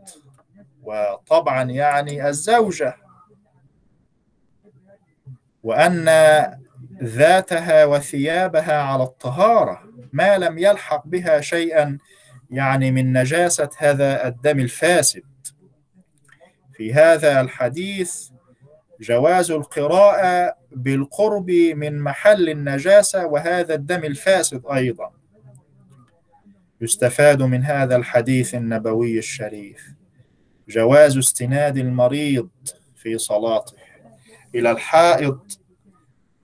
وطبعا 0.82 1.62
يعني 1.62 2.28
الزوجة 2.28 2.96
وأن 5.62 6.04
ذاتها 7.02 7.84
وثيابها 7.84 8.82
على 8.82 9.02
الطهارة 9.02 9.87
ما 10.12 10.38
لم 10.38 10.58
يلحق 10.58 11.06
بها 11.06 11.40
شيئا 11.40 11.98
يعني 12.50 12.90
من 12.90 13.12
نجاسة 13.12 13.70
هذا 13.78 14.28
الدم 14.28 14.60
الفاسد. 14.60 15.22
في 16.72 16.94
هذا 16.94 17.40
الحديث 17.40 18.30
جواز 19.00 19.50
القراءة 19.50 20.54
بالقرب 20.70 21.50
من 21.50 21.98
محل 21.98 22.48
النجاسة 22.48 23.26
وهذا 23.26 23.74
الدم 23.74 24.04
الفاسد 24.04 24.62
أيضا. 24.66 25.12
يستفاد 26.80 27.42
من 27.42 27.64
هذا 27.64 27.96
الحديث 27.96 28.54
النبوي 28.54 29.18
الشريف. 29.18 29.94
جواز 30.68 31.18
استناد 31.18 31.78
المريض 31.78 32.48
في 32.96 33.18
صلاته 33.18 33.76
إلى 34.54 34.70
الحائض 34.70 35.40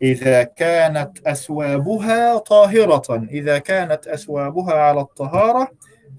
إذا 0.03 0.43
كانت 0.43 1.27
أثوابها 1.27 2.39
طاهرة 2.39 3.27
إذا 3.31 3.59
كانت 3.59 4.07
أثوابها 4.07 4.75
على 4.75 5.01
الطهارة 5.01 5.69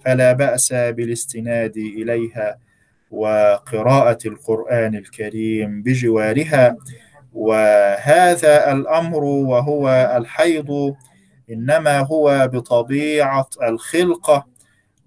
فلا 0.06 0.34
بأس 0.34 0.74
بالاستناد 0.74 1.78
إليها 1.78 2.58
وقراءة 3.12 4.18
القرآن 4.26 4.96
الكريم 4.96 5.82
بجوارها. 5.82 6.78
وهذا 7.34 8.72
الأمر 8.72 9.24
وهو 9.24 10.14
الحيض 10.18 10.96
إنما 11.50 12.00
هو 12.00 12.50
بطبيعة 12.54 13.50
الخلقة 13.64 14.46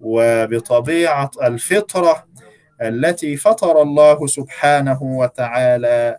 وبطبيعة 0.01 1.31
الفطرة 1.43 2.25
التي 2.81 3.35
فطر 3.37 3.81
الله 3.81 4.27
سبحانه 4.27 5.03
وتعالى 5.03 6.17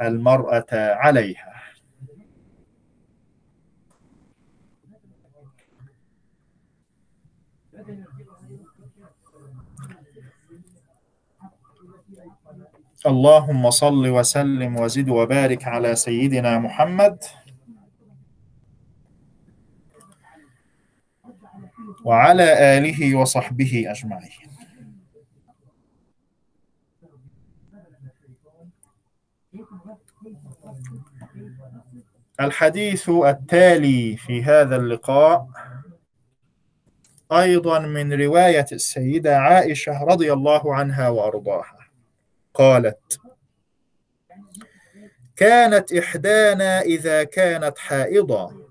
المرأة 0.00 0.66
عليها. 0.72 1.49
اللهم 13.06 13.70
صل 13.70 14.08
وسلم 14.08 14.76
وزد 14.76 15.08
وبارك 15.08 15.64
على 15.64 15.96
سيدنا 15.96 16.58
محمد. 16.58 17.24
وعلى 22.04 22.78
آله 22.78 23.14
وصحبه 23.16 23.84
أجمعين. 23.88 24.50
الحديث 32.40 33.10
التالي 33.10 34.16
في 34.16 34.44
هذا 34.44 34.76
اللقاء 34.76 35.48
أيضا 37.32 37.78
من 37.78 38.12
رواية 38.12 38.66
السيدة 38.72 39.38
عائشة 39.38 40.04
رضي 40.04 40.32
الله 40.32 40.74
عنها 40.74 41.08
وأرضاها. 41.08 41.79
قالت. 42.54 43.18
كانت 45.36 45.92
إحدانا 45.92 46.80
إذا 46.80 47.24
كانت 47.24 47.78
حائضة. 47.78 48.70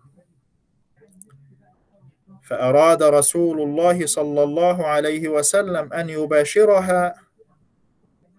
فأراد 2.43 3.03
رسول 3.03 3.61
الله 3.61 4.05
صلى 4.05 4.43
الله 4.43 4.87
عليه 4.87 5.27
وسلم 5.27 5.93
أن 5.93 6.09
يباشرها. 6.09 7.15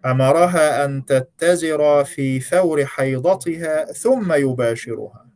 أمرها 0.07 0.85
أن 0.85 1.05
تتزر 1.05 2.05
في 2.05 2.41
ثور 2.41 2.87
حيضتها 2.87 3.85
ثم 3.85 4.33
يباشرها. 4.33 5.27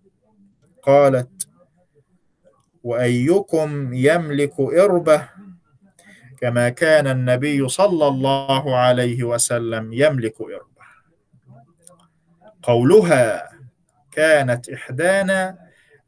قالت 0.83 1.49
وأيكم 2.85 3.95
يملك 3.95 4.61
إربة؟ 4.61 5.29
كما 6.41 6.69
كان 6.69 7.07
النبي 7.07 7.69
صلى 7.69 8.09
الله 8.09 8.77
عليه 8.77 9.25
وسلم 9.25 9.93
يملك 9.93 10.41
إربة 10.41 10.85
قولها 12.63 13.49
كانت 14.13 14.69
إحدانا 14.69 15.59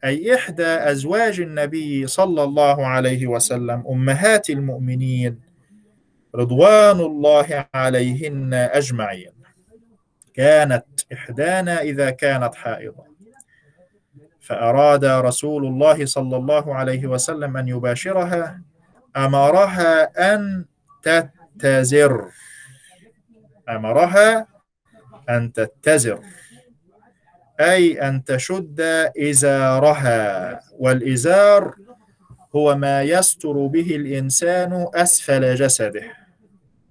أي 0.05 0.35
إحدى 0.35 0.67
أزواج 0.67 1.41
النبي 1.41 2.07
صلى 2.07 2.43
الله 2.43 2.87
عليه 2.87 3.27
وسلم 3.27 3.85
أمهات 3.91 4.51
المؤمنين 4.51 5.41
رضوان 6.35 7.01
الله 7.01 7.67
عليهن 7.75 8.55
أجمعين. 8.55 9.33
كانت 10.35 10.85
إحدانا 11.13 11.81
إذا 11.83 12.11
كانت 12.11 12.55
حائضة. 12.55 13.05
فأراد 14.41 15.05
رسول 15.05 15.67
الله 15.67 16.07
صلى 16.07 16.37
الله 16.37 16.75
عليه 16.75 17.07
وسلم 17.07 17.57
أن 17.57 17.69
يباشرها 17.69 18.63
أمرها 19.17 20.13
أن 20.35 20.65
تتزر. 21.03 22.31
أمرها 23.69 24.47
أن 25.31 25.53
تتزر. 25.53 26.21
أي 27.61 28.09
أن 28.09 28.25
تشد 28.25 28.81
إزارها. 29.19 30.61
والإزار 30.73 31.75
هو 32.57 32.77
ما 32.77 33.03
يستر 33.03 33.67
به 33.67 33.97
الإنسان 33.97 34.87
أسفل 34.95 35.55
جسده. 35.55 36.13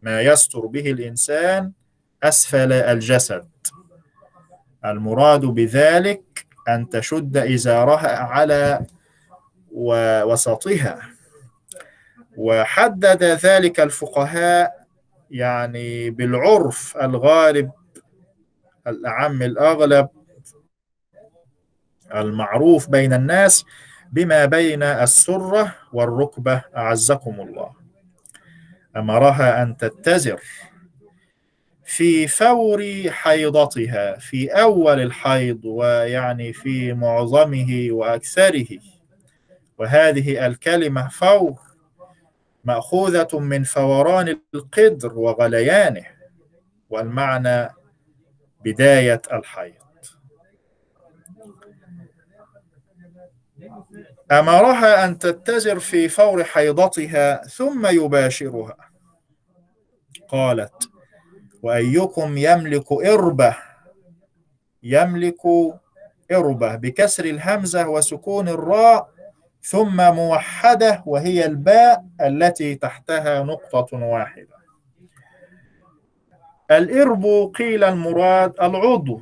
ما 0.01 0.21
يستر 0.21 0.59
به 0.59 0.91
الإنسان 0.91 1.71
أسفل 2.23 2.73
الجسد. 2.73 3.47
المراد 4.86 5.45
بذلك 5.45 6.45
أن 6.69 6.89
تشد 6.89 7.38
إزارها 7.38 8.17
على 8.17 8.86
وسطها. 10.26 11.14
وحدد 12.38 13.23
ذلك 13.23 13.79
الفقهاء 13.79 14.86
يعني 15.31 16.09
بالعرف 16.09 16.97
الغالب 16.97 17.71
الأعم 18.88 19.41
الأغلب 19.43 20.09
المعروف 22.15 22.89
بين 22.89 23.13
الناس 23.13 23.65
بما 24.11 24.45
بين 24.45 24.83
السرة 24.83 25.75
والركبة 25.93 26.61
أعزكم 26.77 27.41
الله. 27.41 27.71
أمرها 28.97 29.63
أن 29.63 29.77
تتزر 29.77 30.41
في 31.86 32.27
فور 32.27 32.83
حيضتها 33.09 34.17
في 34.17 34.49
أول 34.49 34.99
الحيض 34.99 35.65
ويعني 35.65 36.53
في 36.53 36.93
معظمه 36.93 37.88
وأكثره. 37.91 38.67
وهذه 39.77 40.45
الكلمة 40.45 41.07
فور 41.07 41.64
مأخوذة 42.66 43.39
من 43.39 43.63
فوران 43.63 44.39
القدر 44.53 45.20
وغليانه 45.20 46.05
والمعنى 46.89 47.70
بداية 48.66 49.22
الحيض 49.34 49.86
أمرها 54.32 55.05
أن 55.05 55.20
تتزر 55.20 55.79
في 55.79 56.09
فور 56.09 56.43
حيضتها 56.43 57.47
ثم 57.47 57.87
يباشرها. 57.87 58.78
قالت 60.28 60.89
وأيكم 61.63 62.37
يملك 62.37 62.92
إربة؟ 62.92 63.58
يملك 64.83 65.42
إربة 66.32 66.75
بكسر 66.75 67.25
الهمزة 67.25 67.87
وسكون 67.89 68.50
الراء 68.50 69.14
ثم 69.66 70.13
موحدة 70.16 71.04
وهي 71.05 71.46
الباء 71.46 72.05
التي 72.21 72.75
تحتها 72.75 73.43
نقطة 73.43 73.97
واحدة. 73.97 74.55
الإرب 76.71 77.51
قيل 77.55 77.83
المراد 77.83 78.54
العضو 78.62 79.21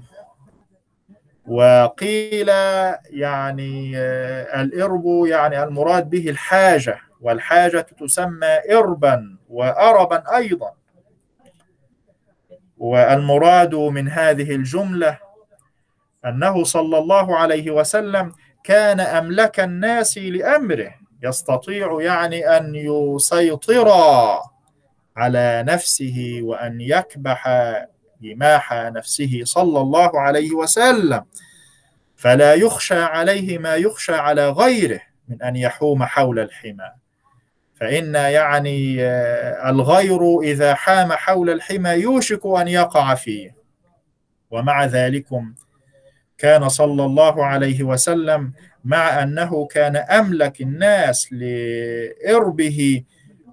وقيل 1.47 2.49
يعني 3.09 3.97
الإرب 4.61 5.05
يعني 5.27 5.63
المراد 5.63 6.09
به 6.09 6.29
الحاجة 6.29 6.99
والحاجة 7.21 7.79
تسمى 7.81 8.59
إربا 8.71 9.37
وأربا 9.49 10.35
أيضا. 10.35 10.73
والمراد 12.77 13.75
من 13.75 14.09
هذه 14.09 14.55
الجملة 14.55 15.19
أنه 16.25 16.63
صلى 16.63 16.97
الله 16.97 17.37
عليه 17.37 17.71
وسلم 17.71 18.33
كان 18.63 18.99
أملك 18.99 19.59
الناس 19.59 20.17
لأمره 20.17 20.93
يستطيع 21.23 22.01
يعني 22.01 22.57
أن 22.57 22.75
يسيطر 22.75 23.91
على 25.17 25.63
نفسه 25.67 26.39
وأن 26.43 26.81
يكبح 26.81 27.49
جماح 28.21 28.73
نفسه 28.73 29.41
صلى 29.43 29.79
الله 29.79 30.19
عليه 30.19 30.51
وسلم. 30.51 31.25
فلا 32.15 32.53
يخشى 32.53 33.03
عليه 33.03 33.57
ما 33.57 33.75
يخشى 33.75 34.13
على 34.15 34.49
غيره 34.49 35.01
من 35.27 35.41
أن 35.41 35.55
يحوم 35.55 36.03
حول 36.03 36.39
الحمى. 36.39 36.91
فإن 37.75 38.15
يعني 38.15 39.01
الغير 39.69 40.39
إذا 40.39 40.73
حام 40.73 41.13
حول 41.13 41.49
الحمى 41.49 41.89
يوشك 41.89 42.45
أن 42.45 42.67
يقع 42.67 43.15
فيه. 43.15 43.55
ومع 44.51 44.85
ذلكم 44.85 45.53
كان 46.43 46.69
صلى 46.69 47.05
الله 47.05 47.45
عليه 47.45 47.83
وسلم 47.83 48.53
مع 48.85 49.23
أنه 49.23 49.65
كان 49.65 49.95
أملك 49.95 50.61
الناس 50.61 51.33
لإربه 51.33 53.03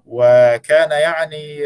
وكان 0.05 0.91
يعني 0.91 1.59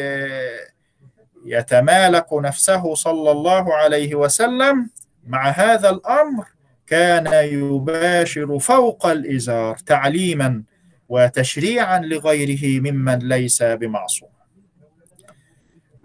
يتمالك 1.46 2.34
نفسه 2.34 2.94
صلى 2.96 3.32
الله 3.32 3.74
عليه 3.74 4.16
وسلم 4.16 4.90
مع 5.28 5.50
هذا 5.50 5.90
الأمر 5.90 6.46
كان 6.88 7.28
يباشر 7.34 8.60
فوق 8.60 9.06
الإزار 9.08 9.78
تعليما 9.78 10.64
وتشريعا 11.10 12.00
لغيره 12.00 12.82
ممن 12.82 13.20
ليس 13.20 13.64
بمعصوم. 13.64 14.35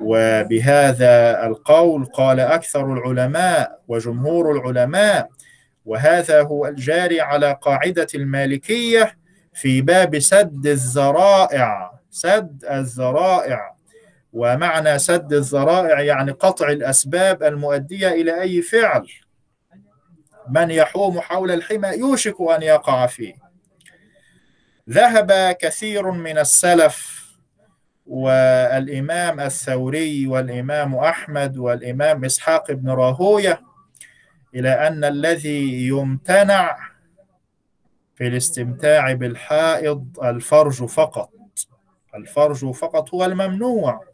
وبهذا 0.01 1.47
القول 1.47 2.05
قال 2.05 2.41
أكثر 2.41 2.93
العلماء 2.93 3.81
وجمهور 3.89 4.53
العلماء 4.53 5.29
وهذا 5.87 6.43
هو 6.43 6.67
الجاري 6.67 7.21
على 7.21 7.59
قاعدة 7.63 8.07
المالكية 8.15 9.17
في 9.55 9.81
باب 9.81 10.19
سد 10.19 10.67
الذرائع 10.67 11.93
سد 12.11 12.65
الذرائع 12.71 13.75
ومعنى 14.33 14.99
سد 14.99 15.33
الذرائع 15.33 16.01
يعني 16.01 16.31
قطع 16.33 16.69
الأسباب 16.69 17.43
المؤدية 17.43 18.09
إلى 18.09 18.41
أي 18.41 18.63
فعل. 18.63 19.07
من 20.49 20.71
يحوم 20.71 21.21
حول 21.21 21.51
الحمى 21.51 21.89
يوشك 21.89 22.37
أن 22.57 22.63
يقع 22.63 23.07
فيه. 23.07 23.35
ذهب 24.91 25.57
كثير 25.61 26.11
من 26.11 26.39
السلف 26.39 27.20
والإمام 28.11 29.41
الثوري 29.41 30.27
والإمام 30.27 30.95
أحمد 30.95 31.57
والإمام 31.59 32.25
إسحاق 32.25 32.73
بن 32.73 32.91
راهوية 32.91 33.63
إلى 34.55 34.69
أن 34.89 35.05
الذي 35.05 35.89
يمتنع 35.89 36.79
في 38.15 38.27
الاستمتاع 38.27 39.13
بالحائض 39.13 40.07
الفرج 40.25 40.85
فقط. 40.85 41.31
الفرج 42.15 42.71
فقط 42.71 43.15
هو 43.15 43.25
الممنوع. 43.25 44.05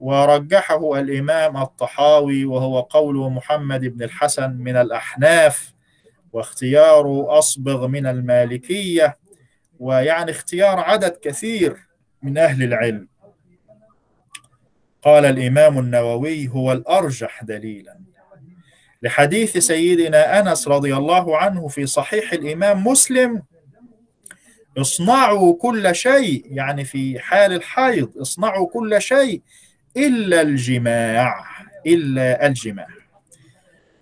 ورجحه 0.00 0.98
الإمام 0.98 1.56
الطحاوي 1.56 2.44
وهو 2.44 2.80
قول 2.80 3.32
محمد 3.32 3.80
بن 3.84 4.02
الحسن 4.02 4.50
من 4.50 4.76
الأحناف 4.76 5.74
واختيار 6.32 7.38
أصبغ 7.38 7.86
من 7.86 8.06
المالكية 8.06 9.18
ويعني 9.80 10.30
اختيار 10.30 10.78
عدد 10.80 11.18
كثير. 11.22 11.87
من 12.22 12.38
أهل 12.38 12.62
العلم. 12.62 13.08
قال 15.02 15.24
الإمام 15.24 15.78
النووي 15.78 16.48
هو 16.48 16.72
الأرجح 16.72 17.44
دليلا 17.44 17.98
لحديث 19.02 19.58
سيدنا 19.58 20.40
أنس 20.40 20.68
رضي 20.68 20.96
الله 20.96 21.38
عنه 21.38 21.68
في 21.68 21.86
صحيح 21.86 22.32
الإمام 22.32 22.86
مسلم 22.86 23.42
اصنعوا 24.78 25.58
كل 25.58 25.94
شيء 25.94 26.44
يعني 26.50 26.84
في 26.84 27.18
حال 27.18 27.52
الحيض 27.52 28.18
اصنعوا 28.18 28.68
كل 28.68 29.02
شيء 29.02 29.42
إلا 29.96 30.40
الجماع 30.40 31.44
إلا 31.86 32.46
الجماع 32.46 32.88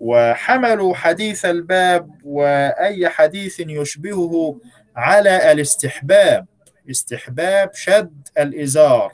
وحملوا 0.00 0.94
حديث 0.94 1.44
الباب 1.44 2.10
وأي 2.24 3.08
حديث 3.08 3.60
يشبهه 3.60 4.60
على 4.96 5.52
الاستحباب. 5.52 6.46
استحباب 6.90 7.74
شد 7.74 8.28
الإزار. 8.38 9.12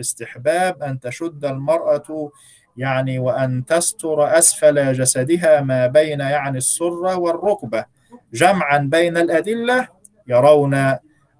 استحباب 0.00 0.82
أن 0.82 1.00
تشد 1.00 1.44
المرأة 1.44 2.30
يعني 2.76 3.18
وأن 3.18 3.64
تستر 3.64 4.38
أسفل 4.38 4.92
جسدها 4.92 5.60
ما 5.60 5.86
بين 5.86 6.20
يعني 6.20 6.58
السرة 6.58 7.16
والركبة. 7.18 7.84
جمعا 8.32 8.78
بين 8.78 9.16
الأدلة 9.16 9.88
يرون 10.26 10.74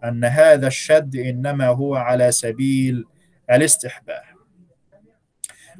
أن 0.04 0.24
هذا 0.24 0.66
الشد 0.66 1.16
إنما 1.16 1.66
هو 1.66 1.94
على 1.94 2.32
سبيل 2.32 3.04
الاستحباب. 3.50 4.22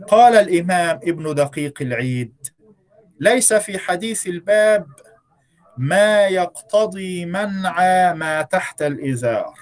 قال 0.08 0.34
الإمام 0.36 0.96
ابن 0.96 1.34
دقيق 1.34 1.82
العيد 1.82 2.34
ليس 3.20 3.52
في 3.52 3.78
حديث 3.78 4.26
الباب 4.26 4.86
ما 5.78 6.26
يقتضي 6.26 7.24
منع 7.26 8.12
ما 8.12 8.42
تحت 8.42 8.82
الإزار. 8.82 9.54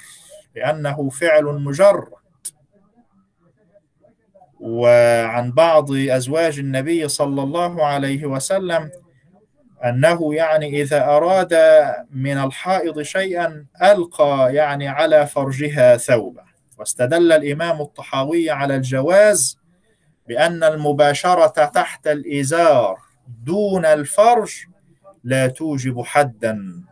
لأنه 0.57 1.11
فعل 1.11 1.45
مجرد. 1.45 2.13
وعن 4.61 5.53
بعض 5.53 5.93
أزواج 5.93 6.59
النبي 6.59 7.09
صلى 7.09 7.43
الله 7.43 7.87
عليه 7.87 8.27
وسلم 8.27 8.91
أنه 9.85 10.35
يعني 10.35 10.83
إذا 10.83 11.05
أراد 11.05 11.55
من 12.11 12.39
الحائض 12.39 13.03
شيئا 13.03 13.67
ألقى 13.83 14.55
يعني 14.55 14.89
على 14.89 15.27
فرجها 15.27 15.97
ثوبا 15.97 16.45
واستدل 16.79 17.33
الإمام 17.33 17.81
الطحاوي 17.81 18.51
على 18.51 18.77
الجواز 18.77 19.59
بأن 20.29 20.65
المباشرة 20.65 21.67
تحت 21.67 22.07
الإزار 22.07 22.99
دون 23.45 23.85
الفرج 23.87 24.65
لا 25.25 25.47
توجب 25.47 26.03
حدا. 26.03 26.85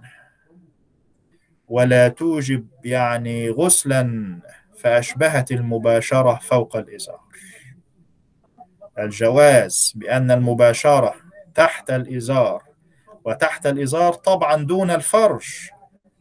ولا 1.73 2.09
توجب 2.09 2.67
يعني 2.85 3.51
غسلا 3.51 4.39
فأشبهت 4.79 5.53
المباشرة 5.53 6.35
فوق 6.43 6.77
الإزار. 6.77 7.21
الجواز 8.99 9.93
بأن 9.97 10.31
المباشرة 10.31 11.15
تحت 11.55 11.91
الإزار 11.91 12.63
وتحت 13.25 13.67
الإزار 13.67 14.13
طبعا 14.13 14.57
دون 14.65 14.91
الفرج 14.91 15.45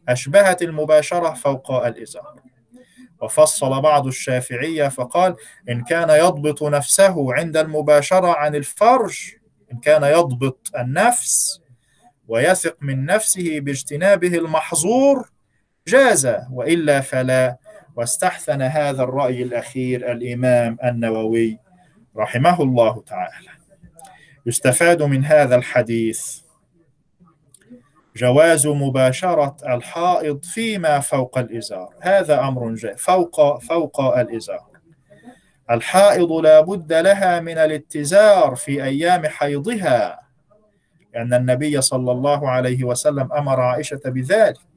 أشبهت 0.08 0.62
المباشرة 0.62 1.34
فوق 1.34 1.86
الإزار. 1.86 2.40
وفصل 3.20 3.80
بعض 3.80 4.06
الشافعية 4.06 4.88
فقال 4.88 5.36
إن 5.68 5.84
كان 5.84 6.10
يضبط 6.10 6.62
نفسه 6.62 7.34
عند 7.34 7.56
المباشرة 7.56 8.36
عن 8.36 8.54
الفرج 8.54 9.34
إن 9.72 9.78
كان 9.78 10.02
يضبط 10.02 10.70
النفس 10.78 11.60
ويثق 12.28 12.76
من 12.80 13.04
نفسه 13.06 13.60
باجتنابه 13.60 14.38
المحظور 14.38 15.31
جاز 15.86 16.36
وإلا 16.52 17.00
فلا. 17.00 17.56
واستحسن 17.96 18.62
هذا 18.62 19.02
الرأي 19.02 19.42
الأخير 19.42 20.12
الإمام 20.12 20.76
النووي 20.84 21.58
رحمه 22.16 22.62
الله 22.62 23.02
تعالى. 23.06 23.48
يستفاد 24.46 25.02
من 25.02 25.24
هذا 25.24 25.56
الحديث 25.56 26.40
جواز 28.16 28.66
مباشرة 28.66 29.56
الحائض 29.68 30.44
فيما 30.44 31.00
فوق 31.00 31.38
الإزار. 31.38 31.94
هذا 32.00 32.40
أمر 32.40 32.74
جاء 32.74 32.94
فوق 32.96 33.58
فوق 33.58 34.00
الإزار. 34.00 34.66
الحائض 35.70 36.32
لا 36.32 36.60
بد 36.60 36.92
لها 36.92 37.40
من 37.40 37.58
الاتزار 37.58 38.54
في 38.54 38.84
أيام 38.84 39.26
حيضها 39.26 40.22
لأن 41.14 41.34
النبي 41.34 41.80
صلى 41.80 42.12
الله 42.12 42.50
عليه 42.50 42.84
وسلم 42.84 43.32
أمر 43.32 43.60
عائشة 43.60 44.00
بذلك. 44.04 44.71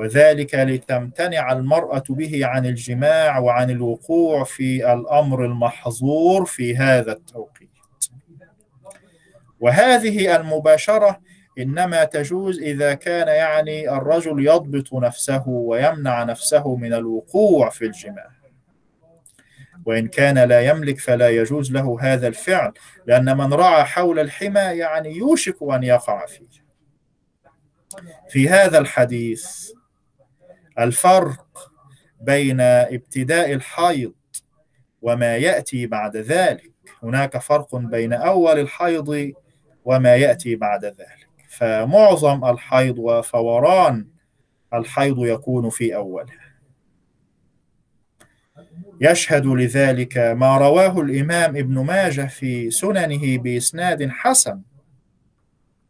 وذلك 0.00 0.54
لتمتنع 0.54 1.52
المرأة 1.52 2.04
به 2.10 2.46
عن 2.46 2.66
الجماع 2.66 3.38
وعن 3.38 3.70
الوقوع 3.70 4.44
في 4.44 4.92
الأمر 4.92 5.44
المحظور 5.44 6.44
في 6.44 6.76
هذا 6.76 7.12
التوقيت. 7.12 7.68
وهذه 9.60 10.36
المباشرة 10.36 11.20
إنما 11.58 12.04
تجوز 12.04 12.58
إذا 12.60 12.94
كان 12.94 13.28
يعني 13.28 13.90
الرجل 13.90 14.46
يضبط 14.46 14.94
نفسه 14.94 15.48
ويمنع 15.48 16.22
نفسه 16.22 16.76
من 16.76 16.92
الوقوع 16.92 17.70
في 17.70 17.84
الجماع. 17.84 18.30
وإن 19.86 20.08
كان 20.08 20.38
لا 20.38 20.60
يملك 20.60 20.98
فلا 20.98 21.28
يجوز 21.28 21.72
له 21.72 21.98
هذا 22.00 22.28
الفعل 22.28 22.72
لأن 23.06 23.36
من 23.36 23.52
رعى 23.52 23.84
حول 23.84 24.18
الحمى 24.18 24.60
يعني 24.60 25.16
يوشك 25.16 25.56
أن 25.62 25.82
يقع 25.82 26.26
فيه. 26.26 26.60
في 28.28 28.48
هذا 28.48 28.78
الحديث 28.78 29.69
الفرق 30.80 31.70
بين 32.20 32.60
ابتداء 32.60 33.52
الحيض 33.52 34.12
وما 35.02 35.36
يأتي 35.36 35.86
بعد 35.86 36.16
ذلك. 36.16 36.72
هناك 37.02 37.38
فرق 37.38 37.76
بين 37.76 38.12
أول 38.12 38.58
الحيض 38.58 39.32
وما 39.84 40.16
يأتي 40.16 40.56
بعد 40.56 40.84
ذلك. 40.84 41.30
فمعظم 41.48 42.44
الحيض 42.44 42.98
وفوران 42.98 44.06
الحيض 44.74 45.26
يكون 45.26 45.70
في 45.70 45.94
أوله 45.96 46.40
يشهد 49.00 49.46
لذلك 49.46 50.18
ما 50.18 50.58
رواه 50.58 51.00
الإمام 51.00 51.56
ابن 51.56 51.84
ماجه 51.84 52.26
في 52.26 52.70
سننه 52.70 53.38
بإسناد 53.38 54.08
حسن 54.08 54.60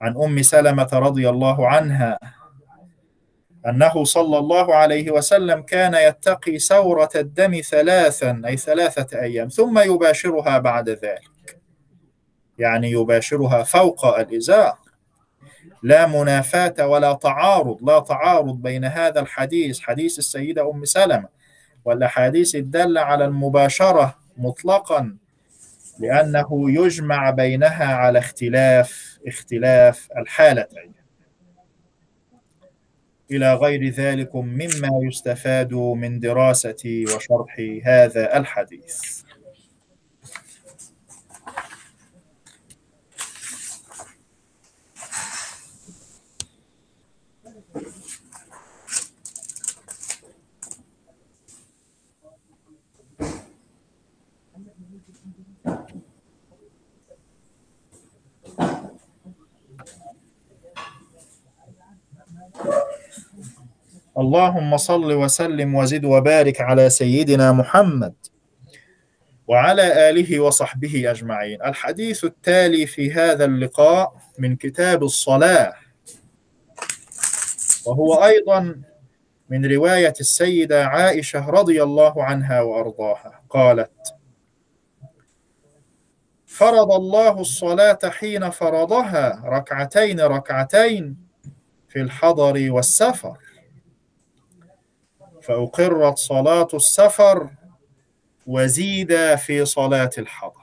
عن 0.01 0.17
أم 0.17 0.43
سلمة 0.43 0.89
رضي 0.93 1.29
الله 1.29 1.69
عنها 1.69 2.19
أنه 3.66 4.05
صلى 4.05 4.39
الله 4.39 4.74
عليه 4.74 5.11
وسلم 5.11 5.62
كان 5.62 5.95
يتقي 5.95 6.59
سورة 6.59 7.11
الدم 7.16 7.61
ثلاثا 7.61 8.43
أي 8.47 8.57
ثلاثة 8.57 9.20
أيام 9.20 9.49
ثم 9.49 9.78
يباشرها 9.78 10.59
بعد 10.59 10.89
ذلك. 10.89 11.61
يعني 12.59 12.91
يباشرها 12.91 13.62
فوق 13.62 14.19
الإزار. 14.19 14.78
لا 15.82 16.07
منافاة 16.07 16.87
ولا 16.87 17.12
تعارض 17.12 17.78
لا 17.82 18.01
تعارض 18.01 18.62
بين 18.62 18.85
هذا 18.85 19.20
الحديث 19.20 19.81
حديث 19.81 20.19
السيدة 20.19 20.70
أم 20.70 20.85
سلمة 20.85 21.28
والأحاديث 21.85 22.55
الدالة 22.55 23.01
على 23.01 23.24
المباشرة 23.24 24.19
مطلقا 24.37 25.16
لأنه 25.99 26.49
يجمع 26.70 27.31
بينها 27.31 27.95
على 27.95 28.19
اختلاف 28.19 29.19
اختلاف 29.27 30.09
الحالتين. 30.16 30.99
إلى 33.31 33.55
غير 33.55 33.89
ذلك 33.89 34.36
مما 34.36 34.89
يستفاد 35.02 35.73
من 35.74 36.20
دراسة 36.20 37.05
وشرح 37.16 37.57
هذا 37.85 38.36
الحديث. 38.39 39.19
اللهم 64.20 64.76
صل 64.76 65.12
وسلم 65.12 65.74
وزد 65.74 66.05
وبارك 66.05 66.60
على 66.60 66.90
سيدنا 66.90 67.52
محمد 67.52 68.14
وعلى 69.48 70.10
آله 70.10 70.40
وصحبه 70.40 71.10
أجمعين. 71.10 71.62
الحديث 71.62 72.24
التالي 72.24 72.86
في 72.86 73.12
هذا 73.12 73.44
اللقاء 73.44 74.16
من 74.38 74.56
كتاب 74.56 75.02
الصلاة 75.02 75.72
وهو 77.86 78.24
أيضا 78.24 78.82
من 79.48 79.72
رواية 79.72 80.14
السيدة 80.20 80.86
عائشة 80.86 81.51
رضي 81.51 81.82
الله 81.82 82.24
عنها 82.24 82.60
وأرضاها. 82.60 83.42
قالت 83.51 83.90
فرض 86.47 86.92
الله 86.92 87.40
الصلاة 87.40 87.98
حين 88.05 88.51
فرضها 88.51 89.42
ركعتين 89.44 90.20
ركعتين 90.20 91.16
في 91.88 92.01
الحضر 92.01 92.70
والسفر. 92.70 93.49
فأقرت 95.51 96.18
صلاة 96.18 96.68
السفر 96.74 97.51
وزيد 98.47 99.35
في 99.35 99.64
صلاة 99.64 100.10
الحضر. 100.18 100.60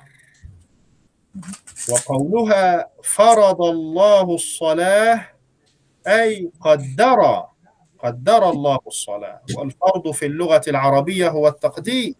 وقولها 1.89 2.89
فرض 3.03 3.61
الله 3.61 4.35
الصلاة 4.35 5.30
أي 6.07 6.51
قدر 6.61 7.43
قدر 7.99 8.49
الله 8.49 8.80
الصلاة. 8.88 9.41
والفرض 9.57 10.11
في 10.11 10.26
اللغة 10.26 10.61
العربية 10.68 11.30
هو 11.30 11.47
التقدير. 11.47 12.14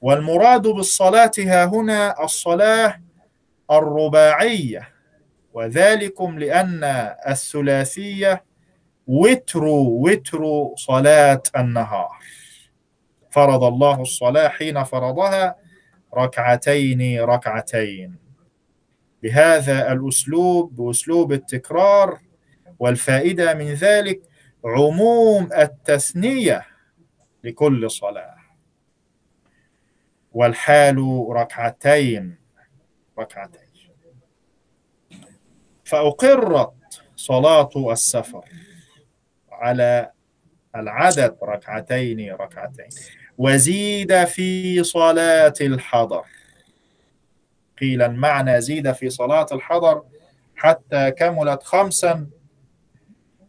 والمراد 0.00 0.62
بالصلاة 0.62 1.32
ها 1.38 1.64
هنا 1.64 2.24
الصلاة 2.24 3.00
الرباعية. 3.70 4.88
وذلكم 5.52 6.38
لأن 6.38 6.84
الثلاثية 7.28 8.49
وتر 9.10 9.64
وتر 9.64 10.74
صلاة 10.76 11.42
النهار. 11.56 12.18
فرض 13.30 13.64
الله 13.64 14.02
الصلاة 14.02 14.48
حين 14.48 14.84
فرضها 14.84 15.56
ركعتين 16.14 17.20
ركعتين. 17.20 18.16
بهذا 19.22 19.92
الأسلوب 19.92 20.76
بأسلوب 20.76 21.32
التكرار 21.32 22.18
والفائدة 22.78 23.54
من 23.54 23.74
ذلك 23.74 24.22
عموم 24.64 25.52
التثنية 25.52 26.66
لكل 27.44 27.90
صلاة. 27.90 28.36
والحال 30.32 31.26
ركعتين 31.30 32.36
ركعتين. 33.18 33.60
فأقرت 35.84 36.72
صلاة 37.16 37.70
السفر. 37.76 38.44
على 39.60 40.10
العدد 40.76 41.36
ركعتين 41.42 42.32
ركعتين. 42.32 42.88
وزيد 43.38 44.24
في 44.24 44.82
صلاة 44.84 45.54
الحضر. 45.60 46.24
قيل 47.80 48.02
المعنى 48.02 48.60
زيد 48.60 48.92
في 48.92 49.10
صلاة 49.10 49.46
الحضر 49.52 50.02
حتى 50.56 51.10
كملت 51.10 51.62
خمسا. 51.62 52.26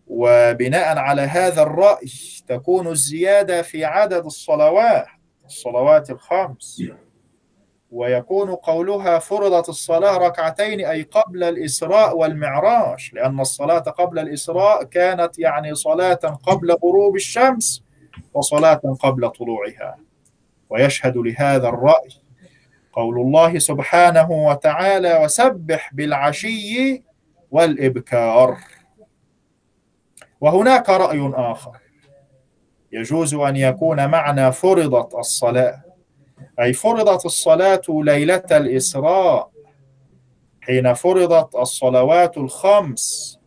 وبناء 0.08 0.98
على 0.98 1.22
هذا 1.22 1.62
الرأي 1.62 2.12
تكون 2.48 2.88
الزيادة 2.88 3.62
في 3.62 3.86
عدد 3.86 4.26
الصلوات 4.26 5.06
الصلوات 5.46 6.10
الخمس. 6.10 6.82
ويكون 7.92 8.56
قولها 8.56 9.20
فرضت 9.20 9.70
الصلاة 9.70 10.18
ركعتين 10.18 10.86
أي 10.86 11.02
قبل 11.04 11.44
الإسراء 11.44 12.18
والمعراج 12.18 13.10
لأن 13.14 13.40
الصلاة 13.40 13.80
قبل 13.80 14.20
الإسراء 14.20 14.84
كانت 14.84 15.40
يعني 15.40 15.76
صلاة 15.76 16.16
قبل 16.48 16.72
غروب 16.72 17.16
الشمس 17.16 17.84
وصلاة 18.34 18.82
قبل 19.04 19.30
طلوعها. 19.30 19.98
ويشهد 20.70 21.18
لهذا 21.18 21.68
الرأي 21.68 22.10
قول 22.94 23.20
الله 23.20 23.60
سبحانه 23.60 24.32
وتعالى 24.32 25.24
وسبح 25.24 25.94
بالعشي 25.94 27.04
والإبكار 27.52 28.58
وهناك 30.42 30.90
رأي 30.90 31.32
آخر 31.36 31.78
يجوز 32.92 33.34
أن 33.34 33.56
يكون 33.56 34.08
معنى 34.08 34.52
فرضت 34.52 35.16
الصلاة. 35.16 35.91
أي 36.60 36.74
فرضت 36.74 37.26
الصلاة 37.26 37.82
ليلة 37.90 38.44
الإسراء 38.52 39.52
حين 40.62 40.94
فرضت 40.94 41.56
الصلوات 41.56 42.38
الخمس 42.38 43.40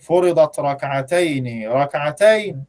فرضت 0.00 0.60
ركعتين 0.60 1.68
ركعتين 1.68 2.64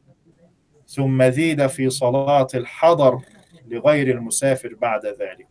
ثم 0.86 1.30
زيد 1.30 1.66
في 1.66 1.90
صلاة 1.90 2.46
الحضر 2.54 3.20
لغير 3.68 4.10
المسافر 4.10 4.74
بعد 4.74 5.06
ذلك. 5.06 5.48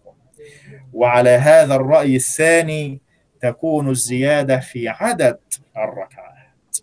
وعلى 0.93 1.29
هذا 1.29 1.75
الرأي 1.75 2.15
الثاني 2.15 3.01
تكون 3.41 3.89
الزيادة 3.89 4.59
في 4.59 4.87
عدد 4.89 5.39
الركعات. 5.77 6.77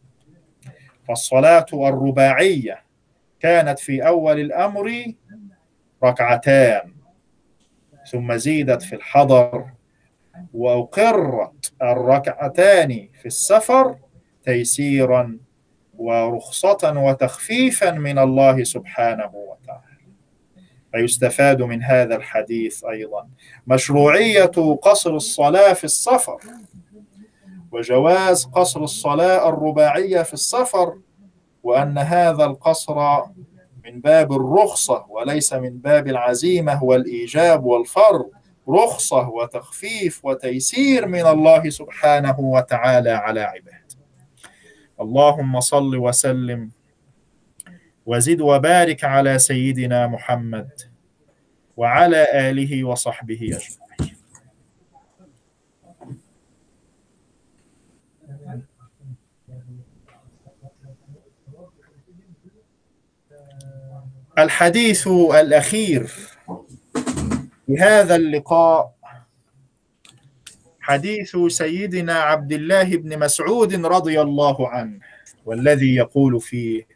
فالصلاة 1.09 1.67
الرباعية 1.73 2.85
كانت 3.41 3.79
في 3.79 4.07
أول 4.07 4.41
الأمر 4.41 5.13
ركعتان. 6.05 7.00
ثم 8.11 8.37
زيدت 8.37 8.83
في 8.83 8.95
الحضر 8.97 9.67
وأقرت 10.55 11.73
الركعتان 11.83 13.09
في 13.21 13.27
السفر 13.27 13.97
تيسيرا 14.45 15.39
ورخصة 15.99 16.93
وتخفيفا 16.97 17.91
من 17.91 18.19
الله 18.19 18.65
سبحانه 18.65 19.31
وتعالى. 19.35 19.81
فيستفاد 20.93 21.63
من 21.63 21.83
هذا 21.83 22.17
الحديث 22.17 22.85
أيضا 22.85 23.29
مشروعية 23.67 24.77
قصر 24.83 25.17
الصلاة 25.17 25.73
في 25.73 25.85
السفر 25.85 26.39
وجواز 27.73 28.45
قصر 28.45 28.85
الصلاة 28.85 29.49
الرباعية 29.49 30.23
في 30.23 30.35
السفر 30.35 30.99
وأن 31.63 31.99
هذا 31.99 32.45
القصر 32.45 33.23
من 33.85 34.01
باب 34.01 34.33
الرخصة 34.33 35.07
وليس 35.09 35.53
من 35.53 35.79
باب 35.79 36.09
العزيمة 36.09 36.85
والإيجاب 36.85 37.65
والفرض. 37.65 38.31
رخصة 38.69 39.29
وتخفيف 39.29 40.25
وتيسير 40.25 41.07
من 41.07 41.27
الله 41.27 41.71
سبحانه 41.71 42.41
وتعالى 42.41 43.11
على 43.11 43.41
عباده. 43.41 43.81
اللهم 45.01 45.61
صل 45.61 45.97
وسلم 45.97 46.71
وزد 48.07 48.41
وبارك 48.41 49.05
على 49.05 49.39
سيدنا 49.39 50.07
محمد 50.07 50.71
وعلى 51.77 52.51
آله 52.51 52.85
وصحبه 52.85 53.41
أجمعين. 53.43 53.80
الحديث 64.43 65.09
الأخير 65.09 66.07
في 67.67 67.79
هذا 67.79 68.17
اللقاء. 68.17 68.95
حديث 70.81 71.37
سيدنا 71.49 72.15
عبد 72.15 72.53
الله 72.53 72.97
بن 72.97 73.19
مسعود 73.19 73.87
رضي 73.87 74.21
الله 74.21 74.69
عنه 74.69 74.99
والذي 75.47 75.95
يقول 75.95 76.41
فيه 76.41 76.87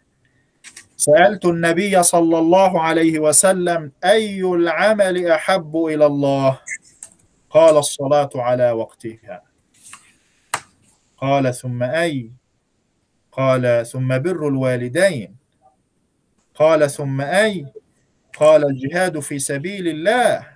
سألت 0.97 1.45
النبي 1.45 2.03
صلى 2.03 2.39
الله 2.39 2.81
عليه 2.81 3.19
وسلم 3.19 3.93
أي 4.05 4.43
العمل 4.43 5.27
أحب 5.27 5.77
إلى 5.77 6.07
الله؟ 6.07 6.61
قال 7.51 7.77
الصلاة 7.77 8.31
على 8.35 8.71
وقتها. 8.73 9.43
قال 11.17 11.55
ثم 11.55 11.83
أي؟ 11.83 12.31
قال 13.33 13.87
ثم 13.87 14.19
بر 14.19 14.49
الوالدين. 14.49 15.44
قال 16.55 16.91
ثم 16.91 17.21
أي؟ 17.21 17.67
قال 18.39 18.65
الجهاد 18.65 19.21
في 19.21 19.39
سبيل 19.39 19.89
الله. 19.89 20.47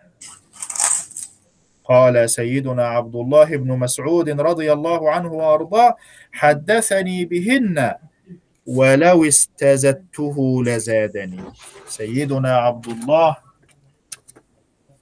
قال 1.84 2.30
سيدنا 2.30 2.86
عبد 2.86 3.16
الله 3.16 3.56
بن 3.56 3.78
مسعود 3.78 4.28
رضي 4.40 4.72
الله 4.72 5.10
عنه 5.10 5.32
وأرضاه 5.32 5.96
حدثني 6.32 7.24
بهن 7.24 7.94
ولو 8.66 9.24
استزدته 9.24 10.64
لزادني. 10.64 11.44
سيدنا 11.88 12.56
عبد 12.56 12.86
الله. 12.86 13.36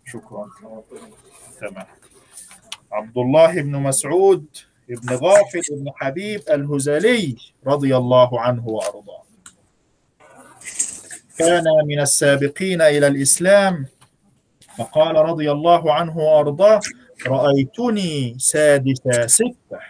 شكرا. 0.05 0.51
تمام. 1.61 1.87
عبد 2.93 3.19
الله 3.19 3.63
بن 3.63 3.73
مسعود 3.77 4.47
بن 4.89 5.15
غافل 5.15 5.63
بن 5.71 5.93
حبيب 5.97 6.41
الهزلي 6.51 7.37
رضي 7.67 7.97
الله 7.97 8.41
عنه 8.41 8.69
وأرضاه. 8.69 9.26
كان 11.39 11.65
من 11.87 12.01
السابقين 12.01 12.83
إلى 12.83 13.07
الإسلام. 13.07 13.87
فقال 14.79 15.17
رضي 15.17 15.51
الله 15.51 15.93
عنه 15.93 16.17
وأرضاه 16.19 16.81
رأيتني 17.27 18.37
سادس 18.39 19.03
سته. 19.27 19.81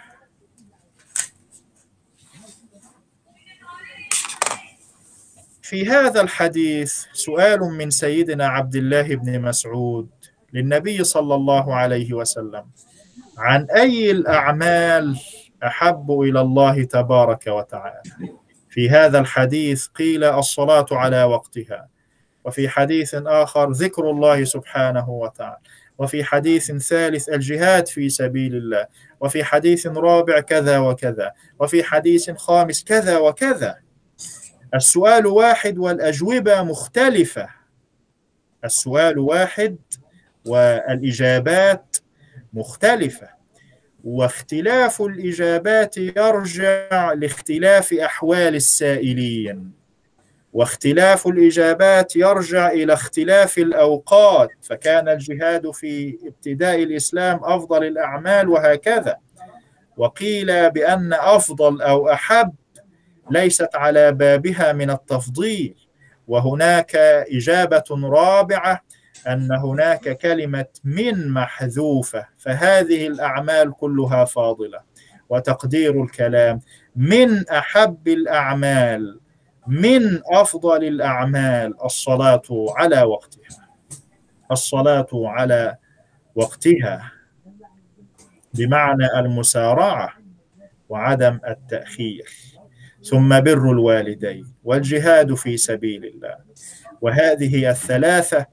في 5.63 5.89
هذا 5.89 6.21
الحديث 6.21 7.05
سؤال 7.13 7.61
من 7.61 7.91
سيدنا 7.91 8.47
عبد 8.47 8.77
الله 8.77 9.03
بن 9.03 9.41
مسعود 9.43 10.09
للنبي 10.53 11.05
صلى 11.05 11.35
الله 11.35 11.75
عليه 11.75 12.13
وسلم. 12.13 12.65
عن 13.39 13.67
أي 13.71 14.11
الأعمال 14.11 15.19
أحب 15.65 16.11
إلى 16.11 16.41
الله 16.41 16.85
تبارك 16.85 17.47
وتعالى؟ 17.47 18.03
في 18.77 18.91
هذا 18.91 19.19
الحديث 19.19 19.87
قيل 19.87 20.25
الصلاة 20.25 20.87
على 20.93 21.25
وقتها. 21.25 21.89
وفي 22.45 22.69
حديث 22.69 23.15
آخر 23.15 23.71
ذكر 23.71 24.11
الله 24.11 24.45
سبحانه 24.45 25.11
وتعالى. 25.11 25.59
وفي 25.99 26.25
حديث 26.25 26.73
ثالث 26.73 27.29
الجهاد 27.29 27.89
في 27.89 28.09
سبيل 28.09 28.55
الله. 28.55 28.87
وفي 29.21 29.45
حديث 29.45 29.87
رابع 29.87 30.41
كذا 30.41 30.79
وكذا. 30.79 31.33
وفي 31.61 31.85
حديث 31.85 32.31
خامس 32.31 32.85
كذا 32.85 33.19
وكذا. 33.19 33.79
السؤال 34.75 35.27
واحد 35.27 35.79
والأجوبة 35.79 36.63
مختلفة. 36.63 37.49
السؤال 38.65 39.19
واحد 39.19 39.77
والإجابات 40.47 41.97
مختلفة. 42.53 43.36
واختلاف 44.07 45.03
الإجابات 45.03 45.97
يرجع 45.97 47.13
لاختلاف 47.13 47.93
أحوال 47.93 48.55
السائلين. 48.55 49.73
واختلاف 50.53 51.27
الإجابات 51.27 52.17
يرجع 52.17 52.71
إلى 52.71 52.93
اختلاف 52.93 53.59
الأوقات 53.59 54.51
فكان 54.63 55.09
الجهاد 55.09 55.71
في 55.71 56.19
ابتداء 56.27 56.83
الإسلام 56.83 57.41
أفضل 57.43 57.85
الأعمال 57.85 58.49
وهكذا. 58.49 59.17
وقيل 59.97 60.71
بأن 60.71 61.13
أفضل 61.13 61.83
أو 61.83 62.11
أحب 62.11 62.53
ليست 63.31 63.71
على 63.75 64.13
بابها 64.13 64.73
من 64.73 64.91
التفضيل 64.91 65.75
وهناك 66.29 66.97
إجابة 67.33 67.85
رابعة 67.91 68.86
أن 69.27 69.53
هناك 69.53 70.19
كلمة 70.19 70.67
من 70.85 71.29
محذوفة 71.31 72.27
فهذه 72.39 73.07
الأعمال 73.07 73.73
كلها 73.73 74.25
فاضلة. 74.25 74.81
وتقدير 75.29 76.03
الكلام 76.03 76.61
من 76.97 77.49
أحب 77.49 78.09
الأعمال 78.09 79.21
من 79.67 80.21
أفضل 80.33 80.85
الأعمال 80.85 81.85
الصلاة 81.85 82.43
على 82.51 83.03
وقتها. 83.03 83.69
الصلاة 84.53 85.09
على 85.13 85.77
وقتها. 86.35 87.13
بمعنى 88.55 89.19
المسارعة 89.19 90.13
وعدم 90.89 91.41
التأخير. 91.49 92.29
ثم 93.03 93.41
بر 93.41 93.71
الوالدين 93.71 94.55
والجهاد 94.65 95.35
في 95.35 95.57
سبيل 95.57 96.05
الله. 96.05 96.37
وهذه 97.01 97.71
الثلاثة 97.71 98.47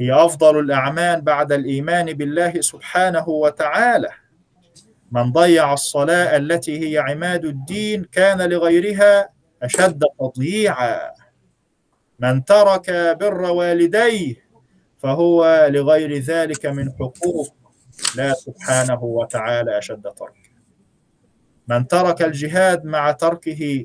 هي 0.00 0.12
أفضل 0.12 0.58
الأعمال 0.58 1.20
بعد 1.20 1.52
الإيمان 1.52 2.12
بالله 2.12 2.60
سبحانه 2.60 3.28
وتعالى. 3.28 4.08
من 5.12 5.32
ضيع 5.32 5.72
الصلاة 5.72 6.36
التي 6.36 6.78
هي 6.78 6.98
عماد 6.98 7.44
الدين 7.44 8.04
كان 8.04 8.42
لغيرها 8.50 9.28
أشد 9.62 10.04
تضييعا. 10.20 11.10
من 12.18 12.44
ترك 12.44 13.16
بر 13.20 13.40
والديه 13.40 14.36
فهو 14.98 15.68
لغير 15.70 16.18
ذلك 16.18 16.66
من 16.66 16.92
حقوق 16.92 17.54
لا 18.16 18.32
سبحانه 18.32 19.04
وتعالى 19.04 19.78
أشد 19.78 20.02
ترك. 20.02 20.52
من 21.68 21.86
ترك 21.86 22.22
الجهاد 22.22 22.84
مع 22.84 23.12
تركه 23.12 23.84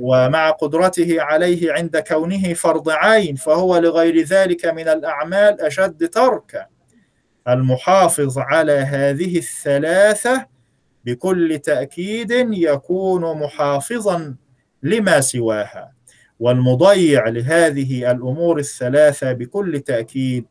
ومع 0.00 0.50
قدرته 0.50 1.22
عليه 1.22 1.72
عند 1.72 1.96
كونه 1.96 2.54
فرض 2.54 2.88
عين 2.88 3.34
فهو 3.34 3.78
لغير 3.78 4.22
ذلك 4.22 4.66
من 4.66 4.88
الأعمال 4.88 5.60
أشد 5.60 6.08
تركا. 6.08 6.66
المحافظ 7.48 8.38
على 8.38 8.72
هذه 8.72 9.38
الثلاثة 9.38 10.46
بكل 11.04 11.58
تأكيد 11.58 12.30
يكون 12.52 13.38
محافظا 13.38 14.36
لما 14.82 15.20
سواها. 15.20 15.92
والمضيع 16.40 17.28
لهذه 17.28 18.10
الأمور 18.10 18.58
الثلاثة 18.58 19.32
بكل 19.32 19.80
تأكيد 19.80 20.46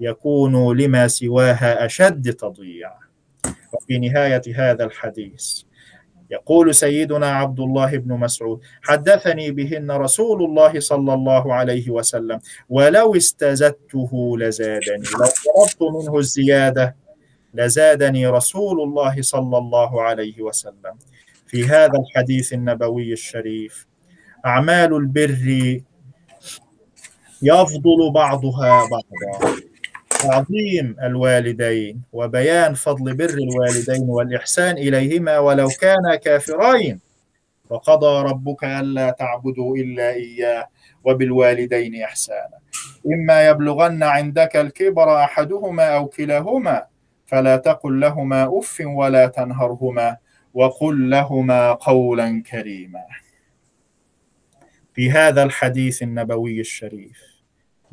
يكون 0.00 0.76
لما 0.76 1.08
سواها 1.08 1.86
أشد 1.86 2.32
تضييع. 2.32 2.92
وفي 3.72 3.98
نهاية 3.98 4.42
هذا 4.54 4.84
الحديث 4.84 5.67
يقول 6.30 6.74
سيدنا 6.74 7.26
عبد 7.26 7.60
الله 7.60 7.96
بن 7.96 8.12
مسعود 8.14 8.60
حدثني 8.82 9.50
بهن 9.50 9.90
رسول 9.90 10.44
الله 10.44 10.80
صلى 10.80 11.14
الله 11.14 11.54
عليه 11.54 11.90
وسلم 11.90 12.40
ولو 12.68 13.16
استزدته 13.16 14.38
لزادني 14.38 15.04
لو 15.20 15.26
طلبت 15.26 16.04
منه 16.04 16.18
الزيادة 16.18 16.96
لزادني 17.54 18.26
رسول 18.26 18.80
الله 18.82 19.22
صلى 19.22 19.58
الله 19.58 20.02
عليه 20.02 20.42
وسلم. 20.42 20.94
في 21.46 21.64
هذا 21.64 21.98
الحديث 21.98 22.52
النبوي 22.52 23.12
الشريف 23.12 23.86
أعمال 24.46 24.94
البر 24.94 25.80
يفضل 27.42 28.12
بعضها 28.14 28.88
بعضا. 28.90 29.56
تعظيم 30.22 30.96
الوالدين 31.02 32.02
وبيان 32.12 32.74
فضل 32.74 33.14
بر 33.16 33.30
الوالدين 33.30 34.08
والإحسان 34.08 34.78
إليهما 34.78 35.38
ولو 35.38 35.68
كانا 35.68 36.16
كافرين. 36.16 37.00
وقضى 37.70 38.28
ربك 38.30 38.64
ألا 38.64 39.10
تعبدوا 39.10 39.76
إلا 39.76 40.10
إياه 40.10 40.68
وبالوالدين 41.04 42.02
إحسانا. 42.02 42.58
إما 43.06 43.48
يبلغن 43.48 44.02
عندك 44.02 44.56
الكبر 44.56 45.24
أحدهما 45.24 45.84
أو 45.96 46.06
كلاهما 46.06 46.86
فلا 47.26 47.56
تقل 47.56 48.00
لهما 48.00 48.58
أف 48.58 48.82
ولا 48.86 49.26
تنهرهما 49.26 50.16
وقل 50.54 51.10
لهما 51.10 51.72
قولا 51.72 52.42
كريما. 52.50 53.04
في 54.94 55.10
هذا 55.10 55.42
الحديث 55.42 56.02
النبوي 56.02 56.60
الشريف. 56.60 57.37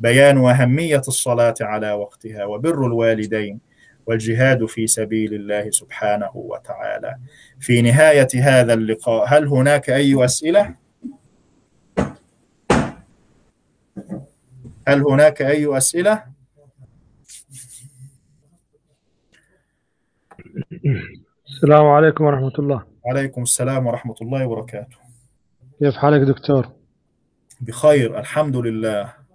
بيان 0.00 0.38
أهمية 0.48 1.02
الصلاة 1.08 1.54
على 1.60 1.92
وقتها 1.92 2.44
وبر 2.44 2.86
الوالدين 2.86 3.60
والجهاد 4.06 4.64
في 4.64 4.86
سبيل 4.86 5.34
الله 5.34 5.70
سبحانه 5.70 6.30
وتعالى 6.34 7.16
في 7.60 7.82
نهاية 7.82 8.28
هذا 8.34 8.74
اللقاء 8.74 9.24
هل 9.28 9.46
هناك 9.46 9.90
أي 9.90 10.24
أسئلة؟ 10.24 10.74
هل 14.88 15.02
هناك 15.02 15.42
أي 15.42 15.76
أسئلة؟ 15.76 16.24
السلام 21.48 21.86
عليكم 21.86 22.24
ورحمة 22.24 22.52
الله 22.58 22.84
عليكم 23.06 23.42
السلام 23.42 23.86
ورحمة 23.86 24.14
الله 24.22 24.46
وبركاته 24.46 24.96
كيف 25.78 25.94
حالك 25.94 26.28
دكتور؟ 26.28 26.68
بخير 27.60 28.18
الحمد 28.20 28.56
لله 28.56 29.25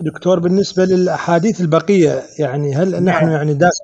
دكتور 0.00 0.38
بالنسبة 0.38 0.84
للأحاديث 0.84 1.60
البقية 1.60 2.22
يعني 2.38 2.74
هل 2.74 3.04
نحن 3.04 3.30
يعني 3.30 3.54
داس 3.54 3.80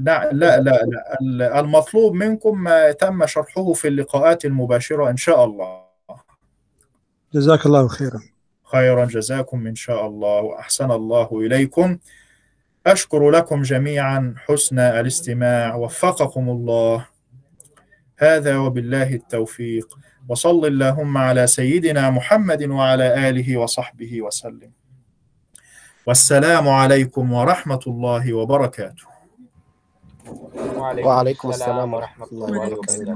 لا 0.00 0.30
لا 0.32 0.60
لا 0.60 0.80
لا. 1.20 1.60
المطلوب 1.60 2.14
منكم 2.14 2.62
ما 2.62 2.92
تم 2.92 3.26
شرحه 3.26 3.72
في 3.72 3.88
اللقاءات 3.88 4.44
المباشرة 4.44 5.10
إن 5.10 5.16
شاء 5.16 5.44
الله. 5.44 5.80
جزاك 7.34 7.66
الله 7.66 7.88
خيرا. 7.88 8.20
خيرا 8.72 9.04
جزاكم 9.04 9.66
إن 9.66 9.74
شاء 9.74 10.06
الله 10.06 10.40
وأحسن 10.40 10.90
الله 10.90 11.28
إليكم. 11.32 11.98
أشكر 12.86 13.30
لكم 13.30 13.62
جميعا 13.62 14.34
حسن 14.36 14.78
الاستماع 14.78 15.74
وفقكم 15.74 16.48
الله. 16.48 17.06
هذا 18.18 18.56
وبالله 18.56 19.14
التوفيق. 19.14 19.98
وصل 20.28 20.66
اللهم 20.66 21.18
على 21.18 21.46
سيدنا 21.46 22.10
محمد 22.10 22.62
وعلى 22.62 23.28
آله 23.28 23.56
وصحبه 23.56 24.22
وسلم. 24.22 24.79
والسلام 26.10 26.68
عليكم 26.68 27.32
ورحمة 27.32 27.80
الله 27.86 28.34
وبركاته. 28.34 29.04
وعليكم, 30.76 31.08
وعليكم 31.08 31.50
السلام 31.50 31.94
ورحمة 31.94 32.26
الله 32.32 32.50
وبركاته. 32.58 33.14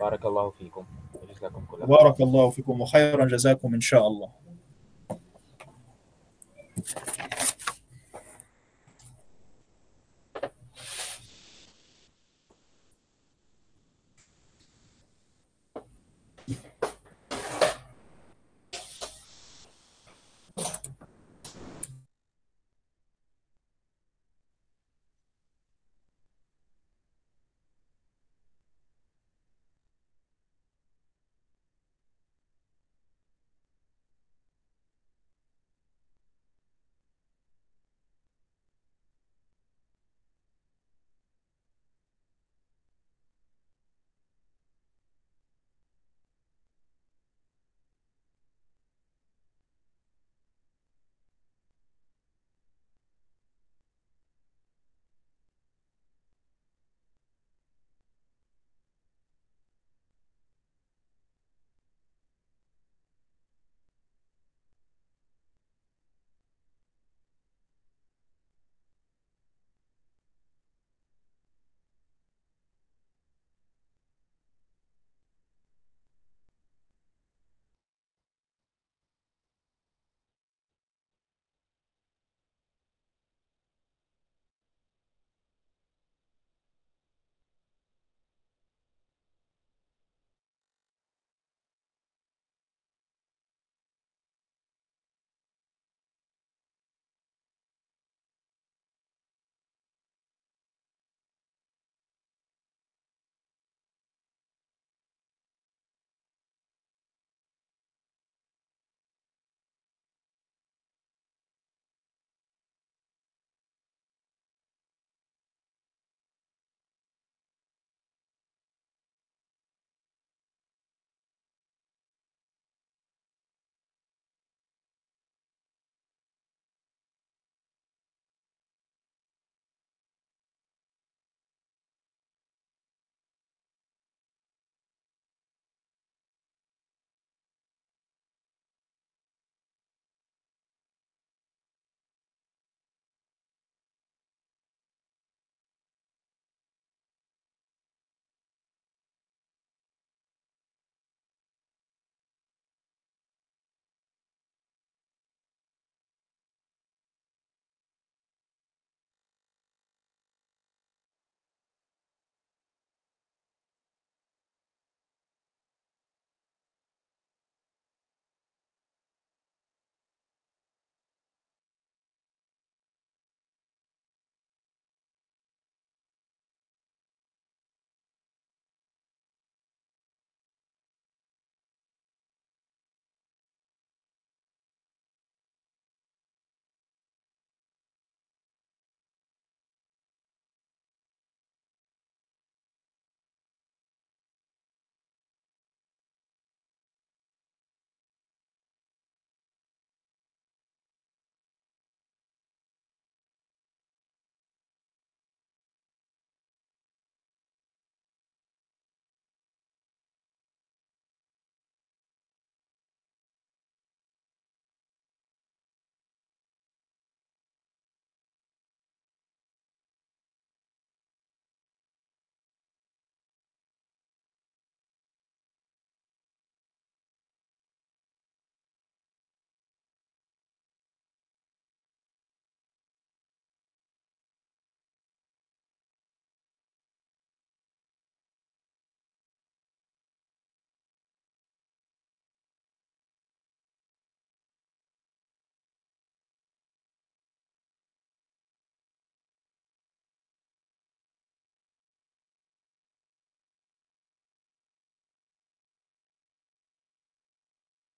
بارك 0.00 0.26
الله 0.26 0.50
فيكم 0.50 0.84
وجزاكم 1.14 1.62
كل 1.70 1.86
بارك 1.86 2.20
الله 2.20 2.50
فيكم 2.50 2.80
وخيرا 2.80 3.24
جزاكم 3.24 3.74
إن 3.74 3.80
شاء 3.80 4.06
الله. 4.06 4.30